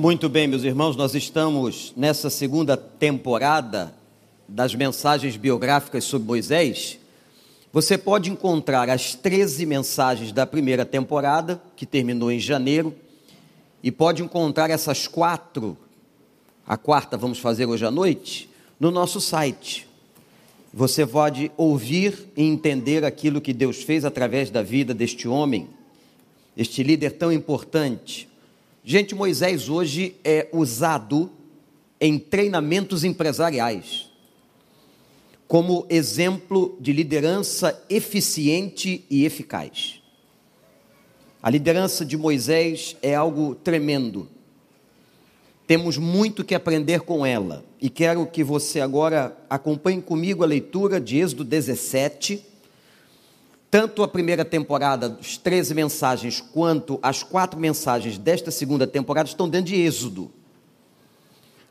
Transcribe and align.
Muito 0.00 0.30
bem, 0.30 0.48
meus 0.48 0.64
irmãos, 0.64 0.96
nós 0.96 1.14
estamos 1.14 1.92
nessa 1.94 2.30
segunda 2.30 2.74
temporada 2.74 3.94
das 4.48 4.74
mensagens 4.74 5.36
biográficas 5.36 6.04
sobre 6.04 6.26
Moisés. 6.26 6.98
Você 7.70 7.98
pode 7.98 8.30
encontrar 8.30 8.88
as 8.88 9.14
13 9.14 9.66
mensagens 9.66 10.32
da 10.32 10.46
primeira 10.46 10.86
temporada, 10.86 11.60
que 11.76 11.84
terminou 11.84 12.32
em 12.32 12.40
janeiro, 12.40 12.94
e 13.82 13.92
pode 13.92 14.22
encontrar 14.22 14.70
essas 14.70 15.06
quatro, 15.06 15.76
a 16.66 16.78
quarta 16.78 17.18
vamos 17.18 17.38
fazer 17.38 17.66
hoje 17.66 17.84
à 17.84 17.90
noite, 17.90 18.48
no 18.80 18.90
nosso 18.90 19.20
site. 19.20 19.86
Você 20.72 21.06
pode 21.06 21.52
ouvir 21.58 22.26
e 22.34 22.42
entender 22.42 23.04
aquilo 23.04 23.38
que 23.38 23.52
Deus 23.52 23.82
fez 23.82 24.06
através 24.06 24.48
da 24.48 24.62
vida 24.62 24.94
deste 24.94 25.28
homem, 25.28 25.68
este 26.56 26.82
líder 26.82 27.18
tão 27.18 27.30
importante. 27.30 28.29
Gente, 28.82 29.14
Moisés 29.14 29.68
hoje 29.68 30.16
é 30.24 30.48
usado 30.52 31.30
em 32.00 32.18
treinamentos 32.18 33.04
empresariais 33.04 34.08
como 35.46 35.84
exemplo 35.90 36.78
de 36.80 36.92
liderança 36.92 37.84
eficiente 37.90 39.04
e 39.10 39.24
eficaz. 39.24 40.00
A 41.42 41.50
liderança 41.50 42.04
de 42.04 42.16
Moisés 42.16 42.96
é 43.02 43.14
algo 43.16 43.54
tremendo. 43.56 44.28
Temos 45.66 45.98
muito 45.98 46.44
que 46.44 46.54
aprender 46.54 47.00
com 47.00 47.26
ela 47.26 47.64
e 47.80 47.90
quero 47.90 48.24
que 48.26 48.44
você 48.44 48.80
agora 48.80 49.36
acompanhe 49.50 50.00
comigo 50.00 50.44
a 50.44 50.46
leitura 50.46 51.00
de 51.00 51.18
Êxodo 51.18 51.44
17 51.44 52.46
tanto 53.70 54.02
a 54.02 54.08
primeira 54.08 54.44
temporada, 54.44 55.16
as 55.20 55.36
13 55.36 55.74
mensagens, 55.74 56.40
quanto 56.40 56.98
as 57.00 57.22
quatro 57.22 57.58
mensagens 57.58 58.18
desta 58.18 58.50
segunda 58.50 58.86
temporada 58.86 59.28
estão 59.28 59.48
dentro 59.48 59.68
de 59.68 59.76
Êxodo. 59.76 60.30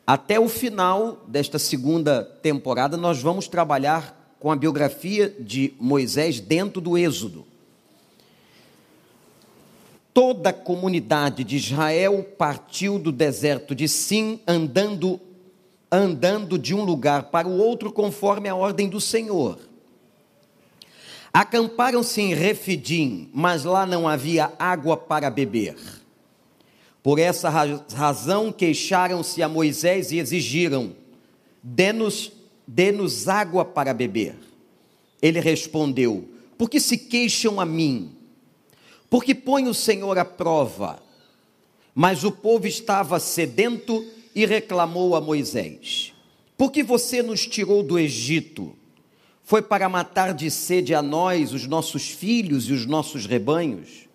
Até 0.07 0.39
o 0.39 0.47
final 0.47 1.23
desta 1.27 1.59
segunda 1.59 2.23
temporada, 2.41 2.95
nós 2.95 3.21
vamos 3.21 3.47
trabalhar 3.47 4.33
com 4.39 4.49
a 4.49 4.55
biografia 4.55 5.35
de 5.39 5.73
Moisés 5.77 6.39
dentro 6.39 6.79
do 6.79 6.97
Êxodo. 6.97 7.45
Toda 10.13 10.49
a 10.49 10.53
comunidade 10.53 11.43
de 11.43 11.57
Israel 11.57 12.23
partiu 12.37 12.97
do 12.97 13.11
deserto 13.11 13.75
de 13.75 13.87
Sim, 13.87 14.39
andando, 14.47 15.19
andando 15.91 16.57
de 16.57 16.73
um 16.73 16.83
lugar 16.83 17.23
para 17.23 17.47
o 17.47 17.57
outro, 17.57 17.91
conforme 17.91 18.47
a 18.47 18.55
ordem 18.55 18.87
do 18.87 19.01
Senhor. 19.01 19.68
Acamparam-se 21.33 22.21
em 22.21 22.33
Refidim, 22.33 23.29
mas 23.33 23.63
lá 23.63 23.85
não 23.85 24.07
havia 24.07 24.51
água 24.57 24.97
para 24.97 25.29
beber. 25.29 25.75
Por 27.03 27.19
essa 27.19 27.49
razão 27.49 28.51
queixaram-se 28.51 29.41
a 29.41 29.47
Moisés 29.47 30.11
e 30.11 30.17
exigiram: 30.17 30.95
dê-nos 31.63 32.31
dê 32.67 32.91
água 33.27 33.63
para 33.63 33.93
beber. 33.93 34.35
Ele 35.21 35.39
respondeu: 35.39 36.27
Por 36.57 36.69
que 36.69 36.79
se 36.79 36.97
queixam 36.97 37.59
a 37.59 37.65
mim? 37.65 38.11
Porque 39.09 39.33
põe 39.33 39.67
o 39.67 39.73
Senhor 39.73 40.17
à 40.17 40.25
prova. 40.25 41.01
Mas 41.95 42.23
o 42.23 42.31
povo 42.31 42.67
estava 42.67 43.19
sedento 43.19 44.05
e 44.33 44.45
reclamou 44.45 45.15
a 45.15 45.21
Moisés: 45.21 46.13
Por 46.57 46.71
que 46.71 46.83
você 46.83 47.21
nos 47.21 47.45
tirou 47.45 47.83
do 47.83 47.99
Egito? 47.99 48.75
Foi 49.49 49.63
para 49.63 49.89
matar 49.89 50.31
de 50.31 50.51
sede 50.51 50.93
a 50.93 51.01
nós, 51.01 51.53
os 51.53 51.65
nossos 51.65 52.07
filhos 52.07 52.69
e 52.69 52.71
os 52.71 52.85
nossos 52.85 53.25
rebanhos? 53.25 54.07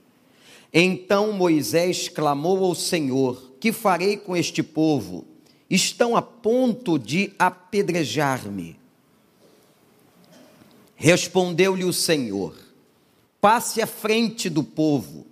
Então 0.72 1.32
Moisés 1.32 2.08
clamou 2.08 2.64
ao 2.64 2.72
Senhor: 2.72 3.50
Que 3.58 3.72
farei 3.72 4.16
com 4.16 4.36
este 4.36 4.62
povo? 4.62 5.24
Estão 5.68 6.14
a 6.14 6.22
ponto 6.22 7.00
de 7.00 7.32
apedrejar-me. 7.36 8.78
Respondeu-lhe 10.94 11.84
o 11.84 11.92
Senhor: 11.92 12.54
Passe 13.40 13.82
à 13.82 13.88
frente 13.88 14.48
do 14.48 14.62
povo, 14.62 15.26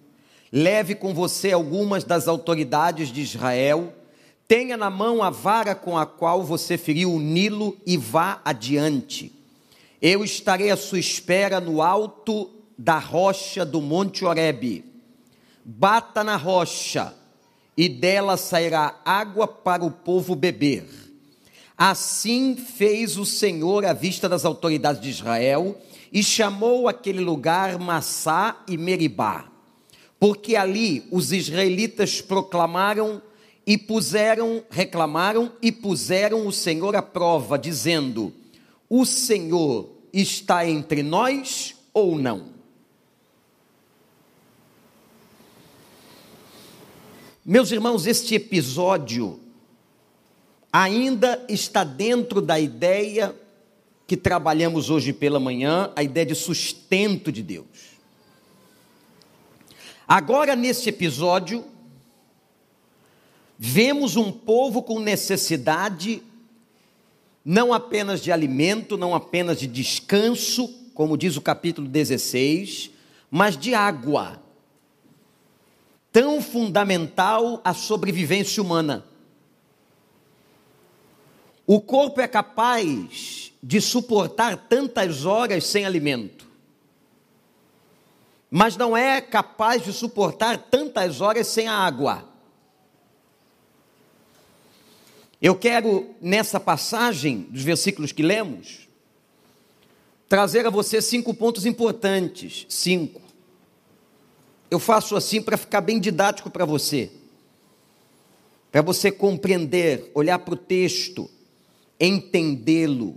leve 0.51 0.97
com 0.97 1.15
você 1.15 1.53
algumas 1.53 2.03
das 2.03 2.27
autoridades 2.27 3.13
de 3.13 3.21
Israel, 3.21 3.95
tenha 4.49 4.77
na 4.77 4.91
mão 4.91 5.23
a 5.23 5.31
vara 5.31 5.77
com 5.77 5.97
a 5.97 6.05
qual 6.05 6.43
você 6.43 6.77
feriu 6.77 7.15
o 7.15 7.21
Nilo 7.21 7.79
e 7.87 7.97
vá 7.97 8.43
adiante. 8.45 9.41
Eu 10.03 10.25
estarei 10.25 10.69
à 10.69 10.77
sua 10.77 10.99
espera 10.99 11.61
no 11.61 11.81
alto 11.81 12.51
da 12.77 12.99
rocha 12.99 13.65
do 13.65 13.81
Monte 13.81 14.25
Oreb. 14.25 14.85
Bata 15.65 16.25
na 16.25 16.35
rocha, 16.35 17.15
e 17.77 17.89
dela 17.89 18.37
sairá 18.37 19.01
água 19.05 19.47
para 19.47 19.85
o 19.85 19.93
povo 19.93 20.35
beber. 20.35 20.85
Assim 21.79 22.57
fez 22.57 23.17
o 23.17 23.25
Senhor 23.25 23.87
à 23.87 23.93
vista 23.93 24.29
das 24.29 24.45
autoridades 24.45 25.01
de 25.01 25.09
Israel 25.09 25.81
e 26.13 26.21
chamou 26.21 26.89
aquele 26.89 27.21
lugar 27.21 27.79
Massá 27.79 28.61
e 28.67 28.77
Meribá, 28.77 29.47
porque 30.19 30.57
ali 30.57 31.07
os 31.13 31.31
israelitas 31.31 32.21
proclamaram 32.21 33.23
e 33.65 33.79
puseram, 33.79 34.65
reclamaram 34.69 35.53
e 35.63 35.71
puseram 35.71 36.45
o 36.45 36.53
Senhor 36.53 36.97
à 36.97 37.03
prova, 37.03 37.57
dizendo: 37.57 38.33
O 38.89 39.07
Senhor 39.07 39.92
está 40.13 40.69
entre 40.69 41.03
nós 41.03 41.75
ou 41.93 42.19
não? 42.19 42.53
Meus 47.45 47.73
irmãos, 47.73 48.07
este 48.07 48.35
episódio 48.37 49.41
ainda 50.73 51.45
está 51.49 51.83
dentro 51.83 52.41
da 52.41 52.61
ideia 52.61 53.35
que 54.07 54.17
trabalhamos 54.17 54.91
hoje 54.91 55.13
pela 55.13 55.41
manhã, 55.41 55.91
a 55.97 56.03
ideia 56.03 56.27
de 56.27 56.35
sustento 56.35 57.33
de 57.33 57.43
Deus. 57.43 57.67
Agora, 60.07 60.55
neste 60.55 60.89
episódio, 60.89 61.65
vemos 63.59 64.17
um 64.17 64.31
povo 64.31 64.83
com 64.83 65.01
necessidade 65.01 66.23
não 67.45 67.73
apenas 67.73 68.21
de 68.21 68.31
alimento, 68.31 68.97
não 68.97 69.15
apenas 69.15 69.59
de 69.59 69.67
descanso, 69.67 70.69
como 70.95 71.17
diz 71.17 71.37
o 71.37 71.43
capítulo 71.43 71.89
16, 71.89 72.91
mas 73.31 73.57
de 73.57 73.75
água, 73.75 74.41
tão 76.13 76.41
fundamental 76.41 77.61
à 77.65 77.75
sobrevivência 77.75 78.63
humana. 78.63 79.05
O 81.67 81.81
corpo 81.81 82.21
é 82.21 82.29
capaz 82.29 83.53
de 83.63 83.81
suportar 83.81 84.57
tantas 84.69 85.25
horas 85.25 85.65
sem 85.65 85.85
alimento, 85.85 86.47
mas 88.51 88.77
não 88.77 88.97
é 88.97 89.21
capaz 89.21 89.83
de 89.83 89.93
suportar 89.93 90.59
tantas 90.59 91.21
horas 91.21 91.47
sem 91.47 91.67
a 91.67 91.75
água. 91.75 92.32
Eu 95.43 95.57
quero, 95.57 96.15
nessa 96.21 96.61
passagem 96.61 97.49
dos 97.51 97.65
versículos 97.65 98.13
que 98.13 98.23
lemos, 98.23 98.89
trazer 100.29 100.65
a 100.65 100.71
você 100.71 101.03
cinco 101.03 101.35
pontos 101.35 101.67
importantes. 101.67 102.65
Cinco. 102.69 103.21
Eu 104.71 104.79
faço 104.79 105.17
assim 105.17 105.43
para 105.43 105.57
ficar 105.57 105.81
bem 105.81 105.99
didático 105.99 106.49
para 106.49 106.65
você. 106.65 107.11
Para 108.71 108.83
você 108.83 109.11
compreender, 109.11 110.13
olhar 110.15 110.39
para 110.39 110.55
o 110.55 110.57
texto, 110.57 111.29
entendê-lo, 111.99 113.17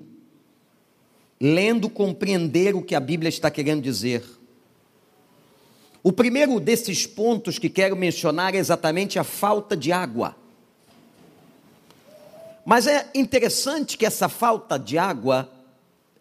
lendo, 1.39 1.87
compreender 1.91 2.75
o 2.75 2.81
que 2.81 2.95
a 2.95 2.99
Bíblia 2.99 3.29
está 3.29 3.51
querendo 3.51 3.83
dizer. 3.83 4.23
O 6.01 6.11
primeiro 6.11 6.59
desses 6.59 7.05
pontos 7.05 7.59
que 7.59 7.69
quero 7.69 7.95
mencionar 7.95 8.55
é 8.55 8.57
exatamente 8.57 9.19
a 9.19 9.23
falta 9.23 9.77
de 9.77 9.91
água. 9.91 10.35
Mas 12.65 12.87
é 12.87 13.07
interessante 13.13 13.95
que 13.95 14.07
essa 14.07 14.27
falta 14.27 14.79
de 14.79 14.97
água, 14.97 15.47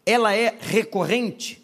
ela 0.04 0.34
é 0.34 0.54
recorrente. 0.60 1.62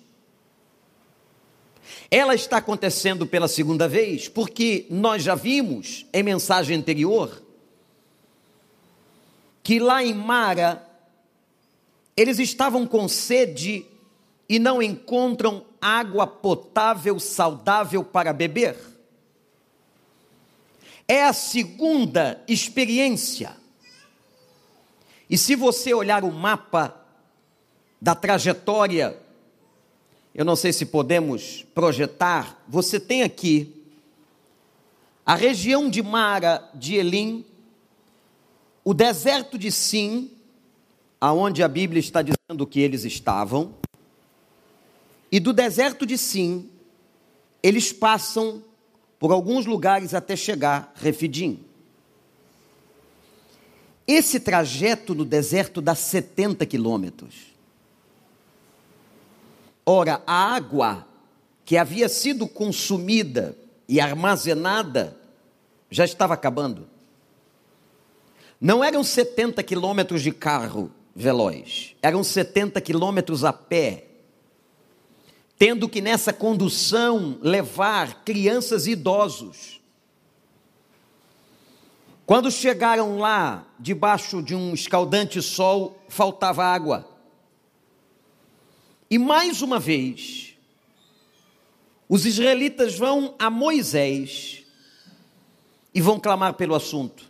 Ela 2.10 2.34
está 2.34 2.56
acontecendo 2.56 3.26
pela 3.26 3.46
segunda 3.46 3.86
vez, 3.86 4.26
porque 4.26 4.86
nós 4.88 5.22
já 5.22 5.34
vimos 5.34 6.06
em 6.14 6.22
mensagem 6.22 6.78
anterior 6.78 7.42
que 9.62 9.78
lá 9.78 10.02
em 10.02 10.14
Mara 10.14 10.84
eles 12.16 12.38
estavam 12.38 12.86
com 12.86 13.06
sede 13.06 13.84
e 14.48 14.58
não 14.58 14.82
encontram 14.82 15.64
água 15.80 16.26
potável, 16.26 17.20
saudável 17.20 18.02
para 18.02 18.32
beber. 18.32 18.76
É 21.06 21.24
a 21.24 21.32
segunda 21.32 22.42
experiência 22.48 23.59
e 25.30 25.38
se 25.38 25.54
você 25.54 25.94
olhar 25.94 26.24
o 26.24 26.32
mapa 26.32 27.00
da 28.02 28.16
trajetória, 28.16 29.16
eu 30.34 30.44
não 30.44 30.56
sei 30.56 30.72
se 30.72 30.84
podemos 30.84 31.64
projetar, 31.72 32.60
você 32.66 32.98
tem 32.98 33.22
aqui 33.22 33.72
a 35.24 35.36
região 35.36 35.88
de 35.88 36.02
Mara 36.02 36.68
de 36.74 36.96
Elim, 36.96 37.44
o 38.84 38.92
deserto 38.92 39.56
de 39.56 39.70
Sim, 39.70 40.32
aonde 41.20 41.62
a 41.62 41.68
Bíblia 41.68 42.00
está 42.00 42.22
dizendo 42.22 42.66
que 42.66 42.80
eles 42.80 43.04
estavam, 43.04 43.72
e 45.30 45.38
do 45.38 45.52
deserto 45.52 46.04
de 46.04 46.18
Sim, 46.18 46.68
eles 47.62 47.92
passam 47.92 48.64
por 49.20 49.30
alguns 49.30 49.64
lugares 49.64 50.12
até 50.12 50.34
chegar 50.34 50.92
Refidim. 50.96 51.69
Esse 54.12 54.40
trajeto 54.40 55.14
no 55.14 55.24
deserto 55.24 55.80
dá 55.80 55.94
70 55.94 56.66
quilômetros. 56.66 57.54
Ora, 59.86 60.20
a 60.26 60.52
água 60.52 61.06
que 61.64 61.76
havia 61.76 62.08
sido 62.08 62.48
consumida 62.48 63.56
e 63.88 64.00
armazenada 64.00 65.16
já 65.88 66.04
estava 66.04 66.34
acabando. 66.34 66.88
Não 68.60 68.82
eram 68.82 69.04
70 69.04 69.62
quilômetros 69.62 70.22
de 70.22 70.32
carro 70.32 70.90
veloz, 71.14 71.94
eram 72.02 72.24
70 72.24 72.80
quilômetros 72.80 73.44
a 73.44 73.52
pé, 73.52 74.06
tendo 75.56 75.88
que 75.88 76.00
nessa 76.00 76.32
condução 76.32 77.38
levar 77.40 78.24
crianças 78.24 78.88
e 78.88 78.90
idosos. 78.90 79.79
Quando 82.30 82.48
chegaram 82.48 83.18
lá, 83.18 83.66
debaixo 83.76 84.40
de 84.40 84.54
um 84.54 84.72
escaldante 84.72 85.42
sol, 85.42 86.00
faltava 86.08 86.62
água. 86.62 87.04
E 89.10 89.18
mais 89.18 89.62
uma 89.62 89.80
vez, 89.80 90.54
os 92.08 92.24
israelitas 92.24 92.96
vão 92.96 93.34
a 93.36 93.50
Moisés 93.50 94.62
e 95.92 96.00
vão 96.00 96.20
clamar 96.20 96.54
pelo 96.54 96.76
assunto. 96.76 97.24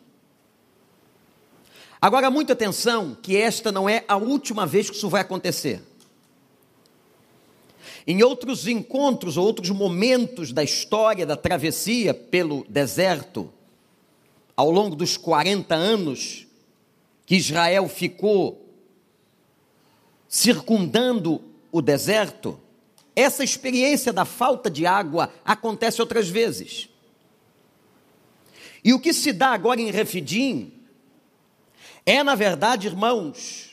Agora, 1.99 2.31
muita 2.31 2.52
atenção, 2.52 3.17
que 3.23 3.38
esta 3.38 3.73
não 3.73 3.88
é 3.88 4.05
a 4.06 4.19
última 4.19 4.67
vez 4.67 4.91
que 4.91 4.97
isso 4.97 5.08
vai 5.08 5.23
acontecer. 5.23 5.82
Em 8.06 8.23
outros 8.23 8.67
encontros, 8.67 9.38
ou 9.38 9.47
outros 9.47 9.70
momentos 9.70 10.52
da 10.52 10.62
história 10.62 11.25
da 11.25 11.38
travessia 11.38 12.12
pelo 12.12 12.67
deserto, 12.69 13.50
ao 14.61 14.71
longo 14.71 14.95
dos 14.95 15.17
40 15.17 15.75
anos 15.75 16.47
que 17.25 17.35
Israel 17.35 17.89
ficou 17.89 18.69
circundando 20.29 21.43
o 21.73 21.81
deserto, 21.81 22.61
essa 23.17 23.43
experiência 23.43 24.12
da 24.12 24.27
falta 24.27 24.69
de 24.69 24.85
água 24.85 25.33
acontece 25.47 26.03
outras 26.03 26.29
vezes. 26.29 26.91
E 28.85 28.93
o 28.93 29.01
que 29.01 29.15
se 29.15 29.33
dá 29.33 29.49
agora 29.49 29.81
em 29.81 29.91
Refidim 29.91 30.75
é, 32.05 32.23
na 32.23 32.35
verdade, 32.35 32.87
irmãos, 32.87 33.71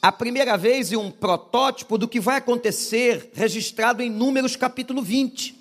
a 0.00 0.12
primeira 0.12 0.56
vez 0.56 0.92
e 0.92 0.96
um 0.96 1.10
protótipo 1.10 1.98
do 1.98 2.06
que 2.06 2.20
vai 2.20 2.36
acontecer 2.36 3.32
registrado 3.34 4.00
em 4.00 4.08
Números 4.08 4.54
capítulo 4.54 5.02
20. 5.02 5.59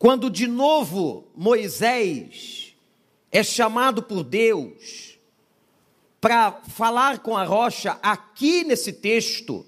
Quando 0.00 0.30
de 0.30 0.46
novo 0.46 1.28
Moisés 1.36 2.74
é 3.30 3.42
chamado 3.42 4.02
por 4.02 4.24
Deus 4.24 5.18
para 6.18 6.52
falar 6.52 7.18
com 7.18 7.36
a 7.36 7.44
rocha, 7.44 7.98
aqui 8.02 8.64
nesse 8.64 8.94
texto, 8.94 9.66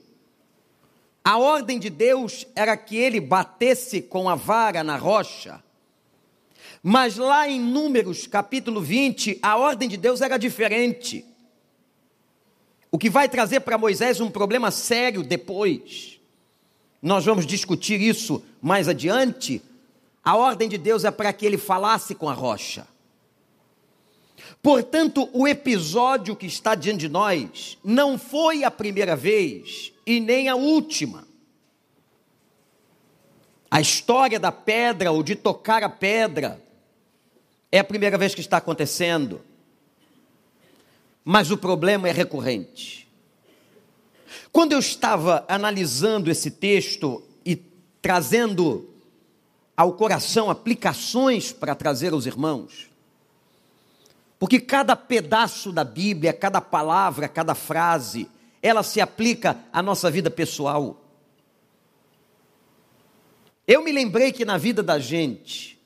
a 1.23 1.37
ordem 1.37 1.79
de 1.79 1.91
Deus 1.91 2.47
era 2.57 2.75
que 2.79 2.97
ele 2.97 3.21
batesse 3.21 4.01
com 4.01 4.27
a 4.27 4.35
vara 4.35 4.83
na 4.83 4.97
rocha. 4.97 5.63
Mas 6.83 7.19
lá 7.19 7.47
em 7.47 7.61
Números 7.61 8.27
capítulo 8.27 8.81
20, 8.81 9.39
a 9.43 9.59
ordem 9.59 9.87
de 9.87 9.99
Deus 9.99 10.23
era 10.23 10.39
diferente. 10.39 11.27
O 12.91 12.97
que 12.97 13.11
vai 13.11 13.29
trazer 13.29 13.61
para 13.61 13.77
Moisés 13.77 14.19
um 14.19 14.31
problema 14.31 14.71
sério 14.71 15.23
depois. 15.23 16.19
Nós 17.03 17.27
vamos 17.27 17.45
discutir 17.45 18.01
isso 18.01 18.43
mais 18.63 18.89
adiante. 18.89 19.61
A 20.25 20.37
ordem 20.37 20.69
de 20.69 20.79
Deus 20.79 21.05
é 21.05 21.11
para 21.11 21.33
que 21.33 21.45
ele 21.45 21.59
falasse 21.59 22.15
com 22.15 22.29
a 22.29 22.35
rocha. 22.35 22.87
Portanto, 24.63 25.29
o 25.33 25.49
episódio 25.49 26.37
que 26.37 26.47
está 26.47 26.75
diante 26.75 27.01
de 27.01 27.09
nós 27.09 27.79
não 27.83 28.17
foi 28.17 28.63
a 28.63 28.71
primeira 28.71 29.17
vez 29.17 29.93
e 30.07 30.21
nem 30.21 30.49
a 30.49 30.55
última. 30.55 31.27
A 33.69 33.81
história 33.81 34.39
da 34.39 34.53
pedra 34.53 35.11
ou 35.11 35.23
de 35.23 35.35
tocar 35.35 35.83
a 35.83 35.89
pedra 35.89 36.63
é 37.71 37.79
a 37.79 37.85
primeira 37.85 38.17
vez 38.19 38.35
que 38.35 38.41
está 38.41 38.59
acontecendo. 38.59 39.41
Mas 41.25 41.51
o 41.51 41.57
problema 41.57 42.09
é 42.09 42.13
recorrente. 42.13 43.09
Quando 44.53 44.73
eu 44.73 44.79
estava 44.79 45.45
analisando 45.49 46.31
esse 46.31 46.51
texto 46.51 47.23
e 47.45 47.57
trazendo 48.01 48.92
ao 49.77 49.95
coração 49.95 50.51
aplicações 50.51 51.53
para 51.53 51.75
trazer 51.75 52.13
aos 52.13 52.27
irmãos, 52.27 52.91
porque 54.39 54.59
cada 54.61 54.97
pedaço 54.97 55.71
da 55.71 55.85
Bíblia, 55.85 56.33
cada 56.33 56.61
palavra, 56.61 57.29
cada 57.29 57.55
frase, 57.55 58.29
ela 58.61 58.83
se 58.83 59.01
aplica 59.01 59.59
à 59.73 59.83
nossa 59.83 60.11
vida 60.11 60.31
pessoal. 60.31 61.01
Eu 63.67 63.83
me 63.83 63.93
lembrei 63.93 64.33
que 64.33 64.45
na 64.45 64.59
vida 64.59 64.83
da 64.83 64.99
gente, 64.99 65.81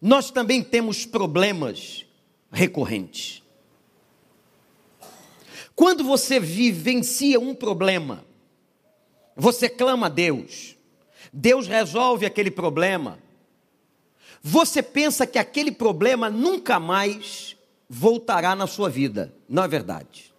nós 0.00 0.30
também 0.30 0.62
temos 0.62 1.04
problemas 1.04 2.06
recorrentes. 2.50 3.42
Quando 5.74 6.04
você 6.04 6.40
vivencia 6.40 7.38
um 7.38 7.54
problema, 7.54 8.24
você 9.36 9.68
clama 9.68 10.06
a 10.06 10.10
Deus, 10.10 10.76
Deus 11.32 11.66
resolve 11.66 12.26
aquele 12.26 12.50
problema, 12.50 13.18
você 14.42 14.82
pensa 14.82 15.26
que 15.26 15.38
aquele 15.38 15.70
problema 15.70 16.30
nunca 16.30 16.80
mais 16.80 17.56
voltará 17.88 18.54
na 18.54 18.66
sua 18.66 18.88
vida. 18.88 19.34
Não 19.48 19.64
é 19.64 19.68
verdade. 19.68 20.32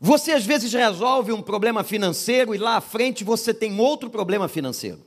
Você 0.00 0.32
às 0.32 0.46
vezes 0.46 0.72
resolve 0.72 1.30
um 1.30 1.42
problema 1.42 1.84
financeiro 1.84 2.54
e 2.54 2.58
lá 2.58 2.76
à 2.76 2.80
frente 2.80 3.22
você 3.22 3.52
tem 3.52 3.78
outro 3.78 4.08
problema 4.08 4.48
financeiro. 4.48 5.04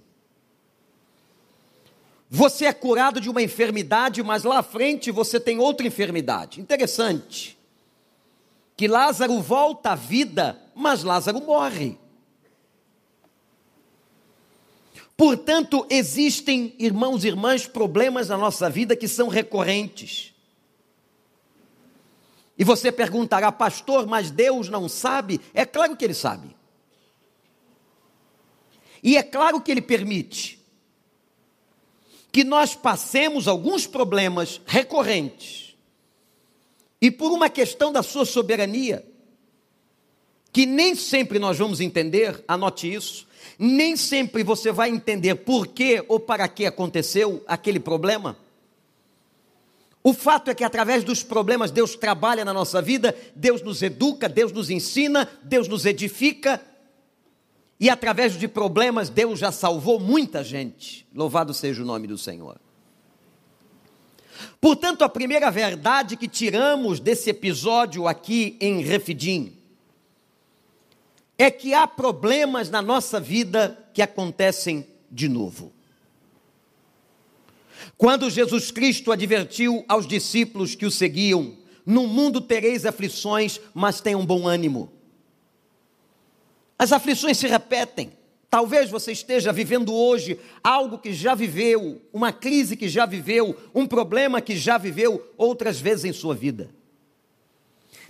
Você 2.29 2.65
é 2.65 2.73
curado 2.73 3.19
de 3.19 3.29
uma 3.29 3.41
enfermidade, 3.41 4.21
mas 4.21 4.43
lá 4.43 4.59
à 4.59 4.63
frente 4.63 5.11
você 5.11 5.39
tem 5.39 5.59
outra 5.59 5.87
enfermidade. 5.87 6.61
Interessante. 6.61 7.57
Que 8.75 8.87
Lázaro 8.87 9.39
volta 9.41 9.91
à 9.91 9.95
vida, 9.95 10.59
mas 10.75 11.03
Lázaro 11.03 11.41
morre. 11.41 11.97
Portanto, 15.15 15.85
existem, 15.89 16.75
irmãos 16.79 17.23
e 17.23 17.27
irmãs, 17.27 17.67
problemas 17.67 18.29
na 18.29 18.37
nossa 18.37 18.69
vida 18.69 18.95
que 18.95 19.07
são 19.07 19.27
recorrentes. 19.27 20.33
E 22.57 22.63
você 22.63 22.91
perguntará, 22.91 23.51
pastor, 23.51 24.07
mas 24.07 24.31
Deus 24.31 24.69
não 24.69 24.89
sabe? 24.89 25.39
É 25.53 25.65
claro 25.65 25.95
que 25.95 26.05
Ele 26.05 26.13
sabe. 26.13 26.55
E 29.01 29.17
é 29.17 29.23
claro 29.23 29.61
que 29.61 29.71
Ele 29.71 29.81
permite 29.81 30.59
que 32.31 32.43
nós 32.43 32.73
passemos 32.73 33.47
alguns 33.47 33.85
problemas 33.85 34.59
recorrentes. 34.65 35.75
E 36.99 37.11
por 37.11 37.31
uma 37.31 37.49
questão 37.49 37.91
da 37.91 38.01
Sua 38.01 38.25
soberania, 38.25 39.05
que 40.53 40.67
nem 40.67 40.93
sempre 40.93 41.39
nós 41.39 41.57
vamos 41.57 41.81
entender, 41.81 42.43
anote 42.47 42.93
isso, 42.93 43.27
nem 43.57 43.97
sempre 43.97 44.43
você 44.43 44.71
vai 44.71 44.91
entender 44.91 45.33
por 45.33 45.65
que 45.65 46.05
ou 46.07 46.19
para 46.19 46.47
que 46.47 46.67
aconteceu 46.67 47.43
aquele 47.47 47.79
problema. 47.79 48.37
O 50.03 50.13
fato 50.13 50.51
é 50.51 50.53
que 50.53 50.63
através 50.63 51.03
dos 51.03 51.23
problemas 51.23 51.71
Deus 51.71 51.95
trabalha 51.95 52.45
na 52.45 52.53
nossa 52.53 52.81
vida, 52.83 53.17
Deus 53.35 53.63
nos 53.63 53.81
educa, 53.81 54.29
Deus 54.29 54.51
nos 54.51 54.69
ensina, 54.69 55.27
Deus 55.41 55.67
nos 55.67 55.87
edifica. 55.87 56.61
E 57.79 57.89
através 57.89 58.37
de 58.37 58.47
problemas 58.47 59.09
Deus 59.09 59.39
já 59.39 59.51
salvou 59.51 59.99
muita 59.99 60.43
gente. 60.43 61.07
Louvado 61.15 61.53
seja 61.53 61.81
o 61.81 61.85
nome 61.85 62.05
do 62.05 62.17
Senhor. 62.17 62.57
Portanto, 64.61 65.03
a 65.03 65.09
primeira 65.09 65.49
verdade 65.49 66.15
que 66.15 66.27
tiramos 66.27 66.99
desse 66.99 67.29
episódio 67.31 68.07
aqui 68.07 68.55
em 68.61 68.81
Refidim 68.81 69.62
é 71.37 71.49
que 71.49 71.73
há 71.73 71.87
problemas 71.87 72.69
na 72.69 72.81
nossa 72.81 73.19
vida 73.19 73.77
que 73.93 74.01
acontecem 74.01 74.87
de 75.09 75.27
novo. 75.27 75.71
Quando 77.97 78.29
Jesus 78.29 78.71
Cristo 78.71 79.11
advertiu 79.11 79.83
aos 79.87 80.07
discípulos 80.07 80.75
que 80.75 80.85
o 80.85 80.91
seguiam: 80.91 81.57
No 81.85 82.07
mundo 82.07 82.41
tereis 82.41 82.85
aflições, 82.85 83.59
mas 83.73 84.01
tenham 84.01 84.25
bom 84.25 84.47
ânimo. 84.47 84.91
As 86.77 86.91
aflições 86.91 87.37
se 87.37 87.47
repetem, 87.47 88.11
Talvez 88.53 88.87
você 88.87 89.11
esteja 89.11 89.51
vivendo 89.51 89.91
hoje 89.91 90.39
algo 90.63 90.99
que 90.99 91.11
já 91.11 91.33
viveu, 91.33 91.99
uma 92.13 92.31
crise 92.31 92.77
que 92.77 92.87
já 92.87 93.03
viveu, 93.03 93.57
um 93.73 93.87
problema 93.87 94.39
que 94.39 94.55
já 94.55 94.77
viveu 94.77 95.27
outras 95.35 95.79
vezes 95.79 96.05
em 96.05 96.13
sua 96.13 96.35
vida. 96.35 96.69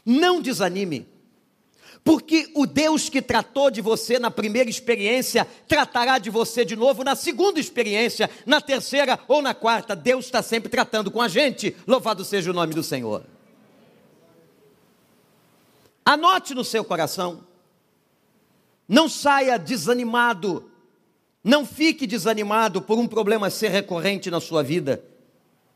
Não 0.06 0.42
desanime, 0.42 1.08
porque 2.04 2.52
o 2.54 2.66
Deus 2.66 3.08
que 3.08 3.22
tratou 3.22 3.72
de 3.72 3.80
você 3.80 4.20
na 4.20 4.30
primeira 4.30 4.70
experiência 4.70 5.48
tratará 5.68 6.20
de 6.20 6.30
você 6.30 6.66
de 6.66 6.76
novo 6.76 7.04
na 7.04 7.16
segunda 7.16 7.60
experiência, 7.60 8.30
na 8.46 8.60
terceira 8.60 9.18
ou 9.28 9.42
na 9.42 9.54
quarta. 9.54 9.96
Deus 9.96 10.26
está 10.26 10.42
sempre 10.42 10.70
tratando 10.70 11.10
com 11.10 11.22
a 11.22 11.30
gente. 11.30 11.76
Louvado 11.88 12.26
seja 12.26 12.52
o 12.52 12.54
nome 12.54 12.74
do 12.74 12.84
Senhor. 12.84 13.24
Anote 16.06 16.54
no 16.54 16.66
seu 16.66 16.84
coração. 16.84 17.46
Não 18.88 19.08
saia 19.08 19.58
desanimado. 19.58 20.70
Não 21.42 21.66
fique 21.66 22.06
desanimado 22.06 22.82
por 22.82 23.00
um 23.00 23.08
problema 23.08 23.50
ser 23.50 23.70
recorrente 23.70 24.30
na 24.30 24.42
sua 24.42 24.62
vida. 24.62 25.02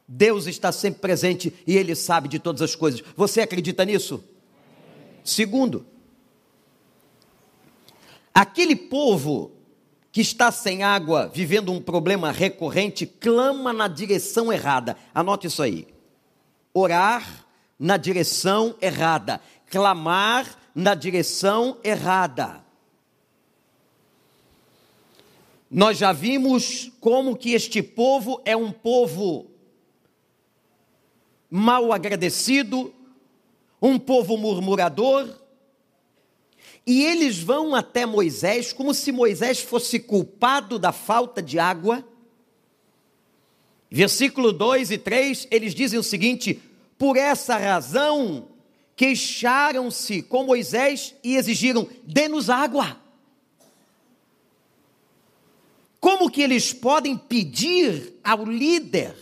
Deus 0.05 0.45
está 0.45 0.73
sempre 0.73 0.99
presente 0.99 1.53
e 1.65 1.77
Ele 1.77 1.95
sabe 1.95 2.27
de 2.27 2.39
todas 2.39 2.61
as 2.61 2.75
coisas. 2.75 3.01
Você 3.15 3.41
acredita 3.41 3.85
nisso? 3.85 4.23
Segundo, 5.23 5.85
aquele 8.41 8.75
povo 8.75 9.51
que 10.11 10.21
está 10.21 10.51
sem 10.51 10.83
água, 10.83 11.31
vivendo 11.33 11.71
um 11.71 11.81
problema 11.81 12.31
recorrente, 12.31 13.05
clama 13.05 13.71
na 13.71 13.87
direção 13.87 14.51
errada. 14.51 14.97
Anote 15.13 15.47
isso 15.47 15.61
aí. 15.61 15.87
Orar 16.73 17.45
na 17.79 17.97
direção 17.97 18.75
errada 18.81 19.41
clamar 19.69 20.57
na 20.73 20.95
direção 20.95 21.77
errada. 21.83 22.63
Nós 25.69 25.97
já 25.97 26.13
vimos 26.13 26.91
como 27.01 27.35
que 27.35 27.51
este 27.51 27.83
povo 27.83 28.41
é 28.45 28.55
um 28.55 28.71
povo 28.71 29.47
mal 31.49 31.91
agradecido, 31.91 32.93
um 33.81 33.99
povo 33.99 34.37
murmurador, 34.37 35.27
e 36.87 37.03
eles 37.03 37.37
vão 37.37 37.75
até 37.75 38.05
Moisés 38.05 38.71
como 38.71 38.93
se 38.93 39.11
Moisés 39.11 39.59
fosse 39.59 39.99
culpado 39.99 40.79
da 40.79 40.93
falta 40.93 41.41
de 41.41 41.59
água. 41.59 42.07
Versículo 43.91 44.53
2 44.53 44.91
e 44.91 44.97
3, 44.97 45.49
eles 45.51 45.75
dizem 45.75 45.99
o 45.99 46.03
seguinte: 46.03 46.61
Por 46.97 47.17
essa 47.17 47.57
razão 47.57 48.47
queixaram-se 48.95 50.21
com 50.21 50.45
Moisés 50.45 51.13
e 51.21 51.35
exigiram: 51.35 51.89
dê-nos 52.03 52.49
água. 52.49 53.01
Como 55.99 56.31
que 56.31 56.41
eles 56.41 56.71
podem 56.71 57.17
pedir 57.17 58.13
ao 58.23 58.45
líder 58.45 59.13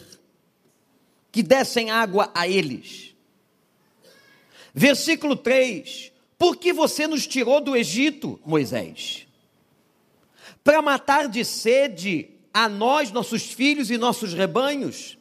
que 1.32 1.42
dessem 1.42 1.90
água 1.90 2.30
a 2.36 2.48
eles? 2.48 3.16
Versículo 4.72 5.36
3: 5.36 6.12
Por 6.38 6.58
que 6.58 6.74
você 6.74 7.08
nos 7.08 7.26
tirou 7.26 7.62
do 7.62 7.76
Egito, 7.76 8.40
Moisés? 8.46 9.28
Para 10.64 10.82
matar 10.82 11.30
de 11.30 11.46
sede 11.46 12.30
a 12.54 12.68
nós, 12.68 13.12
nossos 13.12 13.44
filhos 13.44 13.90
e 13.90 13.98
nossos 13.98 14.34
rebanhos? 14.34 15.18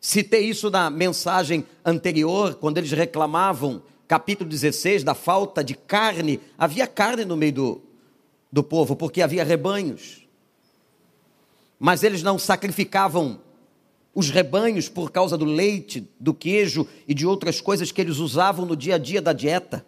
Citei 0.00 0.46
isso 0.46 0.68
na 0.68 0.90
mensagem 0.90 1.64
anterior, 1.84 2.56
quando 2.56 2.78
eles 2.78 2.90
reclamavam, 2.90 3.82
capítulo 4.08 4.50
16, 4.50 5.04
da 5.04 5.14
falta 5.14 5.62
de 5.62 5.74
carne. 5.74 6.40
Havia 6.58 6.88
carne 6.88 7.24
no 7.24 7.36
meio 7.36 7.52
do, 7.52 7.82
do 8.50 8.64
povo, 8.64 8.96
porque 8.96 9.22
havia 9.22 9.44
rebanhos. 9.44 10.26
Mas 11.78 12.02
eles 12.02 12.22
não 12.22 12.36
sacrificavam 12.36 13.40
os 14.14 14.28
rebanhos 14.28 14.88
por 14.88 15.10
causa 15.10 15.38
do 15.38 15.44
leite, 15.44 16.08
do 16.18 16.34
queijo 16.34 16.86
e 17.06 17.14
de 17.14 17.26
outras 17.26 17.60
coisas 17.60 17.92
que 17.92 18.00
eles 18.00 18.18
usavam 18.18 18.66
no 18.66 18.76
dia 18.76 18.96
a 18.96 18.98
dia 18.98 19.22
da 19.22 19.32
dieta. 19.32 19.86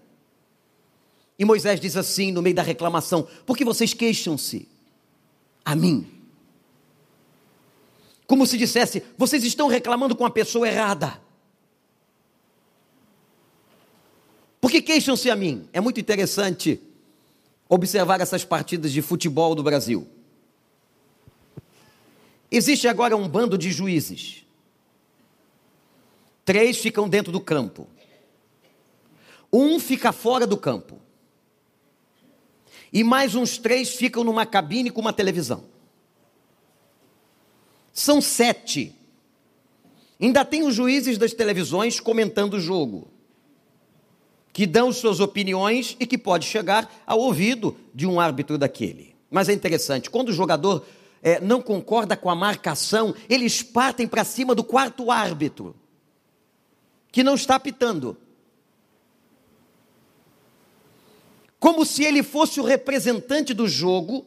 E 1.38 1.44
Moisés 1.44 1.80
diz 1.80 1.96
assim, 1.96 2.30
no 2.30 2.42
meio 2.42 2.54
da 2.54 2.62
reclamação: 2.62 3.26
Por 3.44 3.56
que 3.56 3.64
vocês 3.64 3.92
queixam-se 3.92 4.68
a 5.64 5.74
mim? 5.74 6.06
Como 8.26 8.46
se 8.46 8.56
dissesse: 8.56 9.02
vocês 9.16 9.44
estão 9.44 9.68
reclamando 9.68 10.14
com 10.14 10.24
a 10.24 10.30
pessoa 10.30 10.68
errada. 10.68 11.20
Por 14.60 14.70
que 14.70 14.80
queixam-se 14.80 15.28
a 15.28 15.36
mim? 15.36 15.68
É 15.72 15.80
muito 15.80 16.00
interessante 16.00 16.80
observar 17.68 18.20
essas 18.20 18.44
partidas 18.44 18.92
de 18.92 19.02
futebol 19.02 19.54
do 19.54 19.62
Brasil. 19.62 20.08
Existe 22.50 22.86
agora 22.86 23.16
um 23.16 23.28
bando 23.28 23.58
de 23.58 23.70
juízes. 23.72 24.44
Três 26.44 26.78
ficam 26.78 27.08
dentro 27.08 27.32
do 27.32 27.40
campo. 27.40 27.88
Um 29.52 29.78
fica 29.80 30.12
fora 30.12 30.46
do 30.46 30.56
campo. 30.56 31.00
E 32.94 33.02
mais 33.02 33.34
uns 33.34 33.58
três 33.58 33.96
ficam 33.96 34.22
numa 34.22 34.46
cabine 34.46 34.88
com 34.88 35.00
uma 35.00 35.12
televisão. 35.12 35.64
São 37.92 38.20
sete. 38.20 38.94
Ainda 40.20 40.44
tem 40.44 40.62
os 40.62 40.76
juízes 40.76 41.18
das 41.18 41.32
televisões 41.32 41.98
comentando 41.98 42.54
o 42.54 42.60
jogo, 42.60 43.08
que 44.52 44.64
dão 44.64 44.92
suas 44.92 45.18
opiniões 45.18 45.96
e 45.98 46.06
que 46.06 46.16
pode 46.16 46.46
chegar 46.46 46.88
ao 47.04 47.18
ouvido 47.18 47.76
de 47.92 48.06
um 48.06 48.20
árbitro 48.20 48.56
daquele. 48.56 49.16
Mas 49.28 49.48
é 49.48 49.52
interessante, 49.52 50.08
quando 50.08 50.28
o 50.28 50.32
jogador 50.32 50.86
é, 51.20 51.40
não 51.40 51.60
concorda 51.60 52.16
com 52.16 52.30
a 52.30 52.36
marcação, 52.36 53.12
eles 53.28 53.60
partem 53.60 54.06
para 54.06 54.22
cima 54.22 54.54
do 54.54 54.62
quarto 54.62 55.10
árbitro, 55.10 55.74
que 57.10 57.24
não 57.24 57.34
está 57.34 57.56
apitando. 57.56 58.16
Como 61.64 61.82
se 61.86 62.04
ele 62.04 62.22
fosse 62.22 62.60
o 62.60 62.62
representante 62.62 63.54
do 63.54 63.66
jogo 63.66 64.26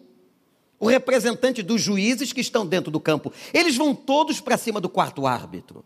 o 0.80 0.88
representante 0.88 1.62
dos 1.62 1.80
juízes 1.80 2.34
que 2.34 2.42
estão 2.42 2.66
dentro 2.66 2.90
do 2.90 3.00
campo. 3.00 3.32
Eles 3.54 3.76
vão 3.76 3.94
todos 3.94 4.42
para 4.42 4.58
cima 4.58 4.82
do 4.82 4.90
quarto 4.90 5.28
árbitro. 5.28 5.86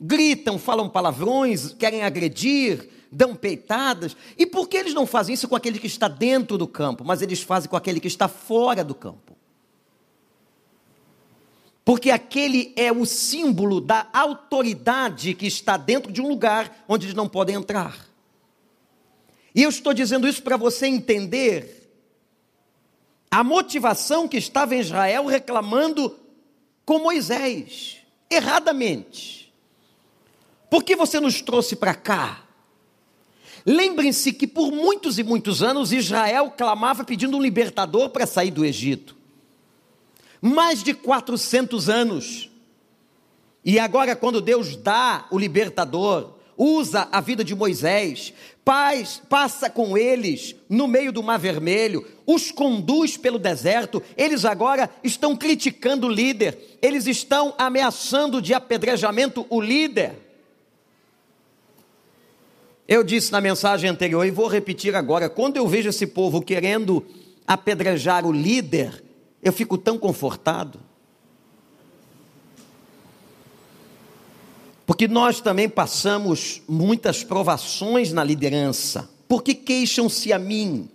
Gritam, 0.00 0.58
falam 0.58 0.88
palavrões, 0.88 1.72
querem 1.74 2.02
agredir, 2.02 2.88
dão 3.10 3.36
peitadas. 3.36 4.16
E 4.36 4.44
por 4.44 4.68
que 4.68 4.76
eles 4.76 4.94
não 4.94 5.06
fazem 5.06 5.34
isso 5.34 5.48
com 5.48 5.54
aquele 5.54 5.78
que 5.78 5.86
está 5.86 6.08
dentro 6.08 6.58
do 6.58 6.66
campo, 6.66 7.04
mas 7.04 7.22
eles 7.22 7.40
fazem 7.40 7.70
com 7.70 7.76
aquele 7.76 8.00
que 8.00 8.08
está 8.08 8.26
fora 8.26 8.82
do 8.82 8.96
campo? 8.96 9.36
Porque 11.84 12.10
aquele 12.10 12.72
é 12.76 12.90
o 12.90 13.06
símbolo 13.06 13.80
da 13.80 14.08
autoridade 14.12 15.34
que 15.34 15.46
está 15.46 15.76
dentro 15.76 16.10
de 16.10 16.20
um 16.20 16.28
lugar 16.28 16.84
onde 16.88 17.06
eles 17.06 17.16
não 17.16 17.28
podem 17.28 17.54
entrar. 17.54 18.11
E 19.54 19.62
eu 19.62 19.70
estou 19.70 19.92
dizendo 19.92 20.26
isso 20.26 20.42
para 20.42 20.56
você 20.56 20.86
entender 20.86 21.82
a 23.30 23.42
motivação 23.42 24.28
que 24.28 24.36
estava 24.36 24.74
em 24.74 24.80
Israel 24.80 25.26
reclamando 25.26 26.18
com 26.84 26.98
Moisés, 26.98 27.98
erradamente. 28.30 29.52
Por 30.70 30.82
que 30.82 30.96
você 30.96 31.20
nos 31.20 31.40
trouxe 31.40 31.76
para 31.76 31.94
cá? 31.94 32.42
Lembrem-se 33.64 34.32
que 34.32 34.46
por 34.46 34.72
muitos 34.72 35.18
e 35.18 35.22
muitos 35.22 35.62
anos 35.62 35.92
Israel 35.92 36.50
clamava 36.56 37.04
pedindo 37.04 37.36
um 37.36 37.42
libertador 37.42 38.10
para 38.10 38.26
sair 38.26 38.50
do 38.50 38.64
Egito. 38.64 39.16
Mais 40.40 40.82
de 40.82 40.92
400 40.92 41.88
anos. 41.88 42.50
E 43.64 43.78
agora, 43.78 44.16
quando 44.16 44.40
Deus 44.40 44.74
dá 44.76 45.26
o 45.30 45.38
libertador, 45.38 46.34
usa 46.56 47.08
a 47.12 47.20
vida 47.20 47.44
de 47.44 47.54
Moisés, 47.54 48.34
paz, 48.64 49.20
passa 49.28 49.68
com 49.68 49.96
eles 49.98 50.54
no 50.68 50.86
meio 50.86 51.12
do 51.12 51.22
Mar 51.22 51.38
Vermelho, 51.38 52.06
os 52.26 52.50
conduz 52.50 53.16
pelo 53.16 53.38
deserto. 53.38 54.02
Eles 54.16 54.44
agora 54.44 54.88
estão 55.02 55.36
criticando 55.36 56.06
o 56.06 56.10
líder, 56.10 56.78
eles 56.80 57.06
estão 57.06 57.54
ameaçando 57.58 58.40
de 58.40 58.54
apedrejamento 58.54 59.46
o 59.50 59.60
líder. 59.60 60.14
Eu 62.86 63.02
disse 63.02 63.32
na 63.32 63.40
mensagem 63.40 63.88
anterior 63.88 64.26
e 64.26 64.30
vou 64.30 64.48
repetir 64.48 64.94
agora: 64.94 65.28
quando 65.28 65.56
eu 65.56 65.66
vejo 65.66 65.88
esse 65.88 66.06
povo 66.06 66.42
querendo 66.42 67.04
apedrejar 67.46 68.26
o 68.26 68.32
líder, 68.32 69.02
eu 69.42 69.52
fico 69.52 69.78
tão 69.78 69.98
confortado. 69.98 70.91
Porque 74.86 75.06
nós 75.06 75.40
também 75.40 75.68
passamos 75.68 76.62
muitas 76.68 77.22
provações 77.22 78.12
na 78.12 78.24
liderança. 78.24 79.08
Porque 79.28 79.54
queixam-se 79.54 80.32
a 80.32 80.38
mim. 80.38 80.88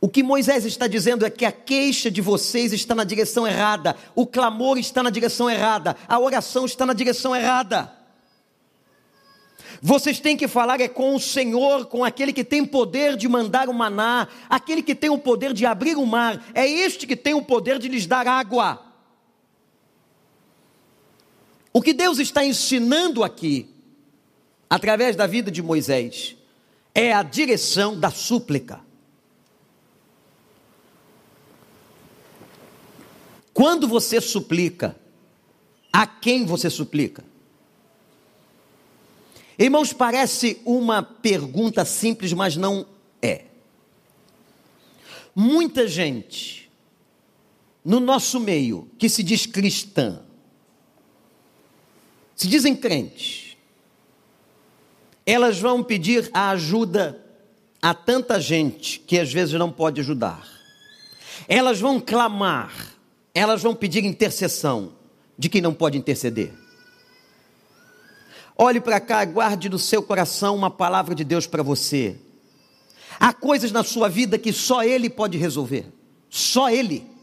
O 0.00 0.08
que 0.08 0.22
Moisés 0.22 0.66
está 0.66 0.86
dizendo 0.86 1.24
é 1.24 1.30
que 1.30 1.46
a 1.46 1.50
queixa 1.50 2.10
de 2.10 2.20
vocês 2.20 2.74
está 2.74 2.94
na 2.94 3.04
direção 3.04 3.48
errada, 3.48 3.96
o 4.14 4.26
clamor 4.26 4.76
está 4.76 5.02
na 5.02 5.08
direção 5.08 5.48
errada, 5.48 5.96
a 6.06 6.18
oração 6.18 6.66
está 6.66 6.84
na 6.84 6.92
direção 6.92 7.34
errada. 7.34 7.90
Vocês 9.80 10.20
têm 10.20 10.36
que 10.36 10.46
falar 10.46 10.78
é 10.80 10.88
com 10.88 11.14
o 11.14 11.20
Senhor, 11.20 11.86
com 11.86 12.04
aquele 12.04 12.34
que 12.34 12.44
tem 12.44 12.64
poder 12.66 13.16
de 13.16 13.26
mandar 13.28 13.68
o 13.68 13.72
maná, 13.72 14.28
aquele 14.48 14.82
que 14.82 14.94
tem 14.94 15.08
o 15.08 15.18
poder 15.18 15.54
de 15.54 15.64
abrir 15.64 15.96
o 15.96 16.04
mar, 16.04 16.42
é 16.54 16.68
este 16.68 17.06
que 17.06 17.16
tem 17.16 17.32
o 17.32 17.42
poder 17.42 17.78
de 17.78 17.88
lhes 17.88 18.06
dar 18.06 18.28
água. 18.28 18.93
O 21.76 21.82
que 21.82 21.92
Deus 21.92 22.20
está 22.20 22.44
ensinando 22.44 23.24
aqui, 23.24 23.68
através 24.70 25.16
da 25.16 25.26
vida 25.26 25.50
de 25.50 25.60
Moisés, 25.60 26.36
é 26.94 27.12
a 27.12 27.24
direção 27.24 27.98
da 27.98 28.12
súplica. 28.12 28.80
Quando 33.52 33.88
você 33.88 34.20
suplica, 34.20 34.96
a 35.92 36.06
quem 36.06 36.46
você 36.46 36.70
suplica? 36.70 37.24
Irmãos, 39.58 39.92
parece 39.92 40.60
uma 40.64 41.02
pergunta 41.02 41.84
simples, 41.84 42.32
mas 42.32 42.56
não 42.56 42.86
é. 43.20 43.46
Muita 45.34 45.88
gente 45.88 46.70
no 47.84 47.98
nosso 47.98 48.38
meio 48.38 48.88
que 48.96 49.08
se 49.08 49.24
diz 49.24 49.44
cristã, 49.44 50.23
se 52.36 52.48
dizem 52.48 52.74
crentes, 52.74 53.56
elas 55.26 55.58
vão 55.58 55.82
pedir 55.82 56.30
a 56.32 56.50
ajuda 56.50 57.20
a 57.80 57.94
tanta 57.94 58.40
gente 58.40 58.98
que 59.00 59.18
às 59.18 59.32
vezes 59.32 59.54
não 59.54 59.70
pode 59.70 60.00
ajudar. 60.00 60.46
Elas 61.48 61.80
vão 61.80 62.00
clamar, 62.00 62.72
elas 63.34 63.62
vão 63.62 63.74
pedir 63.74 64.04
intercessão 64.04 64.92
de 65.36 65.48
quem 65.48 65.60
não 65.60 65.74
pode 65.74 65.98
interceder. 65.98 66.52
Olhe 68.56 68.80
para 68.80 69.00
cá, 69.00 69.24
guarde 69.24 69.68
no 69.68 69.78
seu 69.78 70.02
coração 70.02 70.54
uma 70.54 70.70
palavra 70.70 71.14
de 71.14 71.24
Deus 71.24 71.46
para 71.46 71.62
você. 71.62 72.16
Há 73.18 73.32
coisas 73.32 73.72
na 73.72 73.82
sua 73.82 74.08
vida 74.08 74.38
que 74.38 74.52
só 74.52 74.82
Ele 74.82 75.10
pode 75.10 75.36
resolver. 75.36 75.86
Só 76.30 76.70
Ele. 76.70 77.13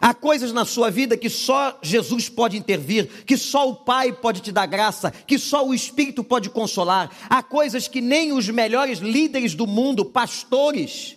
Há 0.00 0.14
coisas 0.14 0.52
na 0.52 0.64
sua 0.64 0.90
vida 0.90 1.16
que 1.16 1.28
só 1.28 1.78
Jesus 1.82 2.28
pode 2.28 2.56
intervir, 2.56 3.24
que 3.24 3.36
só 3.36 3.68
o 3.68 3.76
Pai 3.76 4.12
pode 4.12 4.40
te 4.40 4.52
dar 4.52 4.66
graça, 4.66 5.10
que 5.10 5.38
só 5.38 5.66
o 5.66 5.74
Espírito 5.74 6.22
pode 6.22 6.50
consolar. 6.50 7.10
Há 7.28 7.42
coisas 7.42 7.88
que 7.88 8.00
nem 8.00 8.32
os 8.32 8.48
melhores 8.48 8.98
líderes 8.98 9.54
do 9.54 9.66
mundo, 9.66 10.04
pastores, 10.04 11.16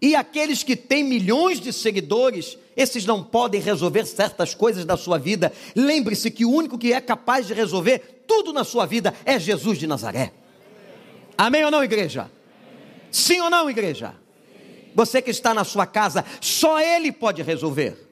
e 0.00 0.14
aqueles 0.14 0.62
que 0.62 0.76
têm 0.76 1.02
milhões 1.02 1.60
de 1.60 1.72
seguidores, 1.72 2.56
esses 2.76 3.04
não 3.04 3.22
podem 3.22 3.60
resolver 3.60 4.06
certas 4.06 4.54
coisas 4.54 4.84
da 4.84 4.96
sua 4.96 5.18
vida. 5.18 5.52
Lembre-se 5.74 6.30
que 6.30 6.44
o 6.44 6.50
único 6.50 6.78
que 6.78 6.92
é 6.92 7.00
capaz 7.00 7.48
de 7.48 7.54
resolver 7.54 8.22
tudo 8.26 8.52
na 8.52 8.62
sua 8.62 8.86
vida 8.86 9.12
é 9.24 9.38
Jesus 9.40 9.78
de 9.78 9.86
Nazaré. 9.86 10.32
Amém 11.36 11.64
ou 11.64 11.70
não, 11.70 11.82
igreja? 11.82 12.30
Sim 13.10 13.40
ou 13.40 13.50
não, 13.50 13.68
igreja? 13.68 14.14
Você 14.94 15.22
que 15.22 15.30
está 15.30 15.54
na 15.54 15.64
sua 15.64 15.86
casa, 15.86 16.24
só 16.40 16.80
Ele 16.80 17.12
pode 17.12 17.42
resolver. 17.42 18.08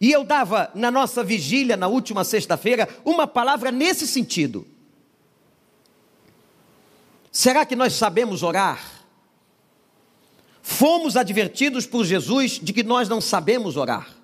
E 0.00 0.10
eu 0.10 0.24
dava 0.24 0.70
na 0.74 0.90
nossa 0.90 1.22
vigília, 1.24 1.76
na 1.76 1.86
última 1.86 2.24
sexta-feira, 2.24 2.88
uma 3.04 3.26
palavra 3.26 3.70
nesse 3.70 4.06
sentido. 4.06 4.66
Será 7.32 7.64
que 7.64 7.74
nós 7.74 7.94
sabemos 7.94 8.42
orar? 8.42 9.04
Fomos 10.62 11.16
advertidos 11.16 11.86
por 11.86 12.04
Jesus 12.04 12.60
de 12.62 12.72
que 12.72 12.82
nós 12.82 13.08
não 13.08 13.20
sabemos 13.20 13.76
orar. 13.76 14.14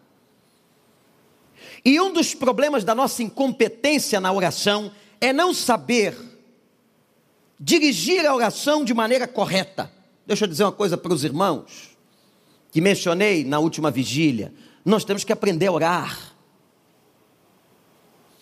E 1.84 2.00
um 2.00 2.12
dos 2.12 2.34
problemas 2.34 2.84
da 2.84 2.94
nossa 2.94 3.22
incompetência 3.22 4.20
na 4.20 4.32
oração 4.32 4.92
é 5.20 5.32
não 5.32 5.54
saber 5.54 6.16
dirigir 7.58 8.24
a 8.26 8.34
oração 8.34 8.84
de 8.84 8.94
maneira 8.94 9.26
correta. 9.26 9.90
Deixa 10.30 10.44
eu 10.44 10.48
dizer 10.48 10.62
uma 10.62 10.70
coisa 10.70 10.96
para 10.96 11.12
os 11.12 11.24
irmãos, 11.24 11.90
que 12.70 12.80
mencionei 12.80 13.42
na 13.42 13.58
última 13.58 13.90
vigília. 13.90 14.54
Nós 14.84 15.04
temos 15.04 15.24
que 15.24 15.32
aprender 15.32 15.66
a 15.66 15.72
orar. 15.72 16.36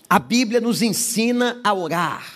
A 0.06 0.18
Bíblia 0.18 0.60
nos 0.60 0.82
ensina 0.82 1.58
a 1.64 1.72
orar. 1.72 2.30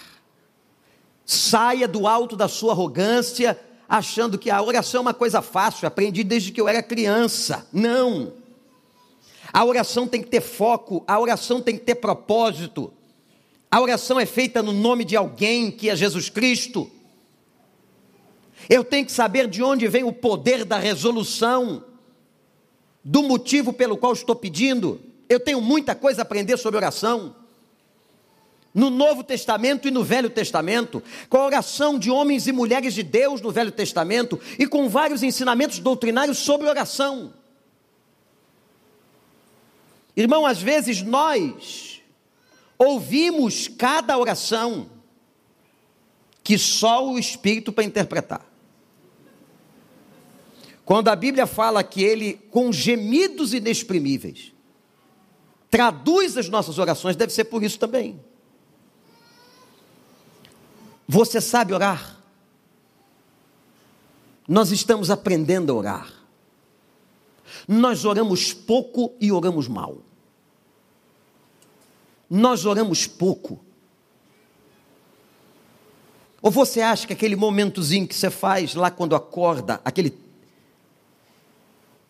Saia 1.27 1.87
do 1.87 2.07
alto 2.07 2.35
da 2.35 2.48
sua 2.48 2.72
arrogância 2.72 3.61
achando 3.87 4.38
que 4.38 4.48
a 4.48 4.62
oração 4.62 5.00
é 5.00 5.03
uma 5.03 5.12
coisa 5.12 5.42
fácil, 5.42 5.87
aprendi 5.87 6.24
desde 6.24 6.50
que 6.50 6.59
eu 6.59 6.66
era 6.66 6.83
criança. 6.83 7.68
Não. 7.70 8.33
A 9.53 9.62
oração 9.66 10.09
tem 10.09 10.22
que 10.22 10.31
ter 10.31 10.40
foco, 10.40 11.05
a 11.07 11.20
oração 11.20 11.61
tem 11.61 11.77
que 11.77 11.85
ter 11.85 11.96
propósito. 11.96 12.90
A 13.70 13.83
oração 13.83 14.18
é 14.18 14.24
feita 14.24 14.62
no 14.62 14.72
nome 14.72 15.05
de 15.05 15.14
alguém 15.14 15.70
que 15.70 15.90
é 15.90 15.94
Jesus 15.94 16.31
Cristo. 16.31 16.90
Eu 18.68 18.85
tenho 18.85 19.07
que 19.07 19.12
saber 19.12 19.48
de 19.48 19.62
onde 19.62 19.88
vem 19.88 20.05
o 20.05 20.12
poder 20.12 20.64
da 20.64 20.79
resolução, 20.79 21.85
do 23.05 23.22
motivo 23.22 23.72
pelo 23.72 23.96
qual 23.96 24.12
estou 24.12 24.35
pedindo. 24.35 25.01
Eu 25.29 25.40
tenho 25.40 25.61
muita 25.61 25.94
coisa 25.94 26.20
a 26.20 26.25
aprender 26.25 26.57
sobre 26.57 26.77
oração 26.77 27.35
no 28.75 28.88
Novo 28.88 29.22
Testamento 29.22 29.87
e 29.87 29.90
no 29.90 30.03
Velho 30.03 30.31
Testamento, 30.31 31.03
com 31.29 31.37
a 31.37 31.44
oração 31.44 31.98
de 31.98 32.11
homens 32.11 32.46
e 32.46 32.53
mulheres 32.53 32.94
de 32.94 33.03
Deus 33.03 33.40
no 33.40 33.51
Velho 33.51 33.70
Testamento 33.70 34.40
e 34.59 34.66
com 34.66 34.88
vários 34.88 35.22
ensinamentos 35.22 35.79
doutrinários 35.79 36.38
sobre 36.38 36.68
oração. 36.68 37.35
Irmão, 40.16 40.46
às 40.46 40.61
vezes 40.61 41.03
nós 41.03 42.03
ouvimos 42.79 43.68
cada 43.68 44.16
oração 44.18 44.90
que 46.42 46.59
só 46.59 47.07
o 47.07 47.18
Espírito 47.18 47.72
para 47.72 47.85
interpretar. 47.85 48.52
Quando 50.85 51.09
a 51.09 51.16
Bíblia 51.16 51.47
fala 51.47 51.85
que 51.85 52.03
ele, 52.03 52.35
com 52.51 52.73
gemidos 52.73 53.55
inexprimíveis, 53.55 54.53
traduz 55.71 56.37
as 56.37 56.49
nossas 56.49 56.79
orações, 56.79 57.16
deve 57.16 57.33
ser 57.33 57.45
por 57.45 57.62
isso 57.62 57.79
também. 57.79 58.21
Você 61.07 61.40
sabe 61.40 61.73
orar? 61.73 62.23
Nós 64.49 64.71
estamos 64.71 65.11
aprendendo 65.11 65.73
a 65.73 65.77
orar. 65.77 66.12
Nós 67.68 68.05
oramos 68.05 68.53
pouco 68.53 69.14
e 69.21 69.31
oramos 69.31 69.68
mal. 69.68 69.99
Nós 72.29 72.64
oramos 72.64 73.07
pouco. 73.07 73.61
Ou 76.40 76.51
você 76.51 76.81
acha 76.81 77.07
que 77.07 77.12
aquele 77.12 77.37
momentozinho 77.37 78.09
que 78.09 78.14
você 78.14 78.31
faz 78.31 78.75
lá 78.75 78.90
quando 78.90 79.14
acorda, 79.14 79.81
aquele 79.85 80.11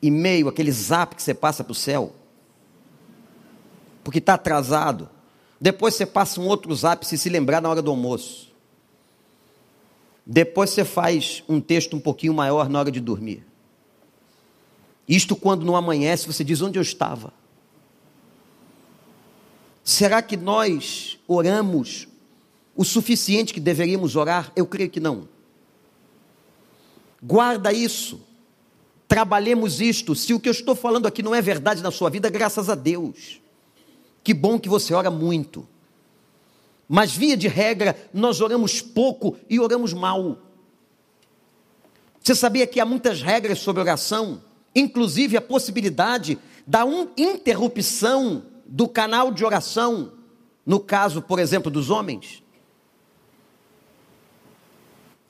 e-mail, 0.03 0.49
aquele 0.49 0.73
zap 0.73 1.15
que 1.15 1.23
você 1.23 1.33
passa 1.33 1.63
para 1.63 1.73
o 1.73 1.75
céu, 1.75 2.13
porque 4.03 4.19
está 4.19 4.35
atrasado, 4.35 5.09
depois 5.61 5.95
você 5.95 6.05
passa 6.05 6.41
um 6.41 6.47
outro 6.47 6.75
zap 6.75 7.07
se 7.07 7.17
se 7.17 7.29
lembrar 7.29 7.63
na 7.63 7.71
hora 7.71 7.81
do 7.81 7.91
almoço. 7.91 8.51
Depois 10.27 10.71
você 10.71 10.85
faz 10.85 11.45
um 11.49 11.61
texto 11.61 11.97
um 11.97 12.01
pouquinho 12.01 12.35
maior 12.35 12.69
na 12.69 12.81
hora 12.81 12.91
de 12.91 13.01
dormir. 13.01 13.47
Isto 15.07 15.37
quando 15.37 15.65
não 15.65 15.77
amanhece, 15.77 16.27
você 16.27 16.43
diz 16.43 16.61
onde 16.63 16.79
eu 16.79 16.83
estava. 16.83 17.33
Será 19.85 20.23
que 20.23 20.37
nós 20.37 21.19
oramos 21.27 22.09
o 22.75 22.85
suficiente 22.85 23.53
que 23.53 23.61
deveríamos 23.61 24.17
orar? 24.17 24.53
Eu 24.55 24.67
creio 24.67 24.91
que 24.91 25.01
não. 25.01 25.29
Guarda 27.23 27.73
isso. 27.73 28.21
Trabalhemos 29.13 29.79
isto. 29.79 30.15
Se 30.15 30.33
o 30.33 30.41
que 30.41 30.49
eu 30.49 30.53
estou 30.53 30.75
falando 30.75 31.07
aqui 31.07 31.23
não 31.23 31.35
é 31.35 31.43
verdade 31.43 31.83
na 31.83 31.91
sua 31.91 32.09
vida, 32.09 32.31
graças 32.31 32.71
a 32.71 32.75
Deus. 32.75 33.43
Que 34.25 34.33
bom 34.33 34.59
que 34.59 34.71
você 34.71 34.95
ora 34.95 35.11
muito. 35.11 35.69
Mas, 36.89 37.15
via 37.15 37.37
de 37.37 37.47
regra, 37.47 37.95
nós 38.15 38.41
oramos 38.41 38.81
pouco 38.81 39.37
e 39.51 39.61
oramos 39.61 39.93
mal. 39.93 40.39
Você 42.23 42.35
sabia 42.35 42.67
que 42.67 42.81
há 42.81 42.87
muitas 42.87 43.21
regras 43.21 43.59
sobre 43.59 43.83
oração, 43.83 44.43
inclusive 44.75 45.37
a 45.37 45.43
possibilidade 45.43 46.39
da 46.67 46.81
interrupção 47.15 48.45
do 48.65 48.89
canal 48.89 49.31
de 49.31 49.45
oração, 49.45 50.15
no 50.65 50.81
caso, 50.81 51.21
por 51.21 51.39
exemplo, 51.39 51.71
dos 51.71 51.91
homens? 51.91 52.43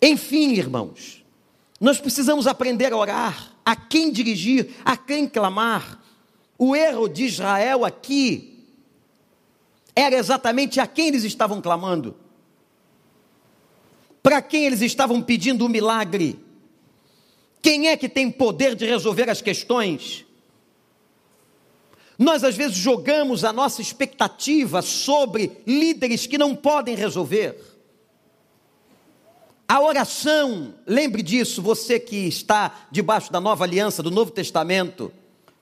Enfim, 0.01 0.53
irmãos, 0.53 1.25
nós 1.81 1.99
precisamos 1.99 2.47
aprender 2.47 2.93
a 2.93 2.97
orar, 2.97 3.52
a 3.65 3.77
quem 3.77 4.11
dirigir, 4.11 4.75
a 4.85 4.97
quem 4.97 5.29
clamar. 5.29 6.01
O 6.59 6.77
erro 6.77 7.09
de 7.09 7.25
Israel 7.25 7.85
aqui 7.85 8.67
era 9.95 10.17
exatamente 10.17 10.81
a 10.81 10.87
quem 10.87 11.09
eles 11.09 11.25
estavam 11.25 11.61
clamando, 11.61 12.17
para 14.23 14.41
quem 14.41 14.65
eles 14.65 14.81
estavam 14.81 15.21
pedindo 15.21 15.67
o 15.67 15.69
milagre. 15.69 16.39
Quem 17.61 17.89
é 17.89 17.97
que 17.97 18.09
tem 18.09 18.31
poder 18.31 18.75
de 18.75 18.87
resolver 18.87 19.31
as 19.31 19.41
questões? 19.41 20.25
Nós 22.19 22.45
às 22.45 22.57
vezes 22.57 22.77
jogamos 22.77 23.45
a 23.45 23.53
nossa 23.53 23.81
expectativa 23.81 24.83
sobre 24.83 25.61
líderes 25.67 26.27
que 26.27 26.39
não 26.39 26.55
podem 26.55 26.95
resolver. 26.95 27.72
A 29.73 29.81
oração, 29.81 30.75
lembre 30.87 31.23
disso, 31.23 31.63
você 31.63 31.99
que 31.99 32.29
está 32.29 32.87
debaixo 32.91 33.33
da 33.33 33.41
nova 33.41 33.65
aliança, 33.65 34.03
do 34.03 34.11
Novo 34.11 34.31
Testamento, 34.31 35.11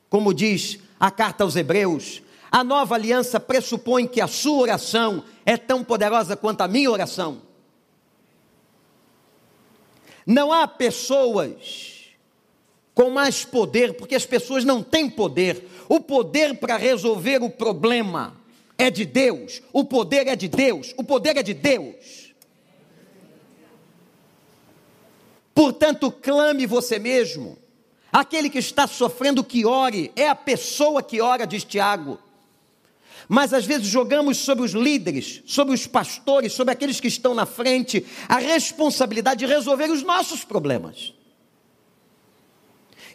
como 0.09 0.35
diz 0.35 0.81
a 0.99 1.13
carta 1.13 1.45
aos 1.45 1.55
Hebreus, 1.55 2.21
a 2.51 2.65
nova 2.65 2.97
aliança 2.97 3.39
pressupõe 3.39 4.09
que 4.09 4.21
a 4.21 4.27
sua 4.27 4.63
oração 4.63 5.23
é 5.47 5.57
tão 5.57 5.85
poderosa 5.85 6.37
quanto 6.37 6.63
a 6.63 6.67
minha 6.67 6.91
oração. 6.91 7.41
Não 10.27 10.53
há 10.53 10.67
pessoas 10.67 12.09
com 12.93 13.11
mais 13.11 13.45
poder, 13.45 13.95
porque 13.95 14.17
as 14.17 14.27
pessoas 14.27 14.65
não 14.65 14.83
têm 14.83 15.09
poder. 15.09 15.65
O 15.89 16.01
poder 16.01 16.57
para 16.57 16.77
resolver 16.77 17.45
o 17.45 17.49
problema 17.49 18.37
é 18.77 18.91
de 18.91 19.05
Deus. 19.05 19.63
O 19.73 19.85
poder 19.85 20.27
é 20.27 20.35
de 20.35 20.49
Deus. 20.49 20.93
O 20.97 21.05
poder 21.05 21.37
é 21.37 21.45
de 21.45 21.55
Deus. 21.55 22.30
Portanto, 25.61 26.11
clame 26.11 26.65
você 26.65 26.99
mesmo. 26.99 27.59
Aquele 28.11 28.49
que 28.49 28.57
está 28.57 28.87
sofrendo, 28.87 29.45
que 29.45 29.67
ore. 29.67 30.11
É 30.17 30.27
a 30.27 30.35
pessoa 30.35 31.03
que 31.03 31.21
ora, 31.21 31.47
diz 31.47 31.65
Tiago. 31.65 32.19
Mas 33.29 33.53
às 33.53 33.67
vezes 33.67 33.87
jogamos 33.87 34.39
sobre 34.39 34.65
os 34.65 34.73
líderes, 34.73 35.43
sobre 35.45 35.75
os 35.75 35.87
pastores, 35.87 36.55
sobre 36.55 36.73
aqueles 36.73 36.99
que 36.99 37.09
estão 37.09 37.35
na 37.35 37.45
frente, 37.45 38.07
a 38.27 38.39
responsabilidade 38.39 39.41
de 39.41 39.53
resolver 39.53 39.91
os 39.91 40.03
nossos 40.03 40.45
problemas. 40.45 41.13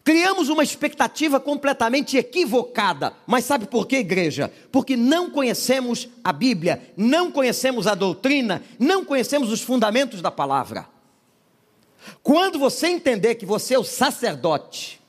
Criamos 0.03 0.47
uma 0.47 0.61
expectativa 0.61 1.39
completamente 1.39 2.15
equivocada. 2.15 3.13
Mas 3.25 3.45
sabe 3.45 3.65
por 3.65 3.87
quê, 3.87 3.95
igreja? 3.97 4.53
Porque 4.71 4.95
não 4.95 5.31
conhecemos 5.31 6.07
a 6.23 6.31
Bíblia, 6.31 6.93
não 6.95 7.31
conhecemos 7.31 7.87
a 7.87 7.95
doutrina, 7.95 8.61
não 8.77 9.03
conhecemos 9.03 9.51
os 9.51 9.63
fundamentos 9.63 10.21
da 10.21 10.29
palavra. 10.29 10.93
Quando 12.21 12.59
você 12.59 12.87
entender 12.87 13.35
que 13.35 13.45
você 13.45 13.75
é 13.75 13.79
o 13.79 13.83
sacerdote, 13.83 15.01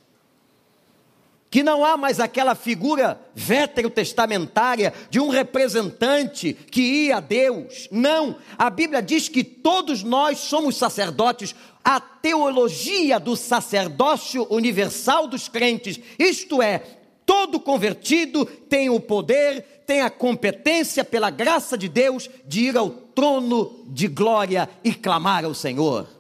que 1.51 1.63
não 1.63 1.85
há 1.85 1.97
mais 1.97 2.21
aquela 2.21 2.55
figura 2.55 3.21
veterotestamentária 3.35 4.93
de 5.09 5.21
um 5.21 5.29
representante 5.29 6.53
que 6.53 6.83
ia 6.83 7.17
a 7.17 7.21
Deus. 7.21 7.89
Não, 7.91 8.37
a 8.59 8.69
Bíblia 8.69 9.01
diz 9.01 9.29
que 9.29 9.43
todos 9.43 10.03
nós 10.03 10.39
somos 10.39 10.77
sacerdotes. 10.77 11.55
A 11.85 12.01
teologia 12.01 13.19
do 13.19 13.37
sacerdócio 13.37 14.47
universal 14.51 15.29
dos 15.29 15.49
crentes, 15.49 15.99
isto 16.19 16.61
é, 16.61 16.83
todo 17.25 17.61
convertido 17.61 18.45
tem 18.45 18.91
o 18.91 19.01
poder, 19.01 19.63
tem 19.87 20.03
a 20.03 20.11
competência 20.11 21.05
pela 21.05 21.31
graça 21.31 21.79
de 21.79 21.89
Deus 21.89 22.29
de 22.45 22.65
ir 22.65 22.77
ao 22.77 22.91
trono 22.91 23.85
de 23.87 24.09
glória 24.09 24.69
e 24.85 24.93
clamar 24.93 25.45
ao 25.45 25.55
Senhor. 25.55 26.16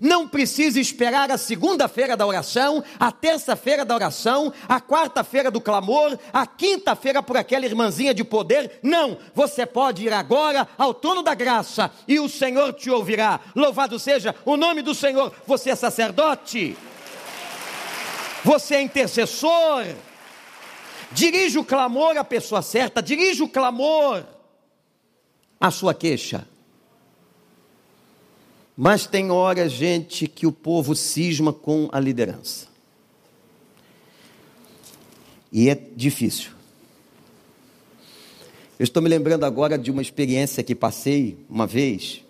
Não 0.00 0.28
precisa 0.28 0.78
esperar 0.80 1.30
a 1.30 1.38
segunda-feira 1.38 2.16
da 2.16 2.26
oração, 2.26 2.82
a 2.98 3.10
terça-feira 3.10 3.84
da 3.84 3.94
oração, 3.94 4.52
a 4.68 4.80
quarta-feira 4.80 5.50
do 5.50 5.60
clamor, 5.60 6.18
a 6.32 6.46
quinta-feira 6.46 7.22
por 7.22 7.36
aquela 7.36 7.64
irmãzinha 7.64 8.12
de 8.12 8.24
poder. 8.24 8.78
Não, 8.82 9.18
você 9.34 9.64
pode 9.64 10.04
ir 10.04 10.12
agora 10.12 10.68
ao 10.76 10.92
trono 10.92 11.22
da 11.22 11.34
graça 11.34 11.90
e 12.06 12.20
o 12.20 12.28
Senhor 12.28 12.72
te 12.72 12.90
ouvirá. 12.90 13.40
Louvado 13.54 13.98
seja 13.98 14.34
o 14.44 14.56
nome 14.56 14.82
do 14.82 14.94
Senhor. 14.94 15.32
Você 15.46 15.70
é 15.70 15.76
sacerdote, 15.76 16.76
você 18.44 18.76
é 18.76 18.82
intercessor. 18.82 19.84
Dirige 21.12 21.58
o 21.58 21.64
clamor 21.64 22.16
à 22.16 22.24
pessoa 22.24 22.62
certa, 22.62 23.02
dirige 23.02 23.42
o 23.42 23.48
clamor 23.48 24.24
à 25.60 25.70
sua 25.70 25.94
queixa. 25.94 26.46
Mas 28.76 29.06
tem 29.06 29.30
hora, 29.30 29.68
gente, 29.68 30.26
que 30.26 30.46
o 30.46 30.52
povo 30.52 30.94
cisma 30.94 31.52
com 31.52 31.88
a 31.90 31.98
liderança. 31.98 32.66
E 35.50 35.70
é 35.70 35.74
difícil. 35.74 36.50
Eu 38.78 38.84
estou 38.84 39.02
me 39.02 39.08
lembrando 39.08 39.44
agora 39.44 39.78
de 39.78 39.90
uma 39.90 40.02
experiência 40.02 40.62
que 40.62 40.74
passei 40.74 41.38
uma 41.48 41.66
vez. 41.66 42.22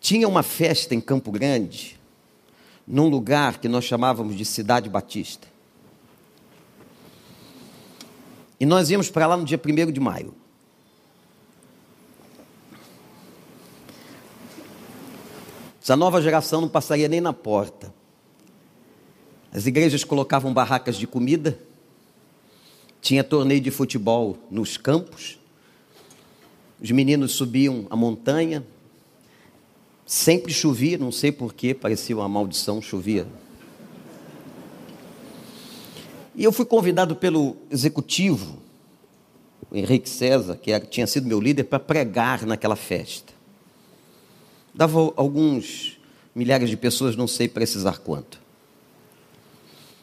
Tinha 0.00 0.26
uma 0.26 0.42
festa 0.42 0.94
em 0.94 1.00
Campo 1.00 1.30
Grande, 1.30 2.00
num 2.86 3.08
lugar 3.08 3.60
que 3.60 3.68
nós 3.68 3.84
chamávamos 3.84 4.34
de 4.34 4.46
Cidade 4.46 4.88
Batista. 4.88 5.46
E 8.58 8.64
nós 8.64 8.88
íamos 8.88 9.10
para 9.10 9.26
lá 9.26 9.36
no 9.36 9.44
dia 9.44 9.60
1 9.62 9.92
de 9.92 10.00
maio. 10.00 10.34
Essa 15.82 15.96
nova 15.96 16.22
geração 16.22 16.60
não 16.60 16.68
passaria 16.68 17.08
nem 17.08 17.20
na 17.20 17.32
porta. 17.32 17.92
As 19.52 19.66
igrejas 19.66 20.04
colocavam 20.04 20.54
barracas 20.54 20.96
de 20.96 21.08
comida, 21.08 21.58
tinha 23.00 23.24
torneio 23.24 23.60
de 23.60 23.72
futebol 23.72 24.38
nos 24.48 24.76
campos, 24.76 25.40
os 26.80 26.88
meninos 26.92 27.32
subiam 27.32 27.88
a 27.90 27.96
montanha, 27.96 28.64
sempre 30.06 30.52
chovia, 30.52 30.96
não 30.96 31.10
sei 31.10 31.32
porquê, 31.32 31.74
parecia 31.74 32.16
uma 32.16 32.28
maldição, 32.28 32.80
chovia. 32.80 33.26
E 36.32 36.44
eu 36.44 36.52
fui 36.52 36.64
convidado 36.64 37.16
pelo 37.16 37.56
executivo, 37.68 38.56
o 39.68 39.76
Henrique 39.76 40.08
César, 40.08 40.56
que 40.56 40.78
tinha 40.80 41.08
sido 41.08 41.26
meu 41.26 41.40
líder, 41.40 41.64
para 41.64 41.80
pregar 41.80 42.46
naquela 42.46 42.76
festa. 42.76 43.31
Dava 44.74 45.12
alguns 45.16 46.00
milhares 46.34 46.70
de 46.70 46.76
pessoas, 46.76 47.14
não 47.14 47.26
sei 47.26 47.48
precisar 47.48 47.98
quanto. 47.98 48.40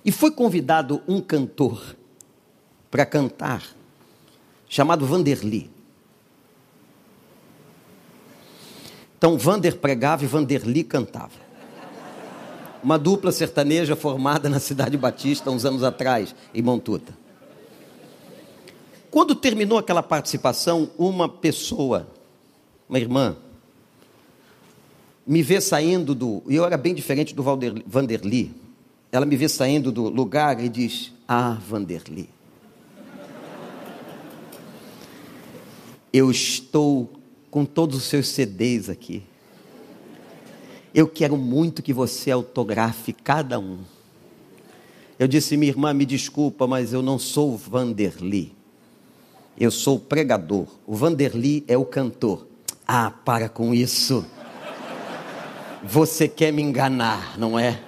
E 0.06 0.12
foi 0.12 0.32
convidado 0.32 1.02
um 1.08 1.20
cantor 1.20 1.96
para 2.90 3.06
cantar, 3.06 3.64
chamado 4.68 5.06
Vanderly. 5.06 5.70
Então, 9.18 9.38
Vander 9.38 9.76
pregava 9.78 10.24
e 10.24 10.28
Vanderly 10.28 10.84
cantava. 10.84 11.50
Uma 12.82 12.98
dupla 12.98 13.34
sertaneja 13.34 13.96
formada 13.96 14.48
na 14.48 14.60
Cidade 14.60 14.96
Batista 14.98 15.52
uns 15.52 15.66
anos 15.66 15.84
atrás, 15.84 16.34
em 16.54 16.62
Montuta. 16.62 17.14
Quando 19.12 19.36
terminou 19.36 19.78
aquela 19.78 20.02
participação, 20.02 20.90
uma 20.98 21.28
pessoa, 21.28 22.08
uma 22.88 22.98
irmã, 22.98 23.36
me 25.30 25.44
vê 25.44 25.62
saindo 25.62 26.16
do. 26.16 26.42
E 26.48 26.56
eu 26.56 26.66
era 26.66 26.76
bem 26.76 26.96
diferente 26.96 27.36
do 27.36 27.44
Valder, 27.44 27.84
Vanderly. 27.86 28.52
Ela 29.12 29.28
me 29.28 29.38
vê 29.38 29.48
saindo 29.48 29.92
do 29.92 30.10
lugar 30.10 30.60
e 30.60 30.68
diz: 30.68 31.14
Ah, 31.28 31.52
Vanderly. 31.52 32.28
Eu 36.12 36.32
estou 36.32 37.14
com 37.52 37.64
todos 37.64 37.96
os 37.96 38.04
seus 38.06 38.28
CDs 38.30 38.90
aqui. 38.90 39.22
Eu 40.92 41.08
quero 41.08 41.38
muito 41.38 41.84
que 41.84 41.94
você 41.94 42.32
autografe 42.32 43.14
cada 43.14 43.60
um. 43.60 43.78
Eu 45.20 45.28
disse, 45.28 45.56
minha 45.56 45.72
irmã, 45.72 45.94
me 45.94 46.06
desculpa, 46.08 46.66
mas 46.66 46.92
eu 46.92 47.04
não 47.04 47.20
sou 47.20 47.54
o 47.54 47.58
Vanderly. 47.58 48.56
Eu 49.60 49.70
sou 49.70 49.98
o 49.98 50.00
pregador. 50.00 50.66
O 50.88 50.96
Vanderly 50.96 51.64
é 51.68 51.78
o 51.78 51.86
cantor. 51.86 52.48
Ah, 52.88 53.12
para 53.12 53.48
com 53.48 53.72
isso. 53.72 54.26
Você 55.84 56.28
quer 56.28 56.52
me 56.52 56.62
enganar, 56.62 57.38
não 57.38 57.58
é? 57.58 57.80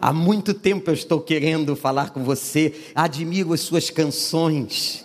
Há 0.00 0.12
muito 0.12 0.54
tempo 0.54 0.90
eu 0.90 0.94
estou 0.94 1.20
querendo 1.20 1.76
falar 1.76 2.10
com 2.10 2.24
você, 2.24 2.74
admiro 2.94 3.52
as 3.52 3.60
suas 3.60 3.90
canções. 3.90 5.04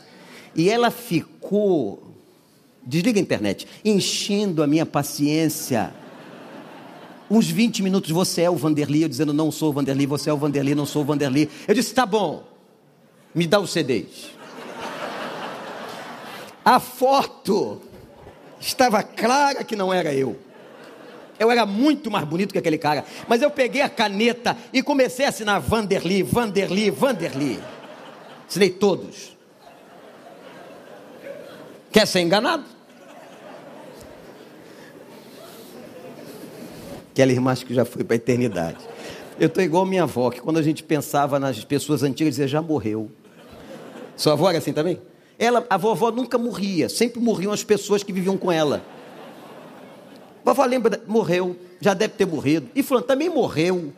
E 0.55 0.69
ela 0.69 0.91
ficou, 0.91 2.03
desliga 2.85 3.19
a 3.19 3.21
internet, 3.21 3.67
enchendo 3.83 4.63
a 4.63 4.67
minha 4.67 4.85
paciência. 4.85 5.93
Uns 7.29 7.49
20 7.49 7.83
minutos, 7.83 8.11
você 8.11 8.41
é 8.41 8.49
o 8.49 8.55
Vanderly, 8.55 9.03
eu 9.03 9.09
dizendo, 9.09 9.33
não 9.33 9.51
sou 9.51 9.69
o 9.69 9.73
Vanderly, 9.73 10.05
você 10.05 10.29
é 10.29 10.33
o 10.33 10.37
Vanderly, 10.37 10.73
não 10.73 10.85
sou 10.85 11.03
o 11.03 11.05
Vanderly. 11.05 11.49
Eu 11.67 11.75
disse, 11.75 11.93
tá 11.93 12.05
bom, 12.05 12.43
me 13.35 13.45
dá 13.45 13.59
os 13.59 13.71
CDs. 13.71 14.31
A 16.65 16.79
foto 16.79 17.81
estava 18.59 19.03
clara 19.03 19.63
que 19.63 19.75
não 19.75 19.93
era 19.93 20.13
eu. 20.13 20.48
Eu 21.39 21.49
era 21.49 21.65
muito 21.65 22.11
mais 22.11 22.25
bonito 22.25 22.51
que 22.51 22.57
aquele 22.57 22.77
cara. 22.77 23.05
Mas 23.27 23.41
eu 23.41 23.49
peguei 23.49 23.81
a 23.81 23.89
caneta 23.89 24.57
e 24.73 24.83
comecei 24.83 25.25
a 25.25 25.29
assinar 25.29 25.61
Vanderly, 25.61 26.21
Vanderly, 26.21 26.91
Vanderly. 26.91 27.59
Assinei 28.47 28.69
todos. 28.69 29.37
Quer 31.91 32.05
ser 32.05 32.19
enganado? 32.19 32.65
Aquela 37.11 37.31
irmã 37.31 37.55
que 37.55 37.73
já 37.73 37.85
foi 37.85 38.03
para 38.03 38.15
a 38.15 38.17
eternidade. 38.17 38.77
Eu 39.39 39.47
estou 39.47 39.63
igual 39.63 39.85
minha 39.85 40.03
avó, 40.03 40.29
que 40.29 40.41
quando 40.41 40.57
a 40.57 40.61
gente 40.61 40.83
pensava 40.83 41.39
nas 41.39 41.63
pessoas 41.63 42.03
antigas, 42.03 42.35
dizia, 42.35 42.47
já 42.47 42.61
morreu. 42.61 43.09
Sua 44.17 44.33
avó 44.33 44.49
era 44.49 44.57
assim 44.57 44.73
também? 44.73 45.01
Ela, 45.37 45.65
a 45.69 45.77
vovó 45.77 46.11
nunca 46.11 46.37
morria, 46.37 46.89
sempre 46.89 47.21
morriam 47.21 47.53
as 47.53 47.63
pessoas 47.63 48.03
que 48.03 48.11
viviam 48.11 48.37
com 48.37 48.51
ela. 48.51 48.83
Vovó 50.43 50.65
lembra, 50.65 51.01
morreu, 51.07 51.55
já 51.79 51.93
deve 51.93 52.13
ter 52.13 52.25
morrido. 52.25 52.69
E 52.75 52.81
falando, 52.81 53.05
também 53.05 53.29
morreu. 53.29 53.93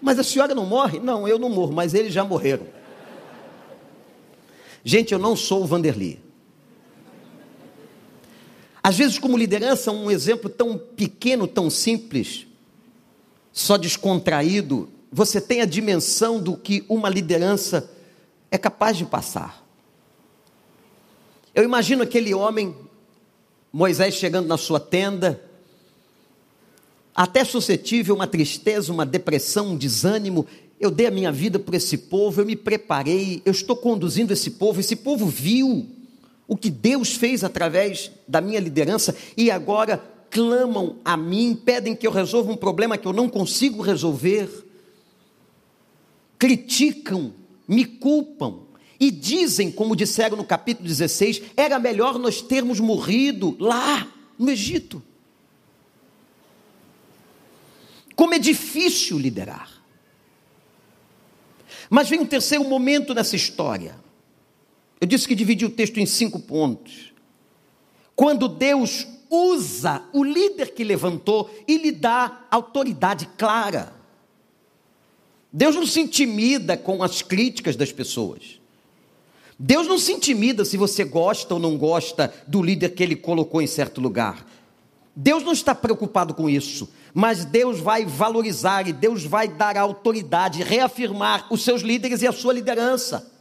Mas 0.00 0.18
a 0.18 0.22
senhora 0.22 0.54
não 0.54 0.66
morre? 0.66 1.00
Não, 1.00 1.26
eu 1.26 1.38
não 1.38 1.48
morro, 1.48 1.72
mas 1.72 1.94
eles 1.94 2.12
já 2.12 2.24
morreram. 2.24 2.66
Gente, 4.84 5.12
eu 5.12 5.18
não 5.18 5.34
sou 5.34 5.62
o 5.62 5.66
Vanderly. 5.66 6.20
Às 8.82 8.96
vezes, 8.96 9.18
como 9.18 9.36
liderança, 9.36 9.90
um 9.90 10.10
exemplo 10.10 10.48
tão 10.48 10.78
pequeno, 10.78 11.46
tão 11.46 11.68
simples, 11.68 12.46
só 13.52 13.76
descontraído, 13.76 14.88
você 15.12 15.40
tem 15.40 15.60
a 15.60 15.66
dimensão 15.66 16.40
do 16.40 16.56
que 16.56 16.84
uma 16.88 17.08
liderança 17.08 17.90
é 18.50 18.56
capaz 18.56 18.96
de 18.96 19.04
passar. 19.04 19.66
Eu 21.54 21.64
imagino 21.64 22.02
aquele 22.02 22.32
homem, 22.32 22.74
Moisés 23.72 24.14
chegando 24.14 24.46
na 24.46 24.56
sua 24.56 24.80
tenda, 24.80 25.42
até 27.14 27.44
suscetível 27.44 28.14
uma 28.14 28.26
tristeza, 28.26 28.92
uma 28.92 29.04
depressão, 29.04 29.72
um 29.72 29.76
desânimo. 29.76 30.46
Eu 30.80 30.90
dei 30.90 31.06
a 31.06 31.10
minha 31.10 31.32
vida 31.32 31.58
por 31.58 31.74
esse 31.74 31.98
povo, 31.98 32.40
eu 32.40 32.46
me 32.46 32.56
preparei, 32.56 33.42
eu 33.44 33.50
estou 33.50 33.76
conduzindo 33.76 34.32
esse 34.32 34.52
povo, 34.52 34.80
esse 34.80 34.96
povo 34.96 35.26
viu 35.26 35.86
o 36.46 36.56
que 36.56 36.70
Deus 36.70 37.14
fez 37.14 37.44
através 37.44 38.10
da 38.26 38.40
minha 38.40 38.60
liderança 38.60 39.14
e 39.36 39.50
agora 39.50 40.02
clamam 40.30 40.96
a 41.04 41.16
mim, 41.16 41.54
pedem 41.54 41.94
que 41.94 42.06
eu 42.06 42.12
resolva 42.12 42.52
um 42.52 42.56
problema 42.56 42.96
que 42.96 43.06
eu 43.06 43.12
não 43.12 43.28
consigo 43.28 43.82
resolver, 43.82 44.48
criticam, 46.38 47.34
me 47.66 47.84
culpam 47.84 48.67
e 49.00 49.10
dizem, 49.10 49.70
como 49.70 49.94
disseram 49.94 50.36
no 50.36 50.44
capítulo 50.44 50.88
16, 50.88 51.42
era 51.56 51.78
melhor 51.78 52.18
nós 52.18 52.42
termos 52.42 52.80
morrido 52.80 53.56
lá 53.60 54.06
no 54.38 54.50
Egito. 54.50 55.02
Como 58.16 58.34
é 58.34 58.38
difícil 58.38 59.18
liderar. 59.18 59.70
Mas 61.88 62.08
vem 62.08 62.20
um 62.20 62.26
terceiro 62.26 62.64
momento 62.64 63.14
nessa 63.14 63.36
história. 63.36 63.94
Eu 65.00 65.06
disse 65.06 65.28
que 65.28 65.34
dividi 65.34 65.64
o 65.64 65.70
texto 65.70 65.98
em 65.98 66.06
cinco 66.06 66.40
pontos. 66.40 67.12
Quando 68.16 68.48
Deus 68.48 69.06
usa 69.30 70.02
o 70.12 70.24
líder 70.24 70.74
que 70.74 70.82
levantou 70.82 71.48
e 71.66 71.78
lhe 71.78 71.92
dá 71.92 72.46
autoridade 72.50 73.26
clara. 73.38 73.94
Deus 75.52 75.76
não 75.76 75.86
se 75.86 76.00
intimida 76.00 76.76
com 76.76 77.02
as 77.02 77.22
críticas 77.22 77.76
das 77.76 77.92
pessoas. 77.92 78.57
Deus 79.58 79.88
não 79.88 79.98
se 79.98 80.12
intimida 80.12 80.64
se 80.64 80.76
você 80.76 81.02
gosta 81.02 81.54
ou 81.54 81.60
não 81.60 81.76
gosta 81.76 82.32
do 82.46 82.62
líder 82.62 82.90
que 82.90 83.02
ele 83.02 83.16
colocou 83.16 83.60
em 83.60 83.66
certo 83.66 84.00
lugar. 84.00 84.46
Deus 85.16 85.42
não 85.42 85.52
está 85.52 85.74
preocupado 85.74 86.32
com 86.32 86.48
isso, 86.48 86.88
mas 87.12 87.44
Deus 87.44 87.80
vai 87.80 88.04
valorizar 88.06 88.86
e 88.86 88.92
Deus 88.92 89.24
vai 89.24 89.48
dar 89.48 89.76
autoridade, 89.76 90.62
reafirmar 90.62 91.46
os 91.50 91.64
seus 91.64 91.82
líderes 91.82 92.22
e 92.22 92.28
a 92.28 92.32
sua 92.32 92.52
liderança. 92.52 93.37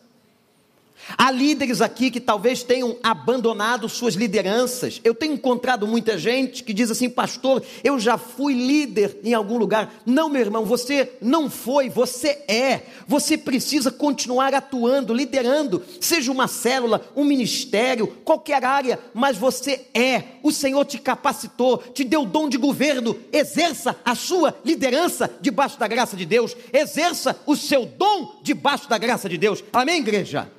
Há 1.15 1.31
líderes 1.31 1.81
aqui 1.81 2.09
que 2.09 2.19
talvez 2.19 2.63
tenham 2.63 2.97
abandonado 3.03 3.87
suas 3.87 4.15
lideranças. 4.15 4.99
Eu 5.03 5.13
tenho 5.13 5.33
encontrado 5.33 5.87
muita 5.87 6.17
gente 6.17 6.63
que 6.63 6.73
diz 6.73 6.89
assim, 6.89 7.09
pastor, 7.09 7.63
eu 7.83 7.99
já 7.99 8.17
fui 8.17 8.53
líder 8.53 9.19
em 9.23 9.33
algum 9.33 9.57
lugar. 9.57 9.93
Não, 10.05 10.29
meu 10.29 10.41
irmão, 10.41 10.65
você 10.65 11.13
não 11.21 11.49
foi, 11.49 11.89
você 11.89 12.39
é. 12.47 12.81
Você 13.07 13.37
precisa 13.37 13.91
continuar 13.91 14.53
atuando, 14.53 15.13
liderando, 15.13 15.83
seja 16.01 16.31
uma 16.31 16.47
célula, 16.47 17.05
um 17.15 17.23
ministério, 17.23 18.07
qualquer 18.25 18.65
área, 18.65 18.99
mas 19.13 19.37
você 19.37 19.85
é. 19.93 20.23
O 20.43 20.51
Senhor 20.51 20.83
te 20.85 20.97
capacitou, 20.97 21.77
te 21.77 22.03
deu 22.03 22.23
o 22.23 22.25
dom 22.25 22.49
de 22.49 22.57
governo. 22.57 23.17
Exerça 23.31 23.95
a 24.03 24.15
sua 24.15 24.57
liderança 24.65 25.29
debaixo 25.39 25.79
da 25.79 25.87
graça 25.87 26.17
de 26.17 26.25
Deus. 26.25 26.55
Exerça 26.73 27.39
o 27.45 27.55
seu 27.55 27.85
dom 27.85 28.39
debaixo 28.41 28.89
da 28.89 28.97
graça 28.97 29.29
de 29.29 29.37
Deus. 29.37 29.63
Amém, 29.71 29.99
igreja? 29.99 30.56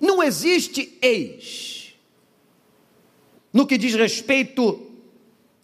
Não 0.00 0.22
existe 0.22 0.96
ex. 1.00 1.94
No 3.52 3.66
que 3.66 3.78
diz 3.78 3.94
respeito 3.94 4.82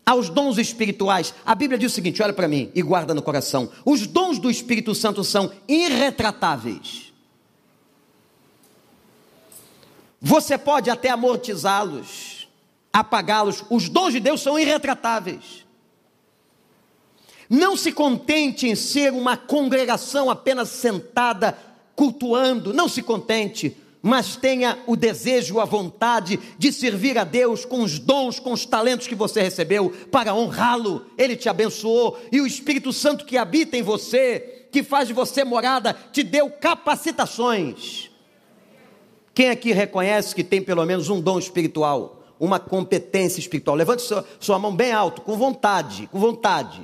aos 0.05 0.29
dons 0.29 0.59
espirituais, 0.59 1.35
a 1.45 1.55
Bíblia 1.55 1.79
diz 1.79 1.93
o 1.93 1.95
seguinte: 1.95 2.23
olha 2.23 2.33
para 2.33 2.49
mim 2.49 2.71
e 2.75 2.83
guarda 2.83 3.15
no 3.15 3.23
coração. 3.23 3.71
Os 3.85 4.07
dons 4.07 4.39
do 4.39 4.51
Espírito 4.51 4.95
Santo 4.95 5.23
são 5.23 5.53
irretratáveis. 5.69 7.13
Você 10.21 10.57
pode 10.57 10.89
até 10.89 11.11
amortizá-los, 11.11 12.49
apagá-los. 12.93 13.65
Os 13.69 13.89
dons 13.89 14.13
de 14.13 14.21
Deus 14.21 14.41
são 14.41 14.59
irretratáveis. 14.59 15.67
Não 17.51 17.77
se 17.77 17.93
contente 17.93 18.67
em 18.67 18.75
ser 18.75 19.13
uma 19.13 19.37
congregação 19.37 20.31
apenas 20.31 20.71
sentada 20.71 21.59
cultuando, 21.95 22.73
não 22.73 22.89
se 22.89 23.03
contente 23.03 23.77
mas 24.03 24.35
tenha 24.35 24.81
o 24.85 24.97
desejo, 24.97 25.61
a 25.61 25.65
vontade 25.65 26.39
de 26.59 26.73
servir 26.73 27.17
a 27.17 27.23
Deus 27.23 27.65
com 27.65 27.83
os 27.83 28.01
dons, 28.01 28.41
com 28.41 28.53
os 28.53 28.67
talentos 28.67 29.07
que 29.07 29.15
você 29.15 29.41
recebeu 29.41 29.91
para 30.11 30.35
honrá-lo. 30.35 31.07
Ele 31.17 31.37
te 31.37 31.49
abençoou 31.49 32.19
e 32.33 32.41
o 32.41 32.47
Espírito 32.47 32.93
Santo 32.93 33.25
que 33.25 33.39
habita 33.39 33.77
em 33.77 33.83
você, 33.83 34.67
que 34.73 34.83
faz 34.83 35.07
de 35.07 35.15
você 35.15 35.45
morada, 35.45 35.97
te 36.13 36.25
deu 36.25 36.51
capacitações. 36.51 38.11
Quem 39.33 39.51
aqui 39.51 39.73
reconhece 39.73 40.35
que 40.35 40.43
tem 40.43 40.61
pelo 40.61 40.85
menos 40.85 41.09
um 41.09 41.21
dom 41.21 41.39
espiritual, 41.39 42.25
uma 42.41 42.59
competência 42.59 43.39
espiritual? 43.39 43.77
Levante 43.77 44.03
sua, 44.03 44.27
sua 44.41 44.59
mão 44.59 44.75
bem 44.75 44.93
alto, 44.93 45.23
com 45.23 45.39
vontade, 45.39 46.09
com 46.11 46.19
vontade. 46.19 46.83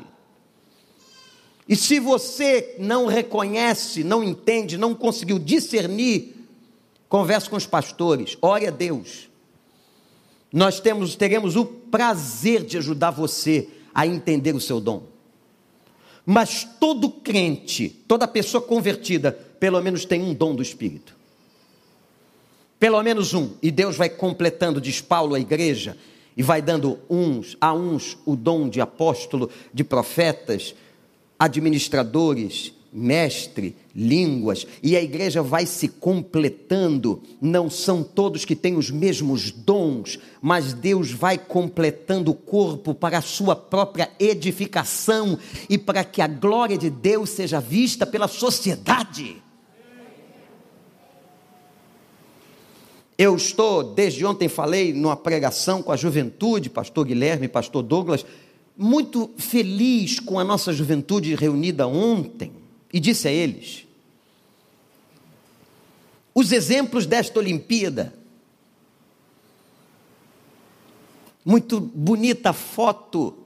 E 1.68 1.74
se 1.74 1.98
você 1.98 2.76
não 2.78 3.06
reconhece, 3.06 4.04
não 4.04 4.22
entende, 4.22 4.78
não 4.78 4.94
conseguiu 4.94 5.38
discernir, 5.38 6.37
Converse 7.08 7.48
com 7.48 7.56
os 7.56 7.66
pastores, 7.66 8.36
ore 8.42 8.66
a 8.66 8.70
Deus. 8.70 9.28
Nós 10.52 10.80
temos, 10.80 11.14
teremos 11.16 11.56
o 11.56 11.64
prazer 11.64 12.64
de 12.64 12.76
ajudar 12.78 13.10
você 13.10 13.68
a 13.94 14.06
entender 14.06 14.54
o 14.54 14.60
seu 14.60 14.80
dom. 14.80 15.02
Mas 16.24 16.68
todo 16.78 17.08
crente, 17.08 17.88
toda 18.06 18.28
pessoa 18.28 18.62
convertida, 18.62 19.32
pelo 19.32 19.80
menos 19.80 20.04
tem 20.04 20.22
um 20.22 20.34
dom 20.34 20.54
do 20.54 20.62
Espírito. 20.62 21.16
Pelo 22.78 23.02
menos 23.02 23.34
um. 23.34 23.52
E 23.62 23.70
Deus 23.70 23.96
vai 23.96 24.08
completando, 24.08 24.80
diz 24.80 25.00
Paulo, 25.00 25.34
a 25.34 25.40
igreja, 25.40 25.96
e 26.36 26.42
vai 26.42 26.62
dando 26.62 26.98
uns 27.10 27.56
a 27.60 27.72
uns 27.72 28.16
o 28.24 28.36
dom 28.36 28.68
de 28.68 28.80
apóstolo, 28.80 29.50
de 29.72 29.82
profetas, 29.82 30.74
administradores, 31.38 32.72
mestre, 32.92 33.76
línguas, 33.94 34.66
e 34.82 34.96
a 34.96 35.02
igreja 35.02 35.42
vai 35.42 35.66
se 35.66 35.88
completando. 35.88 37.22
Não 37.40 37.68
são 37.68 38.02
todos 38.02 38.44
que 38.44 38.56
têm 38.56 38.76
os 38.76 38.90
mesmos 38.90 39.50
dons, 39.50 40.18
mas 40.40 40.72
Deus 40.72 41.10
vai 41.10 41.36
completando 41.36 42.30
o 42.30 42.34
corpo 42.34 42.94
para 42.94 43.18
a 43.18 43.22
sua 43.22 43.54
própria 43.54 44.10
edificação 44.18 45.38
e 45.68 45.76
para 45.76 46.04
que 46.04 46.22
a 46.22 46.26
glória 46.26 46.78
de 46.78 46.90
Deus 46.90 47.30
seja 47.30 47.60
vista 47.60 48.06
pela 48.06 48.28
sociedade. 48.28 49.42
Eu 53.18 53.34
estou, 53.34 53.82
desde 53.82 54.24
ontem 54.24 54.48
falei 54.48 54.92
numa 54.92 55.16
pregação 55.16 55.82
com 55.82 55.90
a 55.90 55.96
juventude, 55.96 56.70
pastor 56.70 57.04
Guilherme, 57.04 57.48
pastor 57.48 57.82
Douglas, 57.82 58.24
muito 58.76 59.28
feliz 59.36 60.20
com 60.20 60.38
a 60.38 60.44
nossa 60.44 60.72
juventude 60.72 61.34
reunida 61.34 61.88
ontem 61.88 62.57
e 62.92 63.00
disse 63.00 63.28
a 63.28 63.30
eles: 63.30 63.86
os 66.34 66.52
exemplos 66.52 67.04
desta 67.04 67.38
Olimpíada, 67.38 68.14
muito 71.44 71.80
bonita 71.80 72.52
foto 72.52 73.36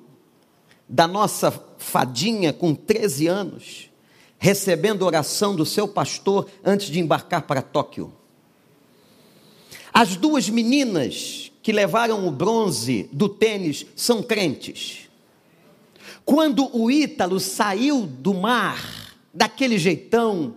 da 0.88 1.08
nossa 1.08 1.50
fadinha 1.78 2.52
com 2.52 2.74
13 2.74 3.26
anos, 3.26 3.90
recebendo 4.38 5.06
oração 5.06 5.56
do 5.56 5.64
seu 5.64 5.88
pastor 5.88 6.50
antes 6.62 6.88
de 6.88 7.00
embarcar 7.00 7.42
para 7.42 7.62
Tóquio. 7.62 8.12
As 9.90 10.16
duas 10.16 10.48
meninas 10.48 11.50
que 11.62 11.72
levaram 11.72 12.26
o 12.26 12.30
bronze 12.30 13.08
do 13.12 13.28
tênis 13.28 13.86
são 13.96 14.22
crentes. 14.22 15.08
Quando 16.24 16.68
o 16.76 16.90
Ítalo 16.90 17.40
saiu 17.40 18.06
do 18.06 18.34
mar, 18.34 19.01
daquele 19.32 19.78
jeitão, 19.78 20.54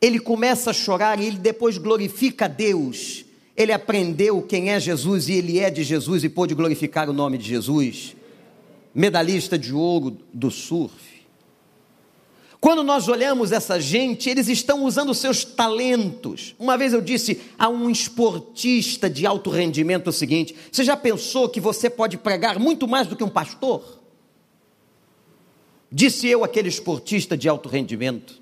ele 0.00 0.18
começa 0.18 0.70
a 0.70 0.74
chorar 0.74 1.20
e 1.20 1.26
ele 1.26 1.38
depois 1.38 1.78
glorifica 1.78 2.46
a 2.46 2.48
Deus. 2.48 3.24
Ele 3.56 3.72
aprendeu 3.72 4.42
quem 4.42 4.70
é 4.70 4.80
Jesus 4.80 5.28
e 5.28 5.34
ele 5.34 5.58
é 5.58 5.70
de 5.70 5.84
Jesus 5.84 6.24
e 6.24 6.28
pôde 6.28 6.54
glorificar 6.54 7.08
o 7.08 7.12
nome 7.12 7.38
de 7.38 7.48
Jesus. 7.48 8.16
Medalhista 8.94 9.58
de 9.58 9.72
ouro 9.72 10.16
do 10.32 10.50
surf. 10.50 11.12
Quando 12.62 12.84
nós 12.84 13.08
olhamos 13.08 13.50
essa 13.50 13.80
gente, 13.80 14.30
eles 14.30 14.48
estão 14.48 14.84
usando 14.84 15.12
seus 15.12 15.44
talentos. 15.44 16.54
Uma 16.58 16.78
vez 16.78 16.92
eu 16.92 17.00
disse 17.00 17.40
a 17.58 17.68
um 17.68 17.90
esportista 17.90 19.10
de 19.10 19.26
alto 19.26 19.50
rendimento 19.50 20.08
o 20.08 20.12
seguinte: 20.12 20.54
você 20.70 20.84
já 20.84 20.96
pensou 20.96 21.48
que 21.48 21.60
você 21.60 21.90
pode 21.90 22.16
pregar 22.16 22.60
muito 22.60 22.86
mais 22.86 23.08
do 23.08 23.16
que 23.16 23.24
um 23.24 23.28
pastor? 23.28 24.01
Disse 25.92 26.26
eu, 26.26 26.42
aquele 26.42 26.70
esportista 26.70 27.36
de 27.36 27.48
alto 27.50 27.68
rendimento. 27.68 28.40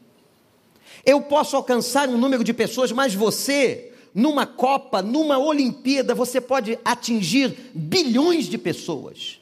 Eu 1.04 1.20
posso 1.20 1.56
alcançar 1.56 2.08
um 2.08 2.16
número 2.16 2.44
de 2.44 2.52
pessoas, 2.52 2.92
mas 2.92 3.12
você, 3.12 3.92
numa 4.14 4.46
Copa, 4.46 5.02
numa 5.02 5.36
Olimpíada, 5.36 6.14
você 6.14 6.40
pode 6.40 6.78
atingir 6.84 7.72
bilhões 7.74 8.46
de 8.46 8.56
pessoas. 8.56 9.40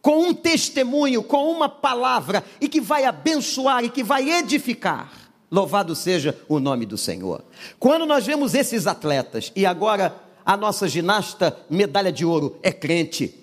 Com 0.00 0.28
um 0.28 0.34
testemunho, 0.34 1.24
com 1.24 1.50
uma 1.50 1.68
palavra, 1.68 2.44
e 2.60 2.68
que 2.68 2.80
vai 2.80 3.04
abençoar 3.04 3.84
e 3.84 3.90
que 3.90 4.04
vai 4.04 4.30
edificar. 4.30 5.12
Louvado 5.50 5.96
seja 5.96 6.38
o 6.48 6.60
nome 6.60 6.86
do 6.86 6.96
Senhor. 6.96 7.42
Quando 7.80 8.06
nós 8.06 8.24
vemos 8.24 8.54
esses 8.54 8.86
atletas, 8.86 9.50
e 9.56 9.66
agora 9.66 10.14
a 10.46 10.56
nossa 10.56 10.86
ginasta 10.86 11.58
medalha 11.68 12.12
de 12.12 12.24
ouro 12.24 12.58
é 12.62 12.70
crente, 12.70 13.34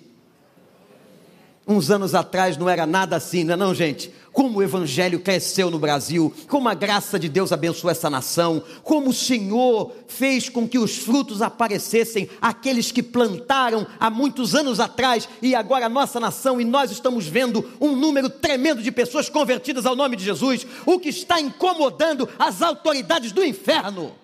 Uns 1.68 1.90
anos 1.90 2.14
atrás 2.14 2.56
não 2.56 2.68
era 2.68 2.86
nada 2.86 3.16
assim, 3.16 3.42
não 3.42 3.54
é 3.54 3.56
não, 3.56 3.74
gente? 3.74 4.12
Como 4.32 4.58
o 4.58 4.62
evangelho 4.62 5.18
cresceu 5.18 5.68
no 5.68 5.80
Brasil, 5.80 6.32
como 6.46 6.68
a 6.68 6.74
graça 6.74 7.18
de 7.18 7.28
Deus 7.28 7.50
abençoou 7.50 7.90
essa 7.90 8.08
nação, 8.08 8.62
como 8.84 9.10
o 9.10 9.12
Senhor 9.12 9.90
fez 10.06 10.48
com 10.48 10.68
que 10.68 10.78
os 10.78 10.96
frutos 10.98 11.42
aparecessem, 11.42 12.30
aqueles 12.40 12.92
que 12.92 13.02
plantaram 13.02 13.84
há 13.98 14.08
muitos 14.08 14.54
anos 14.54 14.78
atrás, 14.78 15.28
e 15.42 15.56
agora 15.56 15.86
a 15.86 15.88
nossa 15.88 16.20
nação, 16.20 16.60
e 16.60 16.64
nós 16.64 16.92
estamos 16.92 17.26
vendo 17.26 17.68
um 17.80 17.96
número 17.96 18.30
tremendo 18.30 18.80
de 18.80 18.92
pessoas 18.92 19.28
convertidas 19.28 19.86
ao 19.86 19.96
nome 19.96 20.14
de 20.14 20.24
Jesus, 20.24 20.64
o 20.84 21.00
que 21.00 21.08
está 21.08 21.40
incomodando 21.40 22.28
as 22.38 22.62
autoridades 22.62 23.32
do 23.32 23.44
inferno 23.44 24.14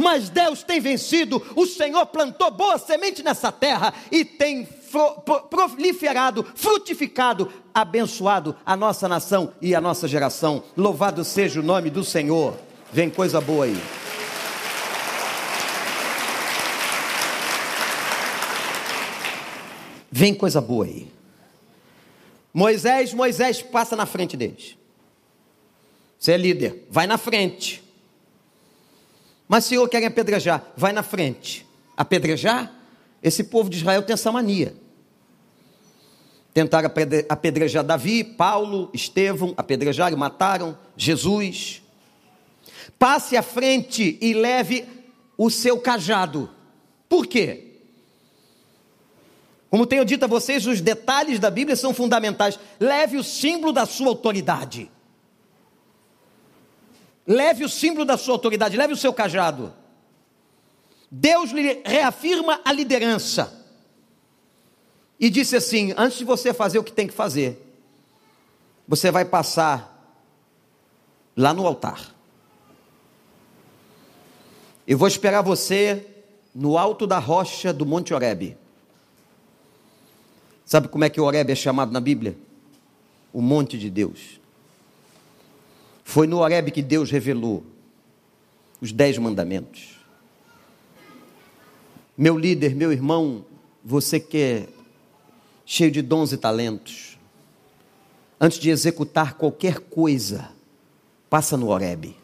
mas 0.00 0.30
Deus 0.30 0.62
tem 0.62 0.78
vencido, 0.78 1.44
o 1.56 1.66
Senhor 1.66 2.06
plantou 2.06 2.52
boa 2.52 2.78
semente 2.78 3.20
nessa 3.20 3.50
terra 3.50 3.92
e 4.12 4.24
tem 4.24 4.64
proliferado, 5.50 6.46
frutificado, 6.54 7.52
abençoado 7.74 8.56
a 8.64 8.76
nossa 8.76 9.08
nação 9.08 9.52
e 9.60 9.74
a 9.74 9.80
nossa 9.80 10.08
geração. 10.08 10.62
Louvado 10.76 11.24
seja 11.24 11.60
o 11.60 11.62
nome 11.62 11.90
do 11.90 12.04
Senhor. 12.04 12.54
Vem 12.92 13.10
coisa 13.10 13.40
boa 13.40 13.66
aí. 13.66 13.76
Vem 20.10 20.34
coisa 20.34 20.60
boa 20.60 20.84
aí. 20.84 21.10
Moisés, 22.52 23.14
Moisés 23.14 23.62
passa 23.62 23.94
na 23.94 24.06
frente 24.06 24.36
deles. 24.36 24.76
Você 26.18 26.32
é 26.32 26.36
líder, 26.36 26.86
vai 26.90 27.06
na 27.06 27.16
frente. 27.16 27.82
Mas 29.46 29.64
Senhor 29.64 29.88
quer 29.88 30.04
apedrejar, 30.04 30.64
vai 30.76 30.92
na 30.92 31.02
frente. 31.02 31.66
Apedrejar? 31.96 32.77
Esse 33.22 33.44
povo 33.44 33.68
de 33.68 33.78
Israel 33.78 34.02
tem 34.02 34.14
essa 34.14 34.30
mania. 34.30 34.74
Tentaram 36.54 36.90
apedrejar 37.28 37.84
Davi, 37.84 38.24
Paulo, 38.24 38.90
Estevão, 38.92 39.54
apedrejaram, 39.56 40.16
mataram 40.16 40.76
Jesus. 40.96 41.82
Passe 42.98 43.36
à 43.36 43.42
frente 43.42 44.18
e 44.20 44.34
leve 44.34 44.84
o 45.36 45.50
seu 45.50 45.78
cajado. 45.78 46.50
Por 47.08 47.26
quê? 47.26 47.64
Como 49.70 49.86
tenho 49.86 50.04
dito 50.04 50.24
a 50.24 50.28
vocês, 50.28 50.66
os 50.66 50.80
detalhes 50.80 51.38
da 51.38 51.50
Bíblia 51.50 51.76
são 51.76 51.92
fundamentais. 51.92 52.58
Leve 52.80 53.18
o 53.18 53.24
símbolo 53.24 53.72
da 53.72 53.84
sua 53.84 54.08
autoridade. 54.08 54.90
Leve 57.26 57.64
o 57.64 57.68
símbolo 57.68 58.06
da 58.06 58.16
sua 58.16 58.34
autoridade, 58.34 58.76
leve 58.76 58.94
o 58.94 58.96
seu 58.96 59.12
cajado. 59.12 59.74
Deus 61.10 61.50
lhe 61.50 61.82
reafirma 61.84 62.60
a 62.64 62.72
liderança. 62.72 63.52
E 65.18 65.30
disse 65.30 65.56
assim: 65.56 65.94
antes 65.96 66.18
de 66.18 66.24
você 66.24 66.52
fazer 66.52 66.78
o 66.78 66.84
que 66.84 66.92
tem 66.92 67.06
que 67.06 67.14
fazer, 67.14 67.64
você 68.86 69.10
vai 69.10 69.24
passar 69.24 69.94
lá 71.36 71.52
no 71.52 71.66
altar. 71.66 72.14
Eu 74.86 74.96
vou 74.96 75.08
esperar 75.08 75.42
você 75.42 76.06
no 76.54 76.78
alto 76.78 77.06
da 77.06 77.18
rocha 77.18 77.72
do 77.72 77.84
Monte 77.84 78.14
Oreb. 78.14 78.56
Sabe 80.64 80.88
como 80.88 81.04
é 81.04 81.08
que 81.08 81.20
Oreb 81.20 81.50
é 81.50 81.54
chamado 81.54 81.92
na 81.92 82.00
Bíblia? 82.00 82.36
O 83.32 83.40
monte 83.40 83.78
de 83.78 83.88
Deus. 83.88 84.38
Foi 86.04 86.26
no 86.26 86.38
Horeb 86.38 86.70
que 86.70 86.82
Deus 86.82 87.10
revelou 87.10 87.64
os 88.78 88.92
dez 88.92 89.16
mandamentos. 89.16 89.97
Meu 92.20 92.36
líder, 92.36 92.74
meu 92.74 92.90
irmão, 92.90 93.44
você 93.84 94.18
que 94.18 94.38
é 94.38 94.68
cheio 95.64 95.88
de 95.88 96.02
dons 96.02 96.32
e 96.32 96.36
talentos, 96.36 97.16
antes 98.40 98.58
de 98.58 98.70
executar 98.70 99.34
qualquer 99.34 99.78
coisa, 99.78 100.50
passa 101.30 101.56
no 101.56 101.68
Horeb. 101.68 102.16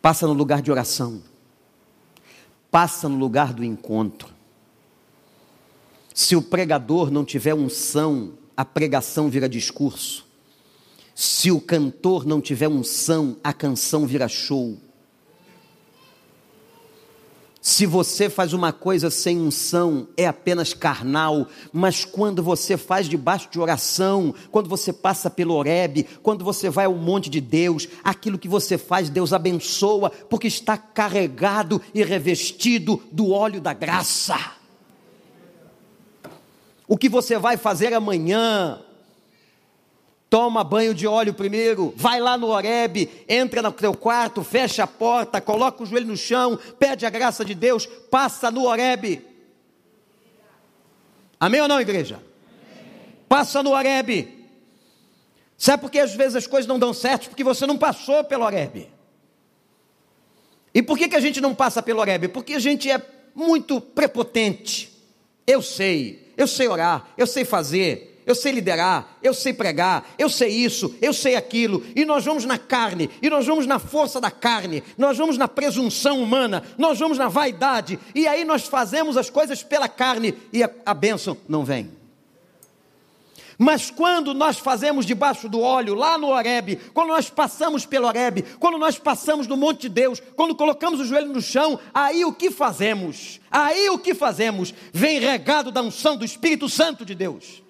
Passa 0.00 0.28
no 0.28 0.32
lugar 0.32 0.62
de 0.62 0.70
oração. 0.70 1.20
Passa 2.70 3.08
no 3.08 3.18
lugar 3.18 3.52
do 3.52 3.64
encontro. 3.64 4.32
Se 6.14 6.36
o 6.36 6.42
pregador 6.42 7.10
não 7.10 7.24
tiver 7.24 7.52
unção, 7.52 8.34
a 8.56 8.64
pregação 8.64 9.28
vira 9.28 9.48
discurso. 9.48 10.24
Se 11.16 11.50
o 11.50 11.60
cantor 11.60 12.24
não 12.24 12.40
tiver 12.40 12.68
unção, 12.68 13.36
a 13.42 13.52
canção 13.52 14.06
vira 14.06 14.28
show. 14.28 14.78
Se 17.60 17.84
você 17.84 18.30
faz 18.30 18.54
uma 18.54 18.72
coisa 18.72 19.10
sem 19.10 19.38
unção, 19.38 20.08
é 20.16 20.26
apenas 20.26 20.72
carnal, 20.72 21.46
mas 21.70 22.06
quando 22.06 22.42
você 22.42 22.74
faz 22.74 23.06
debaixo 23.06 23.50
de 23.50 23.60
oração, 23.60 24.34
quando 24.50 24.66
você 24.66 24.94
passa 24.94 25.28
pelo 25.28 25.54
Oreb, 25.54 26.06
quando 26.22 26.42
você 26.42 26.70
vai 26.70 26.86
ao 26.86 26.94
monte 26.94 27.28
de 27.28 27.38
Deus, 27.38 27.86
aquilo 28.02 28.38
que 28.38 28.48
você 28.48 28.78
faz, 28.78 29.10
Deus 29.10 29.34
abençoa, 29.34 30.08
porque 30.08 30.46
está 30.46 30.78
carregado 30.78 31.82
e 31.92 32.02
revestido 32.02 33.02
do 33.12 33.30
óleo 33.30 33.60
da 33.60 33.74
graça. 33.74 34.38
O 36.88 36.96
que 36.96 37.10
você 37.10 37.38
vai 37.38 37.58
fazer 37.58 37.92
amanhã, 37.92 38.80
Toma 40.30 40.62
banho 40.62 40.94
de 40.94 41.08
óleo 41.08 41.34
primeiro, 41.34 41.92
vai 41.96 42.20
lá 42.20 42.38
no 42.38 42.46
Oreb, 42.46 43.10
entra 43.28 43.60
no 43.60 43.72
teu 43.72 43.92
quarto, 43.92 44.44
fecha 44.44 44.84
a 44.84 44.86
porta, 44.86 45.40
coloca 45.40 45.82
o 45.82 45.86
joelho 45.86 46.06
no 46.06 46.16
chão, 46.16 46.56
pede 46.78 47.04
a 47.04 47.10
graça 47.10 47.44
de 47.44 47.52
Deus, 47.52 47.84
passa 47.84 48.48
no 48.48 48.64
Oreb. 48.64 49.26
Amém 51.40 51.60
ou 51.60 51.66
não, 51.66 51.80
igreja? 51.80 52.22
Passa 53.28 53.60
no 53.60 53.72
Oreb. 53.72 54.48
Sabe 55.58 55.82
por 55.82 55.90
que 55.90 55.98
às 55.98 56.14
vezes 56.14 56.36
as 56.36 56.46
coisas 56.46 56.68
não 56.68 56.78
dão 56.78 56.94
certo? 56.94 57.28
Porque 57.28 57.42
você 57.42 57.66
não 57.66 57.76
passou 57.76 58.22
pelo 58.22 58.44
Oreb. 58.44 58.88
E 60.72 60.80
por 60.80 60.96
que, 60.96 61.08
que 61.08 61.16
a 61.16 61.20
gente 61.20 61.40
não 61.40 61.56
passa 61.56 61.82
pelo 61.82 61.98
Oreb? 61.98 62.28
Porque 62.28 62.54
a 62.54 62.60
gente 62.60 62.88
é 62.88 63.02
muito 63.34 63.80
prepotente. 63.80 64.92
Eu 65.44 65.60
sei, 65.60 66.32
eu 66.36 66.46
sei 66.46 66.68
orar, 66.68 67.08
eu 67.18 67.26
sei 67.26 67.44
fazer, 67.44 68.09
eu 68.26 68.34
sei 68.34 68.52
liderar, 68.52 69.16
eu 69.22 69.32
sei 69.34 69.52
pregar, 69.52 70.08
eu 70.18 70.28
sei 70.28 70.50
isso, 70.50 70.94
eu 71.00 71.12
sei 71.12 71.36
aquilo, 71.36 71.84
e 71.96 72.04
nós 72.04 72.24
vamos 72.24 72.44
na 72.44 72.58
carne, 72.58 73.10
e 73.20 73.30
nós 73.30 73.46
vamos 73.46 73.66
na 73.66 73.78
força 73.78 74.20
da 74.20 74.30
carne, 74.30 74.82
nós 74.96 75.16
vamos 75.16 75.36
na 75.36 75.48
presunção 75.48 76.22
humana, 76.22 76.62
nós 76.78 76.98
vamos 76.98 77.18
na 77.18 77.28
vaidade, 77.28 77.98
e 78.14 78.26
aí 78.26 78.44
nós 78.44 78.66
fazemos 78.66 79.16
as 79.16 79.30
coisas 79.30 79.62
pela 79.62 79.88
carne 79.88 80.34
e 80.52 80.62
a, 80.62 80.70
a 80.84 80.94
bênção 80.94 81.36
não 81.48 81.64
vem. 81.64 82.00
Mas 83.62 83.90
quando 83.90 84.32
nós 84.32 84.58
fazemos 84.58 85.04
debaixo 85.04 85.46
do 85.46 85.60
óleo, 85.60 85.94
lá 85.94 86.16
no 86.16 86.28
Horebe, 86.28 86.76
quando 86.94 87.08
nós 87.08 87.28
passamos 87.28 87.84
pelo 87.84 88.06
Horebe, 88.06 88.42
quando 88.58 88.78
nós 88.78 88.98
passamos 88.98 89.46
no 89.46 89.54
monte 89.54 89.82
de 89.82 89.90
Deus, 89.90 90.18
quando 90.34 90.54
colocamos 90.54 90.98
o 90.98 91.04
joelho 91.04 91.30
no 91.30 91.42
chão, 91.42 91.78
aí 91.92 92.24
o 92.24 92.32
que 92.32 92.50
fazemos? 92.50 93.38
Aí 93.50 93.90
o 93.90 93.98
que 93.98 94.14
fazemos? 94.14 94.72
Vem 94.94 95.20
regado 95.20 95.70
da 95.70 95.82
unção 95.82 96.16
do 96.16 96.24
Espírito 96.24 96.70
Santo 96.70 97.04
de 97.04 97.14
Deus. 97.14 97.62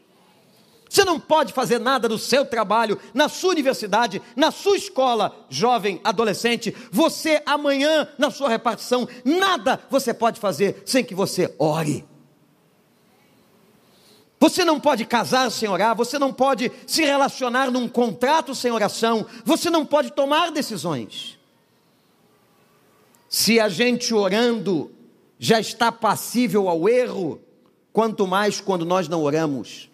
Você 0.91 1.05
não 1.05 1.21
pode 1.21 1.53
fazer 1.53 1.79
nada 1.79 2.09
no 2.09 2.19
seu 2.19 2.45
trabalho, 2.45 2.99
na 3.15 3.29
sua 3.29 3.51
universidade, 3.51 4.21
na 4.35 4.51
sua 4.51 4.77
escola, 4.77 5.47
jovem, 5.49 6.01
adolescente. 6.03 6.75
Você 6.91 7.41
amanhã, 7.47 8.09
na 8.19 8.29
sua 8.29 8.49
repartição, 8.49 9.09
nada 9.25 9.81
você 9.89 10.13
pode 10.13 10.41
fazer 10.41 10.83
sem 10.85 11.05
que 11.05 11.15
você 11.15 11.55
ore. 11.61 12.05
Você 14.41 14.65
não 14.65 14.81
pode 14.81 15.05
casar 15.05 15.49
sem 15.53 15.69
orar, 15.69 15.95
você 15.95 16.19
não 16.19 16.33
pode 16.33 16.73
se 16.89 17.05
relacionar 17.05 17.71
num 17.71 17.87
contrato 17.87 18.53
sem 18.53 18.73
oração, 18.73 19.25
você 19.45 19.71
não 19.71 19.87
pode 19.87 20.11
tomar 20.11 20.51
decisões. 20.51 21.39
Se 23.29 23.61
a 23.61 23.69
gente 23.69 24.13
orando 24.13 24.91
já 25.39 25.61
está 25.61 25.93
passível 25.93 26.69
ao 26.69 26.89
erro, 26.89 27.41
quanto 27.93 28.27
mais 28.27 28.61
quando 28.61 28.85
nós 28.85 29.07
não 29.07 29.23
oramos. 29.23 29.90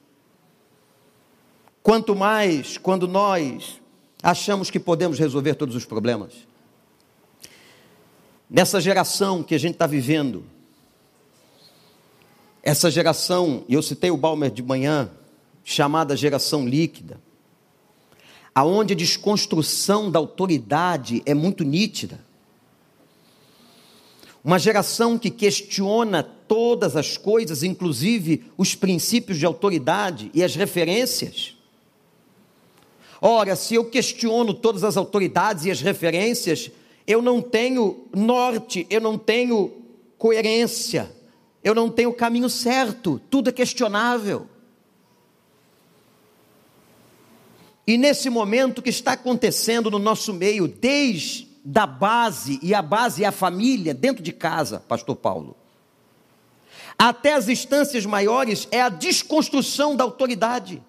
Quanto 1.86 2.16
mais 2.16 2.76
quando 2.76 3.06
nós 3.06 3.80
achamos 4.20 4.72
que 4.72 4.80
podemos 4.80 5.20
resolver 5.20 5.54
todos 5.54 5.76
os 5.76 5.84
problemas. 5.84 6.32
Nessa 8.50 8.80
geração 8.80 9.40
que 9.40 9.54
a 9.54 9.58
gente 9.58 9.74
está 9.74 9.86
vivendo, 9.86 10.42
essa 12.60 12.90
geração, 12.90 13.64
e 13.68 13.74
eu 13.74 13.82
citei 13.82 14.10
o 14.10 14.16
Balmer 14.16 14.50
de 14.50 14.64
manhã, 14.64 15.12
chamada 15.62 16.16
geração 16.16 16.66
líquida, 16.68 17.20
aonde 18.52 18.92
a 18.92 18.96
desconstrução 18.96 20.10
da 20.10 20.18
autoridade 20.18 21.22
é 21.24 21.34
muito 21.34 21.62
nítida. 21.62 22.18
Uma 24.42 24.58
geração 24.58 25.16
que 25.16 25.30
questiona 25.30 26.24
todas 26.24 26.96
as 26.96 27.16
coisas, 27.16 27.62
inclusive 27.62 28.50
os 28.58 28.74
princípios 28.74 29.38
de 29.38 29.46
autoridade 29.46 30.32
e 30.34 30.42
as 30.42 30.56
referências. 30.56 31.55
Ora, 33.20 33.56
se 33.56 33.74
eu 33.74 33.84
questiono 33.84 34.52
todas 34.54 34.84
as 34.84 34.96
autoridades 34.96 35.64
e 35.64 35.70
as 35.70 35.80
referências, 35.80 36.70
eu 37.06 37.22
não 37.22 37.40
tenho 37.40 38.06
norte, 38.14 38.86
eu 38.90 39.00
não 39.00 39.16
tenho 39.16 39.72
coerência 40.18 41.16
eu 41.66 41.74
não 41.74 41.90
tenho 41.90 42.12
caminho 42.12 42.48
certo, 42.48 43.20
tudo 43.28 43.50
é 43.50 43.52
questionável. 43.52 44.46
E 47.84 47.98
nesse 47.98 48.30
momento 48.30 48.80
que 48.80 48.90
está 48.90 49.14
acontecendo 49.14 49.90
no 49.90 49.98
nosso 49.98 50.32
meio, 50.32 50.68
desde 50.68 51.48
da 51.64 51.84
base, 51.84 52.60
e 52.62 52.72
a 52.72 52.80
base 52.80 53.24
é 53.24 53.26
a 53.26 53.32
família, 53.32 53.92
dentro 53.92 54.22
de 54.22 54.30
casa, 54.30 54.78
Pastor 54.78 55.16
Paulo, 55.16 55.56
até 56.96 57.34
as 57.34 57.48
instâncias 57.48 58.06
maiores, 58.06 58.68
é 58.70 58.80
a 58.80 58.88
desconstrução 58.88 59.96
da 59.96 60.04
autoridade. 60.04 60.80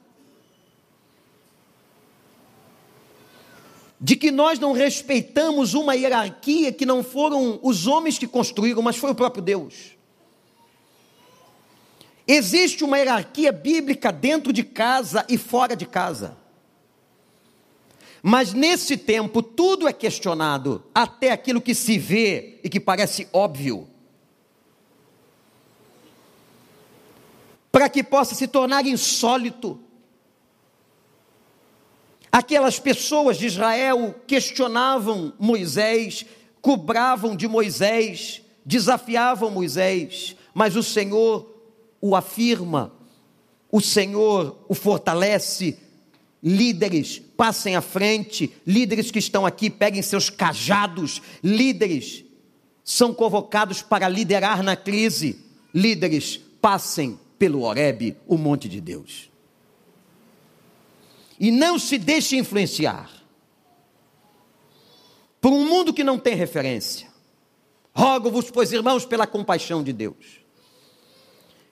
De 4.00 4.16
que 4.16 4.30
nós 4.30 4.60
não 4.60 4.74
respeitamos 4.74 5.74
uma 5.74 5.96
hierarquia 5.96 6.72
que 6.72 6.86
não 6.86 7.04
foram 7.04 7.60
os 7.64 7.88
homens 7.88 8.18
que 8.18 8.28
construíram, 8.28 8.82
mas 8.82 8.98
foi 8.98 9.12
o 9.12 9.16
próprio 9.16 9.44
Deus. 9.44 9.98
Existe 12.28 12.84
uma 12.84 12.98
hierarquia 12.98 13.52
bíblica 13.52 14.12
dentro 14.12 14.52
de 14.52 14.64
casa 14.64 15.26
e 15.30 15.38
fora 15.38 15.76
de 15.76 15.86
casa. 15.86 16.38
Mas 18.22 18.54
nesse 18.54 18.98
tempo 18.98 19.42
tudo 19.42 19.88
é 19.88 19.94
questionado, 19.94 20.84
até 20.94 21.32
aquilo 21.32 21.62
que 21.62 21.74
se 21.74 21.98
vê 21.98 22.60
e 22.64 22.70
que 22.70 22.80
parece 22.80 23.28
óbvio. 23.32 23.88
Para 27.72 27.88
que 27.88 28.04
possa 28.04 28.36
se 28.36 28.48
tornar 28.48 28.86
insólito. 28.86 29.80
Aquelas 32.32 32.80
pessoas 32.80 33.38
de 33.38 33.46
Israel 33.46 34.16
questionavam 34.28 35.34
Moisés, 35.40 36.26
cobravam 36.62 37.36
de 37.36 37.48
Moisés, 37.48 38.42
desafiavam 38.66 39.50
Moisés, 39.50 40.36
mas 40.54 40.76
o 40.76 40.84
Senhor 40.84 41.56
o 42.02 42.16
afirma, 42.16 42.94
o 43.72 43.82
Senhor 43.82 44.66
o 44.68 44.74
fortalece. 44.74 45.78
Líderes, 46.44 47.20
passem 47.36 47.76
à 47.76 47.82
frente. 47.82 48.54
Líderes 48.66 49.10
que 49.10 49.20
estão 49.20 49.46
aqui, 49.46 49.70
peguem 49.70 50.02
seus 50.02 50.30
cajados. 50.30 51.22
Líderes 51.44 52.24
são 52.84 53.14
convocados 53.14 53.82
para 53.82 54.08
liderar 54.08 54.62
na 54.62 54.76
crise. 54.76 55.44
Líderes, 55.74 56.40
passem 56.62 57.20
pelo 57.38 57.64
Oreb, 57.64 58.16
o 58.28 58.38
monte 58.38 58.70
de 58.70 58.80
Deus. 58.80 59.30
E 61.40 61.52
não 61.52 61.78
se 61.78 61.98
deixe 61.98 62.36
influenciar 62.36 63.12
por 65.40 65.54
um 65.54 65.68
mundo 65.68 65.94
que 65.94 66.04
não 66.04 66.18
tem 66.18 66.36
referência. 66.36 67.08
Rogo-vos, 67.94 68.50
pois, 68.50 68.72
irmãos, 68.72 69.06
pela 69.06 69.28
compaixão 69.28 69.84
de 69.84 69.94
Deus 69.94 70.48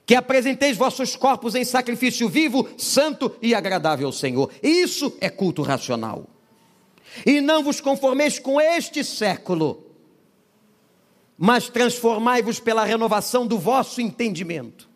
que 0.06 0.14
apresenteis 0.14 0.76
vossos 0.76 1.16
corpos 1.16 1.56
em 1.56 1.64
sacrifício 1.64 2.28
vivo, 2.28 2.68
santo 2.78 3.36
e 3.42 3.52
agradável 3.52 4.06
ao 4.06 4.12
Senhor. 4.12 4.52
Isso 4.62 5.12
é 5.20 5.28
culto 5.28 5.62
racional. 5.62 6.26
E 7.26 7.40
não 7.40 7.64
vos 7.64 7.80
conformeis 7.80 8.38
com 8.38 8.60
este 8.60 9.02
século, 9.02 9.84
mas 11.36 11.68
transformai-vos 11.68 12.60
pela 12.60 12.84
renovação 12.84 13.44
do 13.44 13.58
vosso 13.58 14.00
entendimento. 14.00 14.88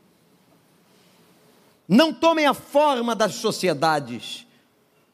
Não 1.88 2.14
tomem 2.14 2.46
a 2.46 2.54
forma 2.54 3.16
das 3.16 3.34
sociedades, 3.34 4.46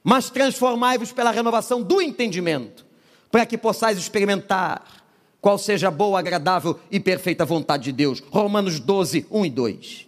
mas 0.08 0.30
transformai-vos 0.30 1.10
pela 1.10 1.32
renovação 1.32 1.82
do 1.82 2.00
entendimento, 2.00 2.86
para 3.28 3.44
que 3.44 3.58
possais 3.58 3.98
experimentar 3.98 5.02
qual 5.40 5.58
seja 5.58 5.88
a 5.88 5.90
boa, 5.90 6.20
agradável 6.20 6.78
e 6.92 7.00
perfeita 7.00 7.44
vontade 7.44 7.86
de 7.86 7.92
Deus. 7.92 8.22
Romanos 8.30 8.78
12, 8.78 9.26
1 9.28 9.46
e 9.46 9.50
2. 9.50 10.06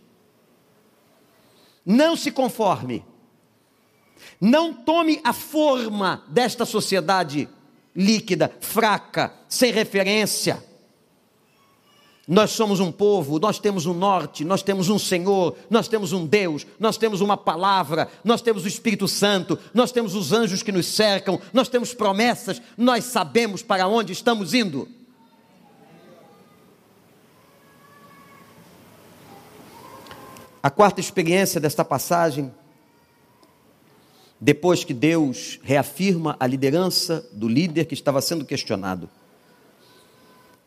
Não 1.84 2.14
se 2.14 2.30
conforme, 2.30 3.05
não 4.40 4.72
tome 4.72 5.20
a 5.24 5.32
forma 5.32 6.22
desta 6.28 6.64
sociedade 6.64 7.49
líquida, 7.92 8.55
fraca, 8.61 9.34
sem 9.49 9.72
referência. 9.72 10.62
Nós 12.31 12.51
somos 12.51 12.79
um 12.79 12.93
povo, 12.93 13.39
nós 13.39 13.59
temos 13.59 13.87
um 13.87 13.95
norte, 13.95 14.45
nós 14.45 14.62
temos 14.62 14.91
um 14.91 14.99
Senhor, 14.99 15.57
nós 15.70 15.89
temos 15.89 16.12
um 16.12 16.26
Deus, 16.26 16.66
nós 16.79 16.99
temos 16.99 17.22
uma 17.22 17.39
palavra, 17.39 18.07
nós 18.22 18.43
temos 18.43 18.66
o 18.66 18.68
Espírito 18.68 19.09
Santo, 19.09 19.59
nós 19.72 19.91
temos 19.91 20.14
os 20.14 20.31
anjos 20.31 20.62
que 20.62 20.70
nos 20.70 20.85
cercam, 20.89 21.41
nós 21.55 21.70
temos 21.70 21.95
promessas, 21.95 22.61
nós 22.76 23.05
sabemos 23.05 23.62
para 23.62 23.89
onde 23.89 24.12
estamos 24.12 24.53
indo. 24.53 24.87
A 30.62 30.68
quarta 30.68 31.01
experiência 31.01 31.59
desta 31.59 31.83
passagem, 31.83 32.53
depois 34.39 34.85
que 34.85 34.93
Deus 34.93 35.59
reafirma 35.62 36.37
a 36.39 36.47
liderança 36.47 37.26
do 37.33 37.49
líder 37.49 37.87
que 37.87 37.95
estava 37.95 38.20
sendo 38.20 38.45
questionado, 38.45 39.09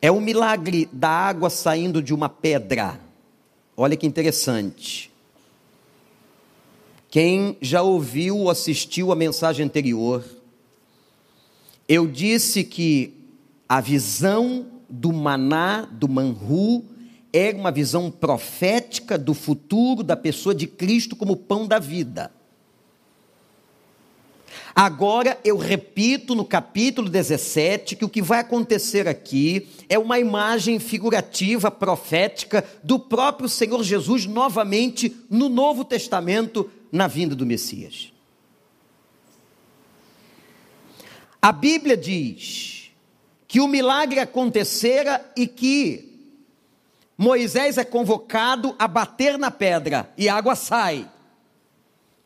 é 0.02 0.10
o 0.10 0.20
milagre 0.20 0.90
da 0.92 1.10
água 1.10 1.50
saindo 1.50 2.02
de 2.02 2.14
uma 2.14 2.28
pedra. 2.28 3.00
Olha 3.78 3.96
que 3.96 4.08
interessante. 4.08 5.12
Quem 7.10 7.58
já 7.62 7.82
ouviu 7.82 8.38
ou 8.38 8.50
assistiu 8.50 9.12
a 9.12 9.16
mensagem 9.16 9.66
anterior, 9.66 10.26
eu 11.88 12.08
disse 12.08 12.64
que 12.64 13.14
a 13.70 13.80
visão 13.80 14.66
do 14.90 15.14
maná, 15.14 15.88
do 15.92 16.10
manru, 16.10 16.84
é 17.34 17.52
uma 17.52 17.72
visão 17.72 18.10
profética 18.10 19.18
do 19.18 19.34
futuro 19.34 20.04
da 20.04 20.18
pessoa 20.18 20.56
de 20.56 20.68
Cristo 20.68 21.16
como 21.16 21.36
pão 21.36 21.68
da 21.68 21.80
vida. 21.80 22.32
Agora 24.76 25.38
eu 25.44 25.58
repito 25.58 26.34
no 26.34 26.46
capítulo 26.46 27.10
17 27.10 27.96
que 27.96 28.06
o 28.06 28.10
que 28.10 28.22
vai 28.22 28.40
acontecer 28.40 29.08
aqui 29.08 29.68
é 29.90 30.00
uma 30.00 30.18
imagem 30.18 30.80
figurativa, 30.80 31.70
profética 31.70 32.64
do 32.82 32.98
próprio 32.98 33.50
Senhor 33.50 33.84
Jesus 33.84 34.26
novamente 34.26 35.16
no 35.30 35.50
Novo 35.50 35.84
Testamento, 35.84 36.70
na 36.92 37.08
vinda 37.08 37.36
do 37.36 37.46
Messias. 37.46 38.14
A 41.42 41.52
Bíblia 41.52 41.98
diz 41.98 42.92
que 43.48 43.60
o 43.60 43.68
milagre 43.68 44.20
acontecera 44.20 45.30
e 45.36 45.48
que 45.48 46.08
Moisés 47.18 47.78
é 47.78 47.84
convocado 47.84 48.76
a 48.80 48.88
bater 48.88 49.38
na 49.38 49.52
pedra 49.52 50.10
e 50.18 50.30
a 50.30 50.36
água 50.36 50.56
sai. 50.56 51.11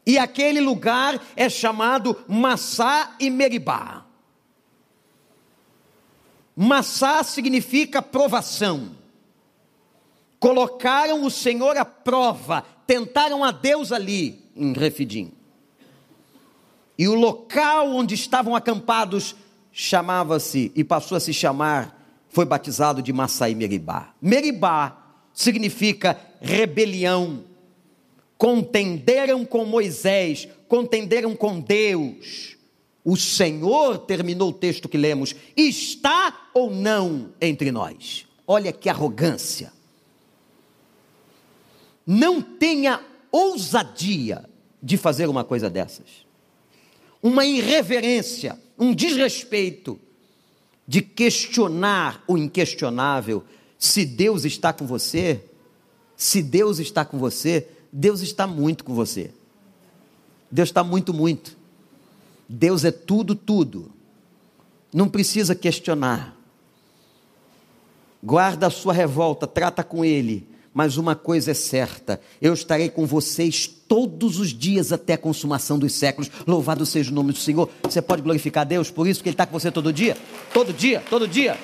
E 0.05 0.17
aquele 0.19 0.59
lugar 0.59 1.19
é 1.35 1.49
chamado 1.49 2.15
Massá 2.27 3.15
e 3.19 3.29
Meribá. 3.29 4.05
Massá 6.55 7.23
significa 7.23 8.01
provação. 8.01 8.91
Colocaram 10.39 11.23
o 11.25 11.31
Senhor 11.31 11.75
à 11.75 11.83
prova, 11.83 12.63
tentaram 12.85 13.43
a 13.43 13.51
Deus 13.51 13.91
ali 13.91 14.47
em 14.55 14.73
Refidim. 14.73 15.31
E 16.97 17.07
o 17.07 17.15
local 17.15 17.91
onde 17.93 18.13
estavam 18.13 18.55
acampados 18.55 19.35
chamava-se 19.71 20.71
e 20.75 20.83
passou 20.83 21.17
a 21.17 21.19
se 21.19 21.33
chamar 21.33 21.99
foi 22.29 22.45
batizado 22.45 23.01
de 23.01 23.11
Massaí 23.11 23.55
Meribá. 23.55 24.13
Meribá 24.21 24.97
significa 25.33 26.17
rebelião. 26.41 27.43
Contenderam 28.37 29.45
com 29.45 29.65
Moisés, 29.65 30.47
contenderam 30.67 31.35
com 31.35 31.59
Deus. 31.59 32.57
O 33.03 33.15
Senhor, 33.15 33.99
terminou 33.99 34.49
o 34.49 34.53
texto 34.53 34.89
que 34.89 34.97
lemos, 34.97 35.35
está 35.55 36.49
ou 36.53 36.71
não 36.71 37.33
entre 37.39 37.71
nós. 37.71 38.25
Olha 38.47 38.73
que 38.73 38.89
arrogância. 38.89 39.71
Não 42.05 42.41
tenha 42.41 43.01
ousadia 43.31 44.47
de 44.81 44.97
fazer 44.97 45.27
uma 45.27 45.43
coisa 45.43 45.69
dessas. 45.69 46.25
Uma 47.21 47.45
irreverência, 47.45 48.59
um 48.77 48.93
desrespeito 48.93 49.99
de 50.87 51.01
questionar 51.01 52.23
o 52.27 52.37
inquestionável. 52.37 53.43
Se 53.77 54.05
Deus 54.05 54.45
está 54.45 54.71
com 54.71 54.85
você, 54.85 55.43
se 56.15 56.41
Deus 56.41 56.79
está 56.79 57.03
com 57.03 57.17
você, 57.17 57.67
Deus 57.97 58.19
está 58.19 58.45
muito 58.45 58.83
com 58.83 58.93
você. 58.93 59.31
Deus 60.51 60.67
está 60.67 60.83
muito, 60.83 61.13
muito. 61.13 61.55
Deus 62.49 62.83
é 62.83 62.91
tudo, 62.91 63.33
tudo. 63.33 63.89
Não 64.93 65.07
precisa 65.07 65.55
questionar. 65.55 66.35
Guarda 68.21 68.67
a 68.67 68.69
sua 68.69 68.91
revolta, 68.91 69.47
trata 69.47 69.81
com 69.81 70.03
Ele 70.03 70.45
mas 70.75 70.97
uma 70.97 71.15
coisa 71.15 71.51
é 71.51 71.53
certa: 71.53 72.19
eu 72.41 72.53
estarei 72.53 72.89
com 72.89 73.05
vocês 73.05 73.65
todos 73.65 74.39
os 74.39 74.49
dias 74.49 74.91
até 74.91 75.13
a 75.13 75.17
consumação 75.17 75.79
dos 75.79 75.93
séculos. 75.93 76.29
Louvado 76.45 76.85
seja 76.85 77.11
o 77.11 77.13
nome 77.13 77.31
do 77.31 77.39
Senhor. 77.39 77.69
Você 77.83 78.01
pode 78.01 78.21
glorificar 78.21 78.63
a 78.63 78.65
Deus 78.65 78.91
por 78.91 79.07
isso 79.07 79.23
que 79.23 79.29
Ele 79.29 79.35
está 79.35 79.45
com 79.45 79.57
você 79.57 79.71
todo 79.71 79.93
dia? 79.93 80.17
Todo 80.53 80.73
dia, 80.73 81.01
todo 81.09 81.29
dia. 81.29 81.57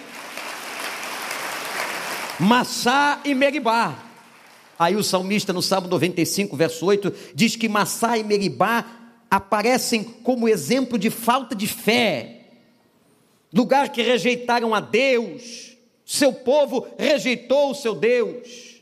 Massá 2.39 3.19
e 3.25 3.35
Meribá. 3.35 4.10
Aí 4.81 4.95
o 4.95 5.03
salmista 5.03 5.53
no 5.53 5.61
Salmo 5.61 5.87
95, 5.87 6.57
verso 6.57 6.83
8, 6.87 7.13
diz 7.35 7.55
que 7.55 7.69
Massá 7.69 8.17
e 8.17 8.23
Meribá 8.23 8.83
aparecem 9.29 10.03
como 10.03 10.49
exemplo 10.49 10.97
de 10.97 11.11
falta 11.11 11.53
de 11.53 11.67
fé. 11.67 12.47
Lugar 13.53 13.89
que 13.89 14.01
rejeitaram 14.01 14.73
a 14.73 14.79
Deus. 14.79 15.77
Seu 16.03 16.33
povo 16.33 16.87
rejeitou 16.97 17.69
o 17.69 17.75
seu 17.75 17.93
Deus. 17.93 18.81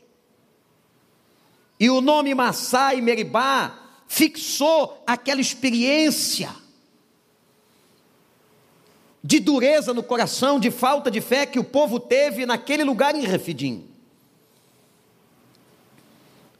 E 1.78 1.90
o 1.90 2.00
nome 2.00 2.34
Massá 2.34 2.94
e 2.94 3.02
Meribá 3.02 3.78
fixou 4.08 5.02
aquela 5.06 5.42
experiência 5.42 6.48
de 9.22 9.38
dureza 9.38 9.92
no 9.92 10.02
coração, 10.02 10.58
de 10.58 10.70
falta 10.70 11.10
de 11.10 11.20
fé 11.20 11.44
que 11.44 11.58
o 11.58 11.64
povo 11.64 12.00
teve 12.00 12.46
naquele 12.46 12.84
lugar 12.84 13.14
em 13.14 13.26
Refidim. 13.26 13.89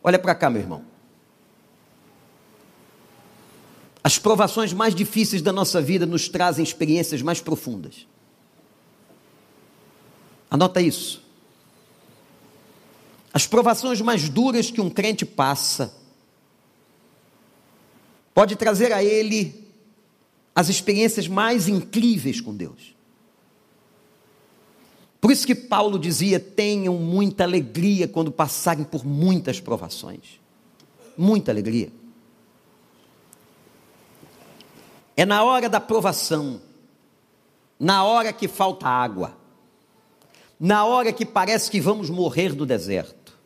Olha 0.03 0.19
para 0.19 0.35
cá, 0.35 0.49
meu 0.49 0.63
irmão. 0.63 0.85
As 4.03 4.19
provações 4.19 4.73
mais 4.73 4.95
difíceis 4.95 5.43
da 5.43 5.53
nossa 5.53 5.81
vida 5.81 6.07
nos 6.07 6.29
trazem 6.29 6.63
experiências 6.63 7.21
mais 7.21 7.41
profundas. 7.41 8.07
Anota 10.51 10.81
isso. 10.81 11.23
As 13.33 13.47
provações 13.47 14.01
mais 14.01 14.29
duras 14.29 14.71
que 14.71 14.81
um 14.81 14.91
crente 14.91 15.25
passa 15.25 15.95
pode 18.35 18.57
trazer 18.57 18.93
a 18.93 19.05
ele 19.05 19.69
as 20.55 20.69
experiências 20.69 21.29
mais 21.29 21.69
incríveis 21.69 22.41
com 22.41 22.55
Deus. 22.57 22.95
Por 25.21 25.31
isso 25.31 25.47
que 25.47 25.55
Paulo 25.55 25.99
dizia: 25.99 26.41
tenham 26.41 26.95
muita 26.95 27.45
alegria 27.45 28.09
quando 28.09 28.33
passarem 28.33 28.85
por 28.85 29.05
muitas 29.05 29.61
provações. 29.61 30.41
Muita 31.17 31.53
alegria. 31.53 31.93
É 35.17 35.27
na 35.27 35.45
hora 35.45 35.69
da 35.69 35.79
provação, 35.79 36.63
na 37.79 38.05
hora 38.05 38.33
que 38.33 38.49
falta 38.49 38.89
água, 38.89 39.37
na 40.59 40.87
hora 40.87 41.13
que 41.13 41.27
parece 41.27 41.71
que 41.71 41.81
vamos 41.81 42.09
morrer 42.09 42.55
no 42.55 42.65
deserto, 42.65 43.39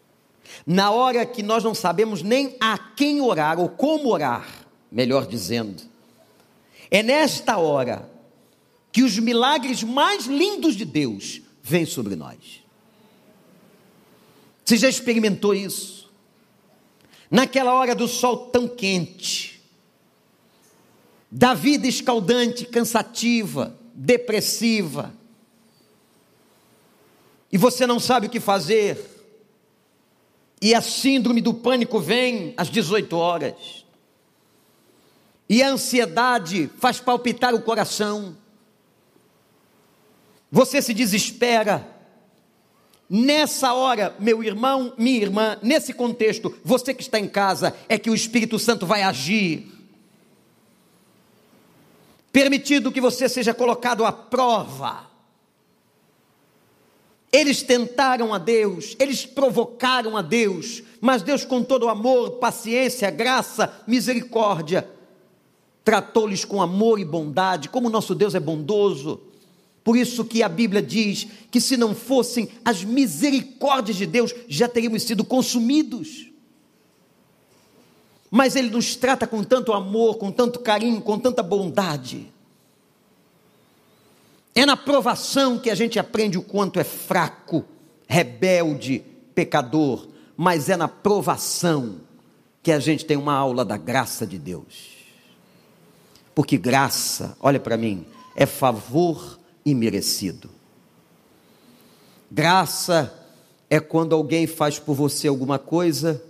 na 0.64 0.92
hora 0.92 1.26
que 1.26 1.42
nós 1.42 1.64
não 1.64 1.74
sabemos 1.74 2.22
nem 2.22 2.56
a 2.60 2.78
quem 2.78 3.20
orar 3.20 3.58
ou 3.58 3.68
como 3.68 4.12
orar, 4.12 4.46
melhor 4.90 5.26
dizendo. 5.26 5.82
É 6.90 7.02
nesta 7.02 7.56
hora 7.56 8.08
que 8.92 9.02
os 9.02 9.18
milagres 9.18 9.82
mais 9.82 10.26
lindos 10.26 10.76
de 10.76 10.84
Deus 10.84 11.42
vêm 11.64 11.86
sobre 11.86 12.14
nós. 12.14 12.62
Você 14.62 14.76
já 14.76 14.88
experimentou 14.88 15.54
isso? 15.54 16.12
Naquela 17.30 17.72
hora 17.72 17.94
do 17.94 18.06
sol 18.06 18.50
tão 18.50 18.68
quente, 18.68 19.62
da 21.30 21.54
vida 21.54 21.88
escaldante, 21.88 22.66
cansativa, 22.66 23.74
depressiva, 23.94 25.12
e 27.50 27.56
você 27.56 27.86
não 27.86 27.98
sabe 27.98 28.26
o 28.26 28.30
que 28.30 28.40
fazer, 28.40 28.98
e 30.60 30.74
a 30.74 30.82
síndrome 30.82 31.40
do 31.40 31.54
pânico 31.54 31.98
vem 31.98 32.52
às 32.56 32.68
18 32.68 33.16
horas. 33.16 33.86
E 35.48 35.62
a 35.62 35.70
ansiedade 35.70 36.70
faz 36.78 37.00
palpitar 37.00 37.54
o 37.54 37.62
coração. 37.62 38.36
Você 40.54 40.80
se 40.80 40.94
desespera. 40.94 41.84
Nessa 43.10 43.74
hora, 43.74 44.14
meu 44.20 44.40
irmão, 44.40 44.94
minha 44.96 45.20
irmã, 45.20 45.58
nesse 45.60 45.92
contexto, 45.92 46.56
você 46.64 46.94
que 46.94 47.02
está 47.02 47.18
em 47.18 47.26
casa, 47.26 47.74
é 47.88 47.98
que 47.98 48.08
o 48.08 48.14
Espírito 48.14 48.56
Santo 48.56 48.86
vai 48.86 49.02
agir. 49.02 49.66
Permitido 52.30 52.92
que 52.92 53.00
você 53.00 53.28
seja 53.28 53.52
colocado 53.52 54.04
à 54.04 54.12
prova 54.12 55.12
eles 57.34 57.64
tentaram 57.64 58.32
a 58.32 58.38
Deus, 58.38 58.94
eles 58.96 59.26
provocaram 59.26 60.16
a 60.16 60.22
Deus, 60.22 60.84
mas 61.00 61.20
Deus, 61.20 61.44
com 61.44 61.64
todo 61.64 61.88
amor, 61.88 62.34
paciência, 62.34 63.10
graça, 63.10 63.82
misericórdia, 63.88 64.88
tratou-lhes 65.82 66.44
com 66.44 66.62
amor 66.62 67.00
e 67.00 67.04
bondade, 67.04 67.68
como 67.68 67.90
nosso 67.90 68.14
Deus 68.14 68.36
é 68.36 68.40
bondoso. 68.40 69.20
Por 69.84 69.98
isso 69.98 70.24
que 70.24 70.42
a 70.42 70.48
Bíblia 70.48 70.80
diz 70.80 71.28
que 71.50 71.60
se 71.60 71.76
não 71.76 71.94
fossem 71.94 72.48
as 72.64 72.82
misericórdias 72.82 73.98
de 73.98 74.06
Deus, 74.06 74.34
já 74.48 74.66
teríamos 74.66 75.02
sido 75.02 75.22
consumidos. 75.22 76.30
Mas 78.30 78.56
Ele 78.56 78.70
nos 78.70 78.96
trata 78.96 79.26
com 79.26 79.44
tanto 79.44 79.74
amor, 79.74 80.16
com 80.16 80.32
tanto 80.32 80.58
carinho, 80.58 81.02
com 81.02 81.18
tanta 81.18 81.42
bondade. 81.42 82.32
É 84.54 84.64
na 84.64 84.76
provação 84.76 85.58
que 85.58 85.68
a 85.68 85.74
gente 85.74 85.98
aprende 85.98 86.38
o 86.38 86.42
quanto 86.42 86.80
é 86.80 86.84
fraco, 86.84 87.64
rebelde, 88.08 89.04
pecador, 89.34 90.08
mas 90.36 90.70
é 90.70 90.76
na 90.76 90.88
provação 90.88 92.00
que 92.62 92.72
a 92.72 92.80
gente 92.80 93.04
tem 93.04 93.18
uma 93.18 93.34
aula 93.34 93.64
da 93.64 93.76
graça 93.76 94.26
de 94.26 94.38
Deus. 94.38 94.94
Porque 96.34 96.56
graça, 96.56 97.36
olha 97.38 97.60
para 97.60 97.76
mim, 97.76 98.06
é 98.34 98.46
favor 98.46 99.38
imerecido. 99.64 100.50
Graça 102.30 103.12
é 103.70 103.80
quando 103.80 104.14
alguém 104.14 104.46
faz 104.46 104.78
por 104.78 104.94
você 104.94 105.28
alguma 105.28 105.58
coisa 105.58 106.22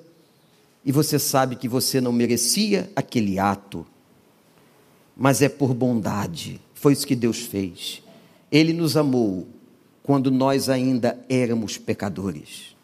e 0.85 0.93
você 0.93 1.19
sabe 1.19 1.57
que 1.57 1.69
você 1.69 2.01
não 2.01 2.13
merecia 2.13 2.91
aquele 2.95 3.39
ato, 3.39 3.87
mas 5.17 5.41
é 5.41 5.49
por 5.49 5.73
bondade. 5.73 6.61
Foi 6.75 6.93
isso 6.93 7.07
que 7.07 7.17
Deus 7.17 7.41
fez. 7.41 8.03
Ele 8.53 8.73
nos 8.73 8.97
amou 8.97 9.49
quando 10.03 10.31
nós 10.31 10.69
ainda 10.69 11.19
éramos 11.29 11.79
pecadores. 11.79 12.77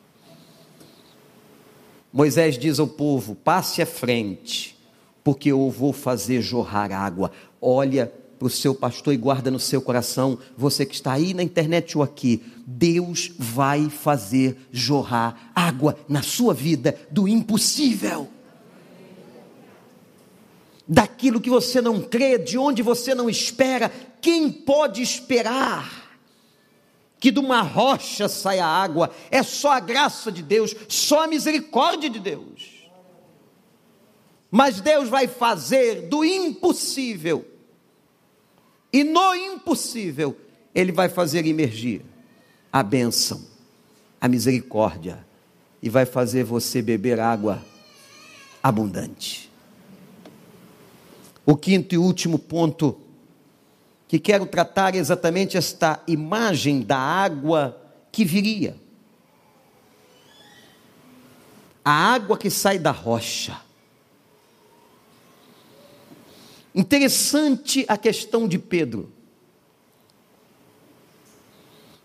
Moisés 2.12 2.59
diz 2.59 2.80
ao 2.80 2.88
povo: 2.88 3.34
passe 3.34 3.82
à 3.82 3.86
frente, 3.86 4.76
porque 5.22 5.53
eu 5.53 5.70
vou 5.70 5.92
fazer 5.92 6.40
jorrar 6.40 6.90
água. 6.90 7.30
Olha 7.61 8.12
para 8.41 8.47
o 8.47 8.51
seu 8.51 8.74
pastor 8.74 9.12
e 9.12 9.18
guarda 9.18 9.51
no 9.51 9.61
seu 9.61 9.82
coração, 9.82 10.38
você 10.57 10.86
que 10.86 10.95
está 10.95 11.12
aí 11.12 11.34
na 11.34 11.43
internet 11.43 11.99
ou 11.99 12.03
aqui, 12.03 12.43
Deus 12.66 13.30
vai 13.38 13.91
fazer 13.91 14.57
jorrar 14.72 15.53
água 15.55 15.99
na 16.09 16.22
sua 16.22 16.55
vida 16.55 16.99
do 17.11 17.28
impossível. 17.28 18.30
Daquilo 20.88 21.38
que 21.38 21.51
você 21.51 21.82
não 21.82 22.01
crê, 22.01 22.38
de 22.38 22.57
onde 22.57 22.80
você 22.80 23.14
não 23.14 23.28
espera, 23.28 23.93
quem 24.22 24.51
pode 24.51 25.03
esperar 25.03 26.09
que 27.20 27.30
de 27.30 27.38
uma 27.38 27.61
rocha 27.61 28.26
saia 28.26 28.64
água? 28.64 29.11
É 29.30 29.43
só 29.43 29.72
a 29.72 29.80
graça 29.80 30.32
de 30.32 30.43
Deus, 30.43 30.74
só 30.88 31.24
a 31.24 31.26
misericórdia 31.26 32.09
de 32.09 32.18
Deus. 32.18 32.88
Mas 34.51 34.80
Deus 34.80 35.11
vai 35.11 35.28
fazer 35.28 36.09
do 36.09 36.24
impossível, 36.24 37.45
e 38.93 39.05
no 39.05 39.34
impossível, 39.34 40.36
Ele 40.74 40.93
vai 40.93 41.09
fazer 41.09 41.47
emergir 41.47 42.03
a 42.72 42.82
bênção, 42.82 43.41
a 44.20 44.28
misericórdia, 44.28 45.24
e 45.82 45.88
vai 45.88 46.05
fazer 46.05 46.45
você 46.45 46.82
beber 46.82 47.18
água 47.18 47.64
abundante. 48.62 49.51
O 51.47 51.57
quinto 51.57 51.95
e 51.95 51.99
último 51.99 52.38
ponto 52.38 53.01
que 54.07 54.18
quero 54.18 54.45
tratar 54.45 54.95
exatamente 54.95 55.57
esta 55.57 56.03
imagem 56.07 56.82
da 56.82 56.99
água 56.99 57.80
que 58.12 58.24
viria. 58.24 58.76
A 61.84 62.12
água 62.12 62.36
que 62.36 62.51
sai 62.51 62.78
da 62.78 62.91
rocha. 62.91 63.57
Interessante 66.75 67.85
a 67.89 67.97
questão 67.97 68.47
de 68.47 68.59
Pedro. 68.59 69.12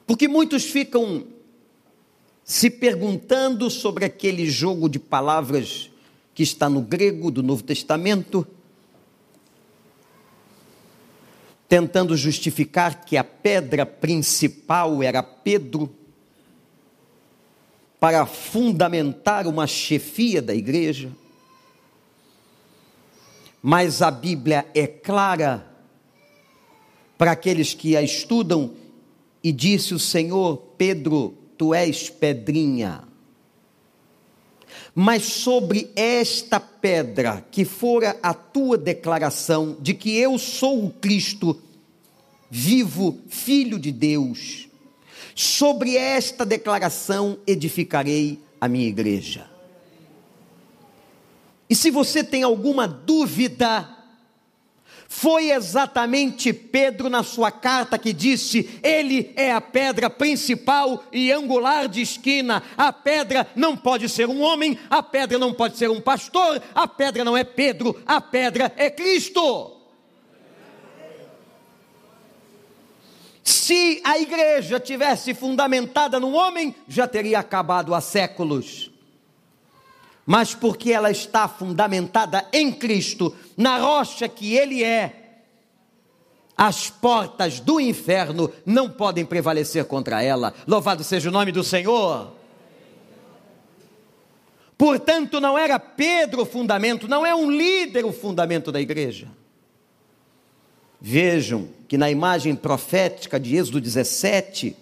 Porque 0.07 0.28
muitos 0.28 0.66
ficam 0.66 1.26
se 2.43 2.70
perguntando 2.70 3.70
sobre 3.70 4.05
aquele 4.05 4.47
jogo 4.49 4.88
de 4.88 4.99
palavras 4.99 5.89
que 6.34 6.43
está 6.43 6.70
no 6.70 6.82
grego 6.82 7.32
do 7.32 7.41
Novo 7.41 7.63
Testamento, 7.63 8.45
tentando 11.68 12.16
justificar 12.16 13.03
que 13.03 13.18
a 13.18 13.24
pedra 13.24 13.86
principal 13.86 15.01
era 15.01 15.24
Pedro, 15.24 15.93
para 17.99 18.26
fundamentar 18.28 19.47
uma 19.47 19.66
chefia 19.66 20.39
da 20.39 20.53
igreja. 20.53 21.09
Mas 23.68 24.03
a 24.03 24.11
Bíblia 24.11 24.63
é 24.76 24.86
clara 24.86 25.66
para 27.18 27.32
aqueles 27.32 27.74
que 27.74 27.97
a 27.97 28.01
estudam, 28.03 28.74
e 29.43 29.51
disse 29.51 29.91
o 29.91 29.97
Senhor: 29.97 30.57
Pedro, 30.78 31.34
tu 31.57 31.74
és 31.74 32.07
pedrinha. 32.07 33.01
Mas 34.93 35.24
sobre 35.24 35.89
esta 35.95 36.59
pedra, 36.59 37.43
que 37.49 37.66
fora 37.66 38.20
a 38.22 38.36
tua 38.36 38.78
declaração 38.78 39.76
de 39.82 39.95
que 39.95 40.16
eu 40.16 40.38
sou 40.38 40.86
o 40.86 40.91
Cristo, 40.91 41.59
vivo, 42.51 43.18
Filho 43.30 43.80
de 43.80 43.91
Deus, 43.91 44.70
sobre 45.34 45.97
esta 45.97 46.45
declaração 46.45 47.39
edificarei 47.47 48.39
a 48.61 48.68
minha 48.68 48.88
igreja. 48.88 49.55
E 51.70 51.76
se 51.76 51.89
você 51.89 52.24
tem 52.24 52.43
alguma 52.43 52.88
dúvida, 52.88 53.89
foi 55.07 55.51
exatamente 55.51 56.51
Pedro 56.51 57.09
na 57.09 57.24
sua 57.24 57.49
carta 57.49 57.97
que 57.97 58.13
disse: 58.13 58.80
Ele 58.84 59.32
é 59.36 59.51
a 59.51 59.61
pedra 59.61 60.09
principal 60.09 61.03
e 61.11 61.32
angular 61.32 61.88
de 61.88 62.01
esquina. 62.01 62.61
A 62.78 62.91
pedra 62.91 63.47
não 63.55 63.76
pode 63.76 64.09
ser 64.09 64.28
um 64.28 64.41
homem, 64.41 64.78
a 64.89 65.01
pedra 65.01 65.39
não 65.39 65.53
pode 65.53 65.78
ser 65.78 65.89
um 65.89 66.01
pastor, 66.01 66.61
a 66.74 66.88
pedra 66.88 67.24
não 67.24 67.36
é 67.36 67.43
Pedro, 67.43 67.99
a 68.05 68.20
pedra 68.20 68.72
é 68.76 68.89
Cristo. 68.89 69.72
Se 73.43 74.01
a 74.03 74.20
igreja 74.20 74.80
tivesse 74.80 75.34
fundamentada 75.34 76.20
no 76.20 76.34
homem, 76.34 76.76
já 76.88 77.07
teria 77.07 77.39
acabado 77.39 77.93
há 77.93 78.01
séculos 78.01 78.91
mas 80.26 80.55
porque 80.55 80.91
ela 80.91 81.11
está 81.11 81.47
fundamentada 81.47 82.47
em 82.51 82.71
Cristo, 82.71 83.36
na 83.55 83.78
rocha 83.78 84.28
que 84.28 84.55
Ele 84.55 84.84
é, 84.84 85.26
as 86.57 86.89
portas 86.89 87.59
do 87.59 87.80
inferno 87.80 88.51
não 88.65 88.89
podem 88.89 89.26
prevalecer 89.26 89.86
contra 89.86 90.23
ela. 90.23 90.53
Louvado 90.65 91.03
seja 91.03 91.30
o 91.30 91.32
nome 91.32 91.51
do 91.51 91.63
Senhor. 91.63 92.32
Portanto, 94.78 95.39
não 95.39 95.57
era 95.57 95.78
Pedro 95.80 96.43
o 96.43 96.45
fundamento, 96.45 97.07
não 97.07 97.26
é 97.26 97.36
um 97.36 97.51
líder 97.51 98.05
o 98.05 98.13
fundamento 98.13 98.71
da 98.71 98.80
igreja. 98.80 99.28
Vejam 100.99 101.69
que 101.88 101.97
na 101.97 102.09
imagem 102.09 102.55
profética 102.55 103.39
de 103.39 103.55
Êxodo 103.55 103.80
17, 103.80 104.76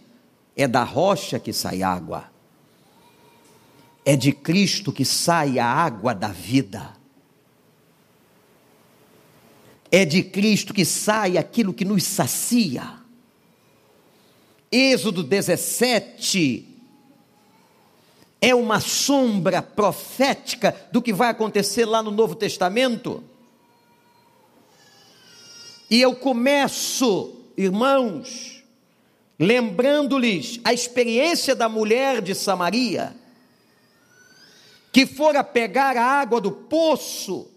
é 0.56 0.68
da 0.68 0.84
rocha 0.84 1.39
que 1.39 1.52
sai 1.52 1.82
água. 1.82 2.33
É 4.06 4.16
de 4.16 4.32
Cristo 4.32 4.91
que 4.91 5.06
sai 5.06 5.60
a 5.60 5.66
água 5.66 6.14
da 6.14 6.28
vida. 6.28 6.93
É 9.91 10.04
de 10.04 10.24
Cristo 10.24 10.74
que 10.74 10.84
sai 10.84 11.38
aquilo 11.38 11.74
que 11.74 11.86
nos 11.86 12.04
sacia. 12.04 12.99
Êxodo 14.72 15.24
17 15.24 16.68
é 18.41 18.54
uma 18.54 18.82
sombra 18.82 19.62
profética 19.62 20.76
do 20.91 21.01
que 21.01 21.14
vai 21.14 21.30
acontecer 21.30 21.86
lá 21.86 22.04
no 22.04 22.12
Novo 22.12 22.36
Testamento. 22.36 23.24
E 25.89 26.01
eu 26.01 26.16
começo, 26.16 27.36
irmãos, 27.56 28.64
lembrando-lhes 29.39 30.60
a 30.64 30.74
experiência 30.74 31.56
da 31.56 31.70
mulher 31.70 32.22
de 32.22 32.36
Samaria 32.36 33.16
que 34.94 35.08
fora 35.08 35.44
pegar 35.44 35.98
a 35.98 36.06
água 36.06 36.39
do 36.39 36.52
poço. 36.52 37.50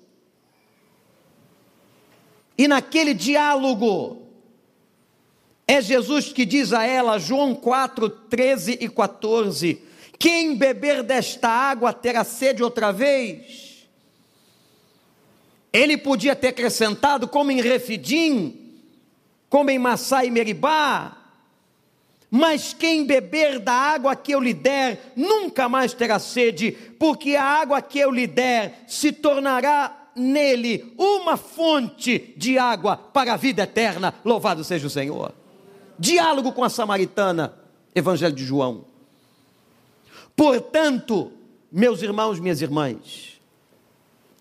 E 2.57 2.67
naquele 2.67 3.13
diálogo, 3.13 4.23
é 5.69 5.83
Jesus 5.83 6.33
que 6.33 6.47
diz 6.47 6.73
a 6.73 6.85
ela, 6.85 7.19
João 7.19 7.55
4, 7.55 8.09
13 8.09 8.79
e 8.81 8.89
14: 8.89 9.83
Quem 10.19 10.57
beber 10.57 11.03
desta 11.03 11.51
água 11.51 11.93
terá 11.93 12.25
sede 12.25 12.63
outra 12.63 12.91
vez. 12.91 13.87
Ele 15.71 15.99
podia 15.99 16.35
ter 16.35 16.49
acrescentado, 16.49 17.29
como 17.29 17.51
em 17.51 17.61
Refidim, 17.61 18.81
como 19.51 19.69
em 19.69 19.79
Massá 19.79 20.25
e 20.25 20.31
Meribá, 20.31 21.26
mas 22.37 22.75
quem 22.75 23.07
beber 23.07 23.59
da 23.59 23.73
água 23.73 24.15
que 24.15 24.31
eu 24.33 24.41
lhe 24.41 24.53
der, 24.53 25.13
nunca 25.17 25.71
mais 25.71 25.95
terá 25.95 26.19
sede, 26.19 26.71
porque 26.99 27.35
a 27.35 27.43
água 27.43 27.81
que 27.81 27.99
eu 27.99 28.11
lhe 28.11 28.27
der 28.27 28.85
se 28.87 29.11
tornará 29.11 30.11
nele 30.15 30.93
uma 30.99 31.39
fonte 31.39 32.35
de 32.37 32.59
água 32.59 32.95
para 32.95 33.33
a 33.33 33.37
vida 33.39 33.63
eterna. 33.63 34.13
Louvado 34.23 34.63
seja 34.63 34.87
o 34.87 34.91
Senhor. 34.91 35.33
Diálogo 35.99 36.53
com 36.53 36.63
a 36.63 36.69
samaritana, 36.69 37.55
Evangelho 37.95 38.35
de 38.35 38.45
João. 38.45 38.85
Portanto, 40.37 41.33
meus 41.73 42.03
irmãos, 42.03 42.39
minhas 42.39 42.61
irmãs, 42.61 43.41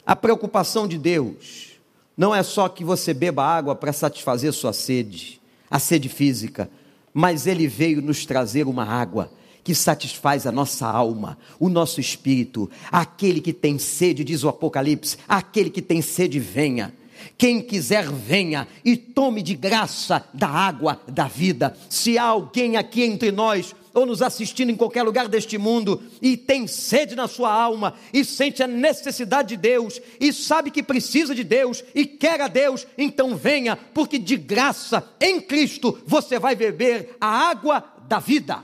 a 0.06 0.18
preocupação 0.18 0.86
de 0.86 0.98
Deus 0.98 1.80
não 2.18 2.36
é 2.36 2.44
só 2.44 2.68
que 2.68 2.84
você 2.84 3.14
beba 3.14 3.46
água 3.46 3.74
para 3.74 3.94
satisfazer 3.94 4.52
sua 4.52 4.74
sede, 4.74 5.40
a 5.72 5.80
sede 5.80 6.10
física 6.10 6.70
mas 7.18 7.48
ele 7.48 7.66
veio 7.66 8.02
nos 8.02 8.26
trazer 8.26 8.68
uma 8.68 8.84
água 8.84 9.32
que 9.64 9.74
satisfaz 9.74 10.46
a 10.46 10.52
nossa 10.52 10.86
alma, 10.86 11.38
o 11.58 11.70
nosso 11.70 12.02
espírito. 12.02 12.70
Aquele 12.92 13.40
que 13.40 13.54
tem 13.54 13.80
sede, 13.80 14.22
diz 14.22 14.44
o 14.44 14.50
Apocalipse, 14.50 15.18
aquele 15.26 15.70
que 15.70 15.82
tem 15.82 16.02
sede, 16.02 16.42
venha. 16.42 16.94
Quem 17.38 17.62
quiser, 17.62 18.12
venha 18.12 18.68
e 18.84 18.98
tome 18.98 19.42
de 19.42 19.56
graça 19.56 20.28
da 20.34 20.50
água 20.50 21.02
da 21.08 21.30
vida. 21.30 21.76
Se 21.90 22.18
há 22.18 22.26
alguém 22.26 22.76
aqui 22.76 23.04
entre 23.04 23.32
nós 23.32 23.74
ou 23.96 24.06
nos 24.06 24.22
assistindo 24.22 24.70
em 24.70 24.76
qualquer 24.76 25.02
lugar 25.04 25.30
deste 25.30 25.58
mundo 25.58 26.04
e 26.22 26.36
tem 26.36 26.68
sede 26.68 27.16
na 27.16 27.28
sua 27.28 27.52
alma 27.52 27.96
e 28.14 28.26
sente 28.26 28.62
a 28.62 28.68
necessidade 28.68 29.50
de 29.50 29.58
Deus 29.58 30.02
e 30.20 30.34
sabe 30.34 30.70
que 30.70 30.84
precisa 30.84 31.34
de 31.34 31.44
Deus 31.44 31.84
e 31.96 32.06
quer 32.06 32.42
a 32.42 32.50
Deus, 32.50 32.86
então 32.98 33.38
venha, 33.38 33.78
porque 33.78 34.20
de 34.20 34.36
graça 34.36 35.10
em 35.20 35.40
Cristo 35.40 35.98
você 36.06 36.38
vai 36.38 36.56
beber 36.56 37.16
a 37.20 37.50
água 37.50 37.84
da 38.08 38.20
vida. 38.20 38.64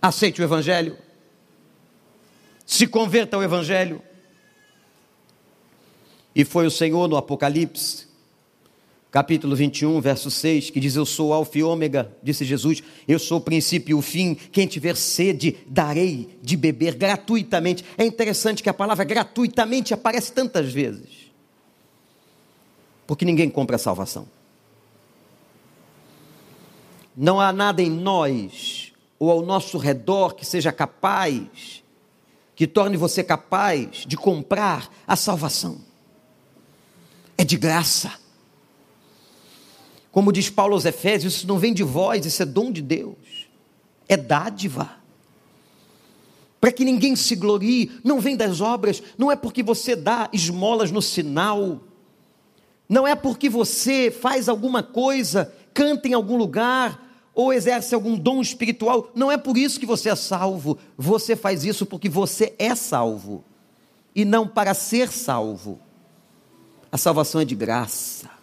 Aceite 0.00 0.40
o 0.42 0.44
Evangelho, 0.44 0.98
se 2.66 2.86
converta 2.86 3.36
ao 3.36 3.42
Evangelho. 3.42 4.02
E 6.34 6.44
foi 6.44 6.66
o 6.66 6.70
Senhor 6.70 7.08
no 7.08 7.16
Apocalipse 7.16 8.05
capítulo 9.10 9.56
21, 9.56 10.00
verso 10.00 10.30
6, 10.30 10.70
que 10.70 10.80
diz: 10.80 10.96
Eu 10.96 11.06
sou 11.06 11.32
Alfa 11.32 11.58
e 11.58 11.62
Ômega, 11.62 12.12
disse 12.22 12.44
Jesus, 12.44 12.82
eu 13.06 13.18
sou 13.18 13.38
o 13.38 13.40
princípio 13.40 13.92
e 13.92 13.94
o 13.94 14.02
fim. 14.02 14.34
Quem 14.34 14.66
tiver 14.66 14.96
sede, 14.96 15.56
darei 15.66 16.38
de 16.42 16.56
beber 16.56 16.94
gratuitamente. 16.94 17.84
É 17.96 18.04
interessante 18.04 18.62
que 18.62 18.68
a 18.68 18.74
palavra 18.74 19.04
gratuitamente 19.04 19.94
aparece 19.94 20.32
tantas 20.32 20.72
vezes, 20.72 21.30
porque 23.06 23.24
ninguém 23.24 23.48
compra 23.48 23.76
a 23.76 23.78
salvação. 23.78 24.28
Não 27.16 27.40
há 27.40 27.50
nada 27.52 27.80
em 27.80 27.90
nós 27.90 28.92
ou 29.18 29.30
ao 29.30 29.42
nosso 29.42 29.78
redor 29.78 30.34
que 30.34 30.44
seja 30.44 30.70
capaz, 30.70 31.82
que 32.54 32.66
torne 32.66 32.96
você 32.96 33.24
capaz 33.24 34.04
de 34.06 34.16
comprar 34.16 34.90
a 35.06 35.16
salvação. 35.16 35.80
É 37.38 37.44
de 37.44 37.56
graça. 37.56 38.25
Como 40.16 40.32
diz 40.32 40.48
Paulo 40.48 40.72
aos 40.72 40.86
Efésios, 40.86 41.34
isso 41.34 41.46
não 41.46 41.58
vem 41.58 41.74
de 41.74 41.82
vós, 41.82 42.24
isso 42.24 42.42
é 42.42 42.46
dom 42.46 42.72
de 42.72 42.80
Deus, 42.80 43.50
é 44.08 44.16
dádiva. 44.16 44.92
Para 46.58 46.72
que 46.72 46.86
ninguém 46.86 47.14
se 47.14 47.36
glorie, 47.36 48.00
não 48.02 48.18
vem 48.18 48.34
das 48.34 48.62
obras, 48.62 49.02
não 49.18 49.30
é 49.30 49.36
porque 49.36 49.62
você 49.62 49.94
dá 49.94 50.30
esmolas 50.32 50.90
no 50.90 51.02
sinal, 51.02 51.82
não 52.88 53.06
é 53.06 53.14
porque 53.14 53.50
você 53.50 54.10
faz 54.10 54.48
alguma 54.48 54.82
coisa, 54.82 55.52
canta 55.74 56.08
em 56.08 56.14
algum 56.14 56.38
lugar, 56.38 57.28
ou 57.34 57.52
exerce 57.52 57.94
algum 57.94 58.16
dom 58.16 58.40
espiritual, 58.40 59.10
não 59.14 59.30
é 59.30 59.36
por 59.36 59.58
isso 59.58 59.78
que 59.78 59.84
você 59.84 60.08
é 60.08 60.16
salvo, 60.16 60.78
você 60.96 61.36
faz 61.36 61.62
isso 61.62 61.84
porque 61.84 62.08
você 62.08 62.54
é 62.58 62.74
salvo, 62.74 63.44
e 64.14 64.24
não 64.24 64.48
para 64.48 64.72
ser 64.72 65.12
salvo. 65.12 65.78
A 66.90 66.96
salvação 66.96 67.38
é 67.38 67.44
de 67.44 67.54
graça. 67.54 68.35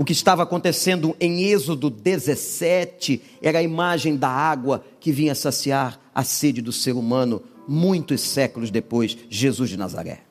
O 0.00 0.04
que 0.04 0.14
estava 0.14 0.42
acontecendo 0.42 1.14
em 1.20 1.42
Êxodo 1.42 1.90
17 1.90 3.20
era 3.42 3.58
a 3.58 3.62
imagem 3.62 4.16
da 4.16 4.30
água 4.30 4.82
que 4.98 5.12
vinha 5.12 5.34
saciar 5.34 6.00
a 6.14 6.24
sede 6.24 6.62
do 6.62 6.72
ser 6.72 6.92
humano 6.92 7.42
muitos 7.68 8.22
séculos 8.22 8.70
depois, 8.70 9.14
Jesus 9.28 9.68
de 9.68 9.76
Nazaré. 9.76 10.22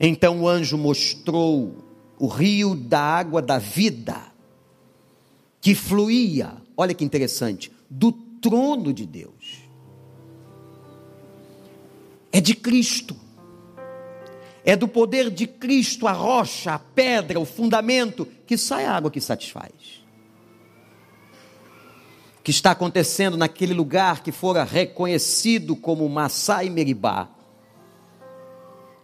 Então 0.00 0.40
o 0.40 0.48
anjo 0.48 0.78
mostrou 0.78 1.84
o 2.18 2.28
rio 2.28 2.74
da 2.74 2.98
água 2.98 3.42
da 3.42 3.58
vida, 3.58 4.16
que 5.60 5.74
fluía, 5.74 6.54
olha 6.74 6.94
que 6.94 7.04
interessante, 7.04 7.70
do 7.90 8.10
trono 8.10 8.90
de 8.90 9.04
Deus. 9.04 9.68
É 12.32 12.40
de 12.40 12.54
Cristo. 12.54 13.14
É 14.64 14.76
do 14.76 14.86
poder 14.86 15.30
de 15.30 15.46
Cristo 15.46 16.06
a 16.06 16.12
rocha, 16.12 16.74
a 16.74 16.78
pedra, 16.78 17.40
o 17.40 17.44
fundamento, 17.44 18.26
que 18.46 18.56
sai 18.56 18.84
a 18.84 18.92
água 18.92 19.10
que 19.10 19.20
satisfaz. 19.20 20.00
O 22.38 22.42
que 22.42 22.50
está 22.50 22.70
acontecendo 22.70 23.36
naquele 23.36 23.72
lugar 23.72 24.22
que 24.22 24.32
fora 24.32 24.64
reconhecido 24.64 25.76
como 25.76 26.08
Massá 26.08 26.64
e 26.64 26.70
Meribá 26.70 27.28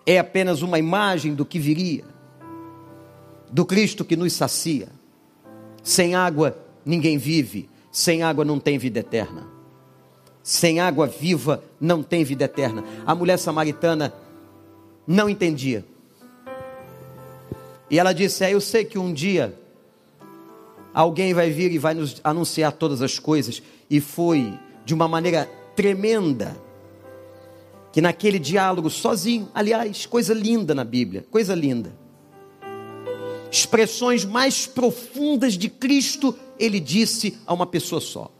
é 0.07 0.19
apenas 0.19 0.63
uma 0.63 0.79
imagem 0.79 1.35
do 1.35 1.45
que 1.45 1.59
viria, 1.59 2.05
do 3.51 3.65
Cristo 3.67 4.05
que 4.05 4.17
nos 4.17 4.33
sacia. 4.33 4.89
Sem 5.83 6.15
água 6.15 6.57
ninguém 6.85 7.19
vive, 7.19 7.69
sem 7.91 8.23
água 8.23 8.45
não 8.45 8.59
tem 8.59 8.79
vida 8.79 9.01
eterna. 9.01 9.47
Sem 10.43 10.79
água 10.79 11.09
viva 11.09 11.63
não 11.81 12.05
tem 12.05 12.23
vida 12.23 12.45
eterna. 12.45 12.85
A 13.05 13.15
mulher 13.17 13.37
samaritana 13.37 14.15
não 15.07 15.29
entendia. 15.29 15.85
E 17.91 17.99
ela 17.99 18.13
disse: 18.13 18.45
é, 18.45 18.53
Eu 18.53 18.61
sei 18.61 18.85
que 18.85 18.99
um 18.99 19.13
dia 19.13 19.57
alguém 20.93 21.33
vai 21.33 21.51
vir 21.51 21.71
e 21.73 21.79
vai 21.79 21.95
nos 21.95 22.21
anunciar 22.25 22.73
todas 22.73 23.03
as 23.03 23.19
coisas. 23.19 23.63
E 23.89 24.01
foi 24.01 24.53
de 24.85 24.95
uma 24.95 25.07
maneira 25.07 25.49
tremenda 25.77 26.57
que 27.93 28.01
naquele 28.01 28.39
diálogo 28.39 28.91
sozinho, 28.91 29.49
aliás, 29.55 30.05
coisa 30.05 30.35
linda 30.35 30.75
na 30.75 30.85
Bíblia, 30.85 31.25
coisa 31.31 31.55
linda. 31.55 31.97
Expressões 33.51 34.25
mais 34.25 34.67
profundas 34.67 35.55
de 35.55 35.71
Cristo, 35.71 36.37
ele 36.59 36.79
disse 36.79 37.39
a 37.47 37.55
uma 37.55 37.67
pessoa 37.67 38.01
só. 38.01 38.31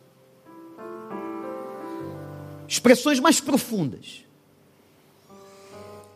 Expressões 2.69 3.21
mais 3.21 3.41
profundas. 3.41 4.26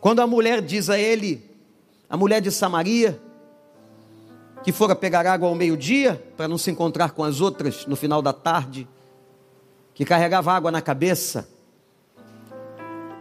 Quando 0.01 0.19
a 0.19 0.25
mulher 0.25 0.63
diz 0.63 0.89
a 0.89 0.97
ele, 0.97 1.47
a 2.09 2.17
mulher 2.17 2.41
de 2.41 2.49
Samaria, 2.49 3.21
que 4.63 4.71
fora 4.71 4.95
pegar 4.95 5.27
água 5.27 5.47
ao 5.47 5.53
meio-dia, 5.53 6.21
para 6.35 6.47
não 6.47 6.57
se 6.57 6.71
encontrar 6.71 7.11
com 7.11 7.23
as 7.23 7.39
outras 7.39 7.85
no 7.85 7.95
final 7.95 8.19
da 8.19 8.33
tarde, 8.33 8.87
que 9.93 10.03
carregava 10.03 10.51
água 10.51 10.71
na 10.71 10.81
cabeça, 10.81 11.47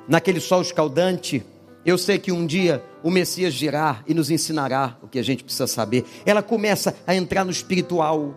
naquele 0.08 0.40
sol 0.40 0.62
escaldante, 0.62 1.44
eu 1.84 1.98
sei 1.98 2.18
que 2.18 2.32
um 2.32 2.46
dia 2.46 2.82
o 3.02 3.10
Messias 3.10 3.54
virá 3.54 4.02
e 4.06 4.14
nos 4.14 4.30
ensinará 4.30 4.96
o 5.02 5.06
que 5.06 5.18
a 5.18 5.22
gente 5.22 5.44
precisa 5.44 5.66
saber. 5.66 6.06
Ela 6.24 6.42
começa 6.42 6.96
a 7.06 7.14
entrar 7.14 7.44
no 7.44 7.50
espiritual, 7.50 8.34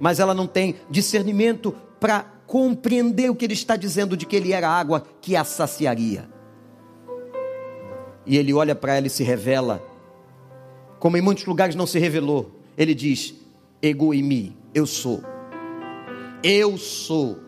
mas 0.00 0.18
ela 0.18 0.34
não 0.34 0.48
tem 0.48 0.74
discernimento 0.90 1.72
para 2.00 2.24
compreender 2.44 3.30
o 3.30 3.36
que 3.36 3.44
ele 3.44 3.54
está 3.54 3.76
dizendo 3.76 4.16
de 4.16 4.26
que 4.26 4.34
ele 4.34 4.52
era 4.52 4.68
água 4.68 5.04
que 5.20 5.36
a 5.36 5.44
saciaria. 5.44 6.31
E 8.24 8.36
ele 8.36 8.52
olha 8.52 8.74
para 8.74 8.96
ela 8.96 9.06
e 9.06 9.10
se 9.10 9.24
revela, 9.24 9.82
como 10.98 11.16
em 11.16 11.20
muitos 11.20 11.44
lugares 11.44 11.74
não 11.74 11.86
se 11.86 11.98
revelou. 11.98 12.50
Ele 12.76 12.94
diz: 12.94 13.34
Ego 13.82 14.14
em 14.14 14.22
mim, 14.22 14.56
eu 14.74 14.86
sou. 14.86 15.22
Eu 16.42 16.78
sou. 16.78 17.38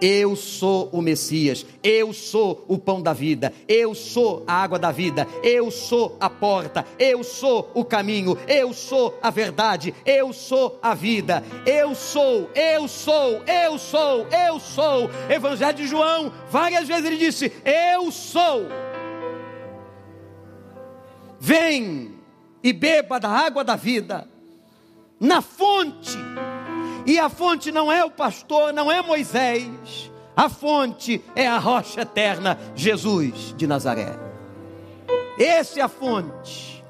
Eu 0.00 0.36
sou 0.36 0.90
o 0.92 1.00
Messias, 1.00 1.64
eu 1.82 2.12
sou 2.12 2.62
o 2.68 2.76
pão 2.76 3.00
da 3.00 3.14
vida, 3.14 3.52
eu 3.66 3.94
sou 3.94 4.42
a 4.46 4.52
água 4.52 4.78
da 4.78 4.90
vida, 4.90 5.26
eu 5.42 5.70
sou 5.70 6.16
a 6.20 6.28
porta, 6.28 6.84
eu 6.98 7.22
sou 7.24 7.70
o 7.72 7.84
caminho, 7.84 8.36
eu 8.46 8.74
sou 8.74 9.18
a 9.22 9.30
verdade, 9.30 9.94
eu 10.04 10.32
sou 10.32 10.78
a 10.82 10.94
vida, 10.94 11.42
eu 11.64 11.94
sou, 11.94 12.50
eu 12.54 12.86
sou, 12.86 13.40
eu 13.46 13.78
sou, 13.78 14.26
eu 14.26 14.60
sou. 14.60 15.10
Evangelho 15.30 15.78
de 15.78 15.86
João, 15.86 16.30
várias 16.50 16.86
vezes 16.86 17.04
ele 17.06 17.16
disse: 17.16 17.52
Eu 17.64 18.10
sou. 18.10 18.66
Vem 21.44 22.14
e 22.62 22.72
beba 22.72 23.20
da 23.20 23.28
água 23.28 23.62
da 23.62 23.76
vida, 23.76 24.26
na 25.20 25.42
fonte. 25.42 26.16
E 27.04 27.18
a 27.18 27.28
fonte 27.28 27.70
não 27.70 27.92
é 27.92 28.02
o 28.02 28.10
pastor, 28.10 28.72
não 28.72 28.90
é 28.90 29.02
Moisés. 29.02 30.10
A 30.34 30.48
fonte 30.48 31.22
é 31.36 31.46
a 31.46 31.58
rocha 31.58 32.00
eterna, 32.00 32.58
Jesus 32.74 33.54
de 33.58 33.66
Nazaré. 33.66 34.18
Esse 35.38 35.80
é 35.80 35.82
a 35.82 35.88
fonte. 35.88 36.82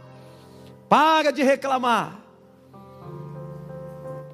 Para 0.88 1.32
de 1.32 1.42
reclamar. 1.42 2.20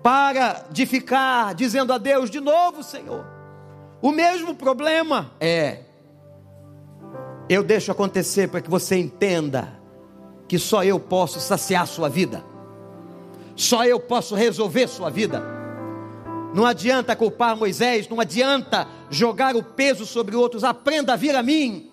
Para 0.02 0.66
de 0.70 0.84
ficar 0.84 1.54
dizendo 1.54 1.94
a 1.94 1.98
Deus 1.98 2.28
de 2.28 2.40
novo, 2.40 2.82
Senhor. 2.82 3.24
O 4.02 4.12
mesmo 4.12 4.54
problema 4.54 5.32
é. 5.40 5.84
Eu 7.48 7.62
deixo 7.62 7.90
acontecer 7.90 8.48
para 8.50 8.60
que 8.60 8.68
você 8.68 8.96
entenda 8.96 9.79
que 10.50 10.58
só 10.58 10.82
eu 10.82 10.98
posso 10.98 11.38
saciar 11.38 11.86
sua 11.86 12.08
vida, 12.08 12.44
só 13.54 13.84
eu 13.84 14.00
posso 14.00 14.34
resolver 14.34 14.88
sua 14.88 15.08
vida. 15.08 15.40
Não 16.52 16.66
adianta 16.66 17.14
culpar 17.14 17.56
Moisés, 17.56 18.08
não 18.08 18.18
adianta 18.18 18.88
jogar 19.08 19.54
o 19.54 19.62
peso 19.62 20.04
sobre 20.04 20.34
outros, 20.34 20.64
aprenda 20.64 21.12
a 21.12 21.16
vir 21.16 21.36
a 21.36 21.42
mim. 21.44 21.88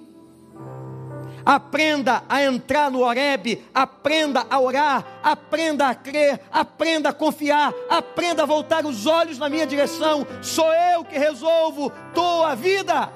Aprenda 1.46 2.24
a 2.28 2.44
entrar 2.44 2.90
no 2.90 3.02
Oreb, 3.02 3.64
aprenda 3.76 4.48
a 4.50 4.60
orar, 4.60 5.06
aprenda 5.22 5.90
a 5.90 5.94
crer, 5.94 6.42
aprenda 6.52 7.10
a 7.10 7.14
confiar, 7.14 7.72
aprenda 7.88 8.42
a 8.42 8.48
voltar 8.48 8.88
os 8.88 9.06
olhos 9.06 9.38
na 9.38 9.50
minha 9.50 9.68
direção. 9.68 10.26
Sou 10.42 10.74
eu 10.74 11.06
que 11.06 11.16
resolvo 11.16 11.92
tua 12.12 12.56
vida. 12.56 13.14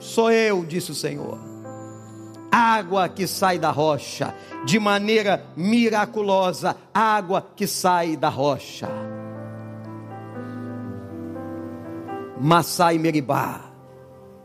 Sou 0.00 0.32
eu, 0.32 0.64
disse 0.64 0.90
o 0.90 0.94
Senhor 0.94 1.57
água 2.58 3.08
que 3.08 3.26
sai 3.26 3.58
da 3.58 3.70
rocha, 3.70 4.34
de 4.64 4.80
maneira 4.80 5.44
miraculosa, 5.56 6.76
água 6.92 7.46
que 7.54 7.66
sai 7.66 8.16
da 8.16 8.28
rocha. 8.28 8.88
Massá 12.40 12.92
e 12.92 12.98
Meribá, 12.98 13.70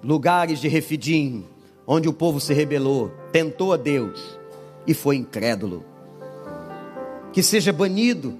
lugares 0.04 0.60
de 0.60 0.68
Refidim, 0.68 1.46
onde 1.88 2.08
o 2.08 2.14
povo 2.14 2.40
se 2.40 2.54
rebelou, 2.54 3.12
tentou 3.32 3.74
a 3.74 3.78
Deus 3.78 4.40
e 4.86 4.94
foi 4.94 5.16
incrédulo. 5.16 5.84
Que 7.32 7.42
seja 7.42 7.74
banido 7.74 8.38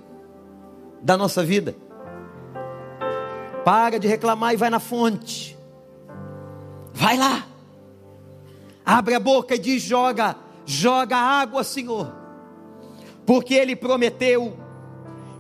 da 1.02 1.18
nossa 1.18 1.44
vida. 1.44 1.76
Para 3.66 4.00
de 4.00 4.08
reclamar 4.08 4.54
e 4.54 4.58
vai 4.58 4.70
na 4.70 4.80
fonte. 4.80 5.58
Vai 6.94 7.18
lá. 7.18 7.53
Abre 8.86 9.16
a 9.16 9.20
boca 9.20 9.56
e 9.56 9.60
diz: 9.60 9.82
joga, 9.82 10.36
joga 10.66 11.18
água, 11.18 11.64
Senhor, 11.64 12.14
porque 13.26 13.54
Ele 13.54 13.76
prometeu. 13.76 14.64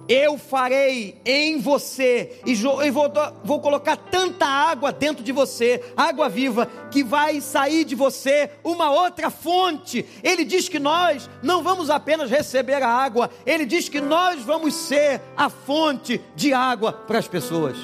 Eu 0.07 0.37
farei 0.37 1.21
em 1.25 1.61
você, 1.61 2.41
e 2.45 2.53
vou, 2.91 3.09
vou 3.41 3.61
colocar 3.61 3.95
tanta 3.95 4.45
água 4.45 4.91
dentro 4.91 5.23
de 5.23 5.31
você, 5.31 5.81
água 5.95 6.27
viva, 6.27 6.65
que 6.91 7.01
vai 7.05 7.39
sair 7.39 7.85
de 7.85 7.95
você 7.95 8.49
uma 8.65 8.91
outra 8.91 9.29
fonte. 9.29 10.05
Ele 10.21 10.43
diz 10.43 10.67
que 10.67 10.77
nós 10.77 11.29
não 11.41 11.63
vamos 11.63 11.89
apenas 11.89 12.29
receber 12.29 12.83
a 12.83 12.89
água, 12.89 13.29
ele 13.45 13.65
diz 13.65 13.87
que 13.87 14.01
nós 14.01 14.43
vamos 14.43 14.73
ser 14.73 15.21
a 15.37 15.49
fonte 15.49 16.19
de 16.35 16.53
água 16.53 16.91
para 16.91 17.19
as 17.19 17.27
pessoas. 17.27 17.77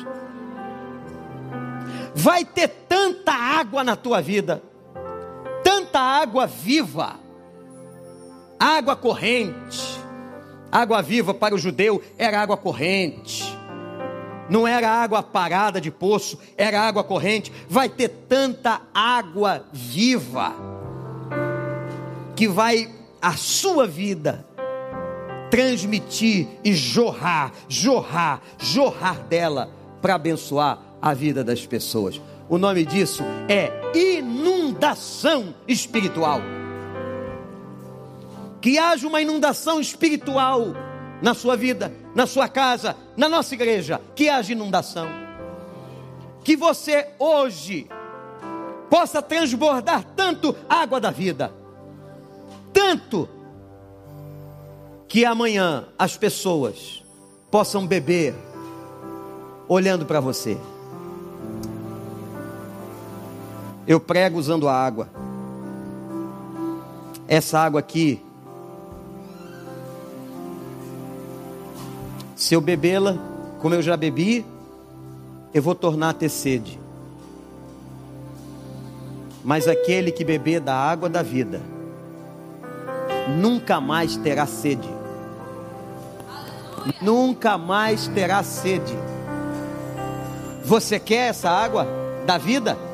Vai 2.14 2.43
ter 2.43 2.68
tanta 2.68 3.32
água 3.32 3.82
na 3.82 3.95
tua 3.95 4.22
vida, 4.22 4.62
tanta 5.90 6.00
água 6.00 6.46
viva, 6.46 7.20
água 8.60 8.96
corrente. 8.96 10.00
Água 10.72 11.02
viva 11.02 11.34
para 11.34 11.56
o 11.56 11.58
judeu 11.58 12.02
era 12.16 12.40
água 12.40 12.56
corrente. 12.56 13.44
Não 14.48 14.68
era 14.68 14.90
água 14.90 15.24
parada 15.24 15.82
de 15.82 15.90
poço, 15.90 16.40
era 16.56 16.80
água 16.80 17.04
corrente. 17.04 17.52
Vai 17.68 17.90
ter 17.90 18.10
tanta 18.30 18.82
água 18.94 19.66
viva 19.74 20.54
que 22.36 22.48
vai 22.48 22.90
a 23.20 23.34
sua 23.34 23.88
vida 23.88 24.46
transmitir 25.50 26.48
e 26.64 26.74
jorrar, 26.76 27.52
jorrar, 27.68 28.42
jorrar 28.60 29.24
dela 29.24 29.72
para 30.00 30.16
abençoar 30.16 30.80
a 31.02 31.14
vida 31.16 31.44
das 31.44 31.66
pessoas. 31.66 32.22
O 32.50 32.58
nome 32.58 32.84
disso 32.84 33.24
é 33.47 33.72
inundação 33.93 35.54
espiritual. 35.68 36.41
Que 38.60 38.80
haja 38.80 39.08
uma 39.08 39.22
inundação 39.22 39.80
espiritual 39.80 40.74
na 41.22 41.34
sua 41.34 41.56
vida, 41.56 41.93
na 42.16 42.26
sua 42.26 42.50
casa, 42.50 42.95
na 43.16 43.30
nossa 43.30 43.54
igreja. 43.54 44.02
Que 44.16 44.30
haja 44.30 44.52
inundação. 44.52 45.08
Que 46.43 46.58
você 46.58 47.10
hoje 47.20 47.88
possa 48.89 49.22
transbordar 49.22 50.04
tanto 50.16 50.56
água 50.68 51.00
da 51.00 51.12
vida, 51.12 51.54
tanto 52.74 53.30
que 55.08 55.24
amanhã 55.24 55.88
as 55.97 56.18
pessoas 56.18 57.04
possam 57.52 57.86
beber 57.86 58.34
olhando 59.68 60.06
para 60.06 60.20
você. 60.20 60.58
Eu 63.90 64.00
prego 64.00 64.38
usando 64.38 64.70
a 64.70 64.74
água. 64.76 65.10
Essa 67.28 67.58
água 67.58 67.80
aqui, 67.80 68.24
se 72.36 72.54
eu 72.54 72.62
bebê-la, 72.62 73.18
como 73.60 73.74
eu 73.74 73.82
já 73.82 73.98
bebi, 73.98 74.46
eu 75.52 75.64
vou 75.64 75.74
tornar 75.74 76.10
a 76.10 76.14
ter 76.14 76.30
sede. 76.30 76.80
Mas 79.44 79.68
aquele 79.68 80.12
que 80.12 80.24
beber 80.24 80.60
da 80.60 80.76
água 80.76 81.10
da 81.10 81.24
vida, 81.24 81.60
nunca 83.40 83.82
mais 83.82 84.16
terá 84.18 84.46
sede. 84.46 84.88
Nunca 87.02 87.58
mais 87.58 88.08
terá 88.08 88.44
sede. 88.44 88.96
Você 90.64 91.00
quer 91.00 91.30
essa 91.30 91.50
água 91.50 91.88
da 92.28 92.38
vida? 92.38 92.89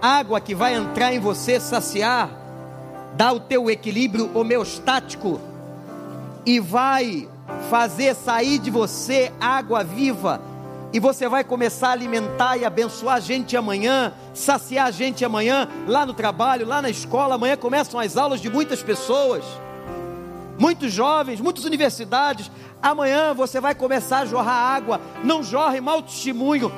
Água 0.00 0.40
que 0.40 0.54
vai 0.54 0.74
entrar 0.74 1.12
em 1.12 1.18
você, 1.18 1.58
saciar, 1.58 2.30
dar 3.14 3.32
o 3.32 3.40
teu 3.40 3.68
equilíbrio 3.70 4.30
homeostático 4.34 5.40
e 6.46 6.60
vai 6.60 7.28
fazer 7.68 8.14
sair 8.14 8.58
de 8.58 8.70
você 8.70 9.32
água 9.40 9.82
viva 9.82 10.40
e 10.92 10.98
você 10.98 11.28
vai 11.28 11.44
começar 11.44 11.88
a 11.88 11.92
alimentar 11.92 12.56
e 12.56 12.64
abençoar 12.64 13.16
a 13.16 13.20
gente 13.20 13.56
amanhã, 13.56 14.12
saciar 14.32 14.86
a 14.86 14.90
gente 14.90 15.24
amanhã, 15.24 15.68
lá 15.86 16.06
no 16.06 16.14
trabalho, 16.14 16.66
lá 16.66 16.80
na 16.80 16.88
escola. 16.88 17.34
Amanhã 17.34 17.56
começam 17.56 18.00
as 18.00 18.16
aulas 18.16 18.40
de 18.40 18.48
muitas 18.48 18.82
pessoas, 18.82 19.44
muitos 20.58 20.90
jovens, 20.90 21.40
muitas 21.40 21.64
universidades. 21.64 22.50
Amanhã 22.80 23.34
você 23.34 23.60
vai 23.60 23.74
começar 23.74 24.20
a 24.20 24.24
jorrar 24.24 24.54
água. 24.54 25.00
Não 25.22 25.42
jorre 25.42 25.80
mau 25.80 26.00
testemunho. 26.00 26.72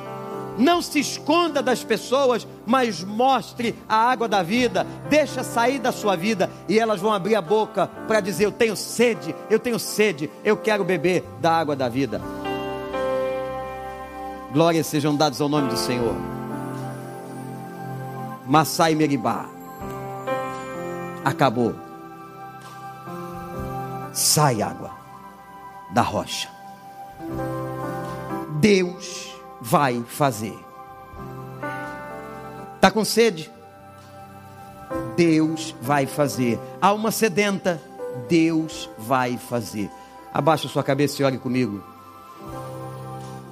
Não 0.57 0.81
se 0.81 0.99
esconda 0.99 1.61
das 1.61 1.83
pessoas, 1.83 2.47
mas 2.65 3.03
mostre 3.03 3.75
a 3.87 3.95
água 3.95 4.27
da 4.27 4.43
vida. 4.43 4.85
Deixa 5.09 5.43
sair 5.43 5.79
da 5.79 5.91
sua 5.91 6.15
vida 6.15 6.49
e 6.67 6.77
elas 6.77 6.99
vão 6.99 7.13
abrir 7.13 7.35
a 7.35 7.41
boca 7.41 7.87
para 8.07 8.19
dizer: 8.19 8.45
Eu 8.45 8.51
tenho 8.51 8.75
sede, 8.75 9.33
eu 9.49 9.59
tenho 9.59 9.79
sede, 9.79 10.29
eu 10.43 10.57
quero 10.57 10.83
beber 10.83 11.23
da 11.39 11.51
água 11.51 11.75
da 11.75 11.87
vida. 11.87 12.21
Glórias 14.51 14.87
sejam 14.87 15.15
dadas 15.15 15.39
ao 15.39 15.47
nome 15.47 15.69
do 15.69 15.77
Senhor. 15.77 16.15
Massai 18.45 18.95
Meribá. 18.95 19.45
Acabou. 21.23 21.73
Sai 24.11 24.61
água 24.61 24.91
da 25.93 26.01
rocha. 26.01 26.49
Deus 28.59 29.30
vai 29.61 30.03
fazer. 30.07 30.57
Está 32.75 32.89
com 32.89 33.05
sede? 33.05 33.51
Deus 35.15 35.75
vai 35.79 36.07
fazer. 36.07 36.59
Alma 36.81 37.11
sedenta, 37.11 37.79
Deus 38.27 38.89
vai 38.97 39.37
fazer. 39.37 39.89
Abaixa 40.33 40.67
sua 40.67 40.83
cabeça 40.83 41.21
e 41.21 41.25
ore 41.25 41.37
comigo. 41.37 41.83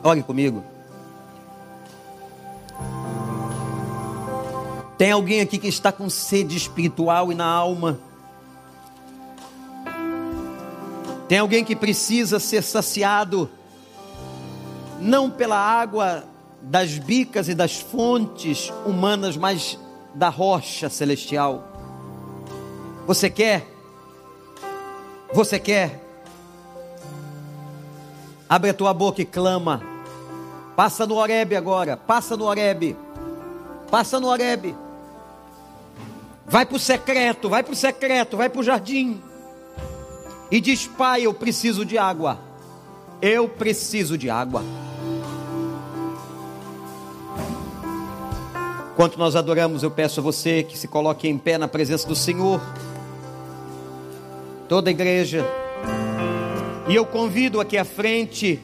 Ore 0.03 0.23
comigo. 0.23 0.63
Tem 4.97 5.11
alguém 5.11 5.39
aqui 5.39 5.57
que 5.57 5.67
está 5.67 5.91
com 5.91 6.09
sede 6.09 6.57
espiritual 6.57 7.31
e 7.31 7.35
na 7.35 7.45
alma? 7.45 7.99
Tem 11.27 11.37
alguém 11.37 11.63
que 11.63 11.75
precisa 11.75 12.39
ser 12.39 12.63
saciado, 12.63 13.49
não 14.99 15.29
pela 15.29 15.57
água 15.57 16.23
das 16.61 16.97
bicas 16.97 17.47
e 17.47 17.55
das 17.55 17.79
fontes 17.79 18.71
humanas, 18.85 19.37
mas 19.37 19.77
da 20.13 20.29
rocha 20.29 20.89
celestial. 20.89 21.63
Você 23.07 23.29
quer? 23.29 23.65
Você 25.33 25.59
quer? 25.59 26.03
Abre 28.47 28.71
a 28.71 28.73
tua 28.73 28.93
boca 28.93 29.21
e 29.21 29.25
clama. 29.25 29.81
Passa 30.75 31.05
no 31.05 31.15
Oreb 31.15 31.55
agora, 31.55 31.95
passa 31.95 32.35
no 32.35 32.45
Oreb. 32.45 32.95
Passa 33.91 34.19
no 34.19 34.27
Oreb. 34.27 34.75
Vai 36.45 36.65
para 36.65 36.75
o 36.75 36.79
secreto, 36.79 37.47
vai 37.47 37.61
para 37.61 37.73
o 37.73 37.75
secreto, 37.75 38.35
vai 38.35 38.49
para 38.49 38.59
o 38.59 38.63
jardim. 38.63 39.21
E 40.49 40.59
diz: 40.59 40.87
Pai, 40.87 41.23
eu 41.23 41.33
preciso 41.33 41.85
de 41.85 41.97
água. 41.97 42.39
Eu 43.21 43.47
preciso 43.47 44.17
de 44.17 44.29
água. 44.29 44.63
Enquanto 48.99 49.17
nós 49.17 49.33
adoramos, 49.33 49.81
eu 49.81 49.89
peço 49.89 50.19
a 50.19 50.23
você 50.23 50.61
que 50.61 50.77
se 50.77 50.85
coloque 50.85 51.25
em 51.25 51.37
pé 51.37 51.57
na 51.57 51.69
presença 51.69 52.05
do 52.05 52.17
Senhor. 52.17 52.59
Toda 54.67 54.89
a 54.89 54.91
igreja. 54.91 55.45
E 56.85 56.95
eu 56.95 57.05
convido 57.05 57.61
aqui 57.61 57.77
à 57.77 57.85
frente 57.85 58.59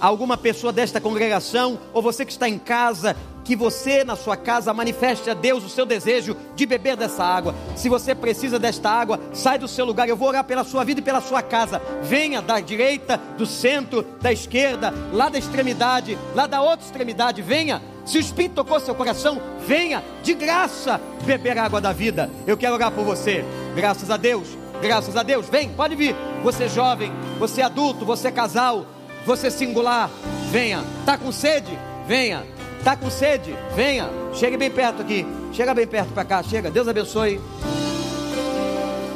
alguma 0.00 0.38
pessoa 0.38 0.72
desta 0.72 1.02
congregação, 1.02 1.78
ou 1.92 2.00
você 2.00 2.24
que 2.24 2.32
está 2.32 2.48
em 2.48 2.58
casa, 2.58 3.14
que 3.44 3.54
você 3.54 4.04
na 4.04 4.16
sua 4.16 4.38
casa 4.38 4.72
manifeste 4.72 5.28
a 5.28 5.34
Deus 5.34 5.62
o 5.62 5.68
seu 5.68 5.84
desejo 5.84 6.34
de 6.56 6.64
beber 6.64 6.96
dessa 6.96 7.22
água. 7.22 7.54
Se 7.76 7.90
você 7.90 8.14
precisa 8.14 8.58
desta 8.58 8.88
água, 8.88 9.20
sai 9.34 9.58
do 9.58 9.68
seu 9.68 9.84
lugar. 9.84 10.08
Eu 10.08 10.16
vou 10.16 10.28
orar 10.28 10.44
pela 10.44 10.64
sua 10.64 10.82
vida 10.82 11.00
e 11.00 11.04
pela 11.04 11.20
sua 11.20 11.42
casa. 11.42 11.78
Venha 12.04 12.40
da 12.40 12.58
direita, 12.58 13.20
do 13.36 13.44
centro, 13.44 14.02
da 14.22 14.32
esquerda, 14.32 14.94
lá 15.12 15.28
da 15.28 15.38
extremidade, 15.38 16.16
lá 16.34 16.46
da 16.46 16.62
outra 16.62 16.86
extremidade. 16.86 17.42
Venha. 17.42 17.82
Se 18.08 18.16
o 18.16 18.20
Espírito 18.20 18.54
tocou 18.54 18.80
seu 18.80 18.94
coração, 18.94 19.38
venha 19.66 20.02
de 20.22 20.32
graça 20.32 20.98
beber 21.24 21.58
a 21.58 21.64
água 21.64 21.78
da 21.78 21.92
vida. 21.92 22.30
Eu 22.46 22.56
quero 22.56 22.72
orar 22.72 22.90
por 22.90 23.04
você. 23.04 23.44
Graças 23.76 24.10
a 24.10 24.16
Deus. 24.16 24.48
Graças 24.80 25.14
a 25.14 25.22
Deus. 25.22 25.46
Vem, 25.46 25.68
pode 25.68 25.94
vir. 25.94 26.16
Você 26.42 26.70
jovem, 26.70 27.12
você 27.38 27.60
adulto, 27.60 28.06
você 28.06 28.32
casal, 28.32 28.86
você 29.26 29.50
singular. 29.50 30.08
Venha. 30.50 30.82
Tá 31.04 31.18
com 31.18 31.30
sede? 31.30 31.78
Venha. 32.06 32.46
Está 32.78 32.96
com 32.96 33.10
sede? 33.10 33.54
Venha. 33.76 34.08
Chegue 34.32 34.56
bem 34.56 34.70
perto 34.70 35.02
aqui. 35.02 35.26
Chega 35.52 35.74
bem 35.74 35.86
perto 35.86 36.08
para 36.14 36.24
cá. 36.24 36.42
Chega. 36.42 36.70
Deus 36.70 36.88
abençoe. 36.88 37.38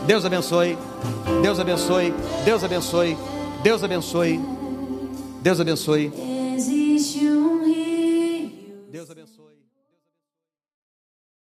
Deus 0.07 0.23
abençoe. 0.27 0.77
Deus 1.43 1.59
abençoe. 1.59 2.15
Deus 2.45 2.63
abençoe. 2.63 3.17
Deus 3.63 3.83
abençoe. 3.83 4.41
Deus 5.41 5.61
abençoe. 5.61 6.13
Deus 8.93 9.11
abençoe. 9.11 9.32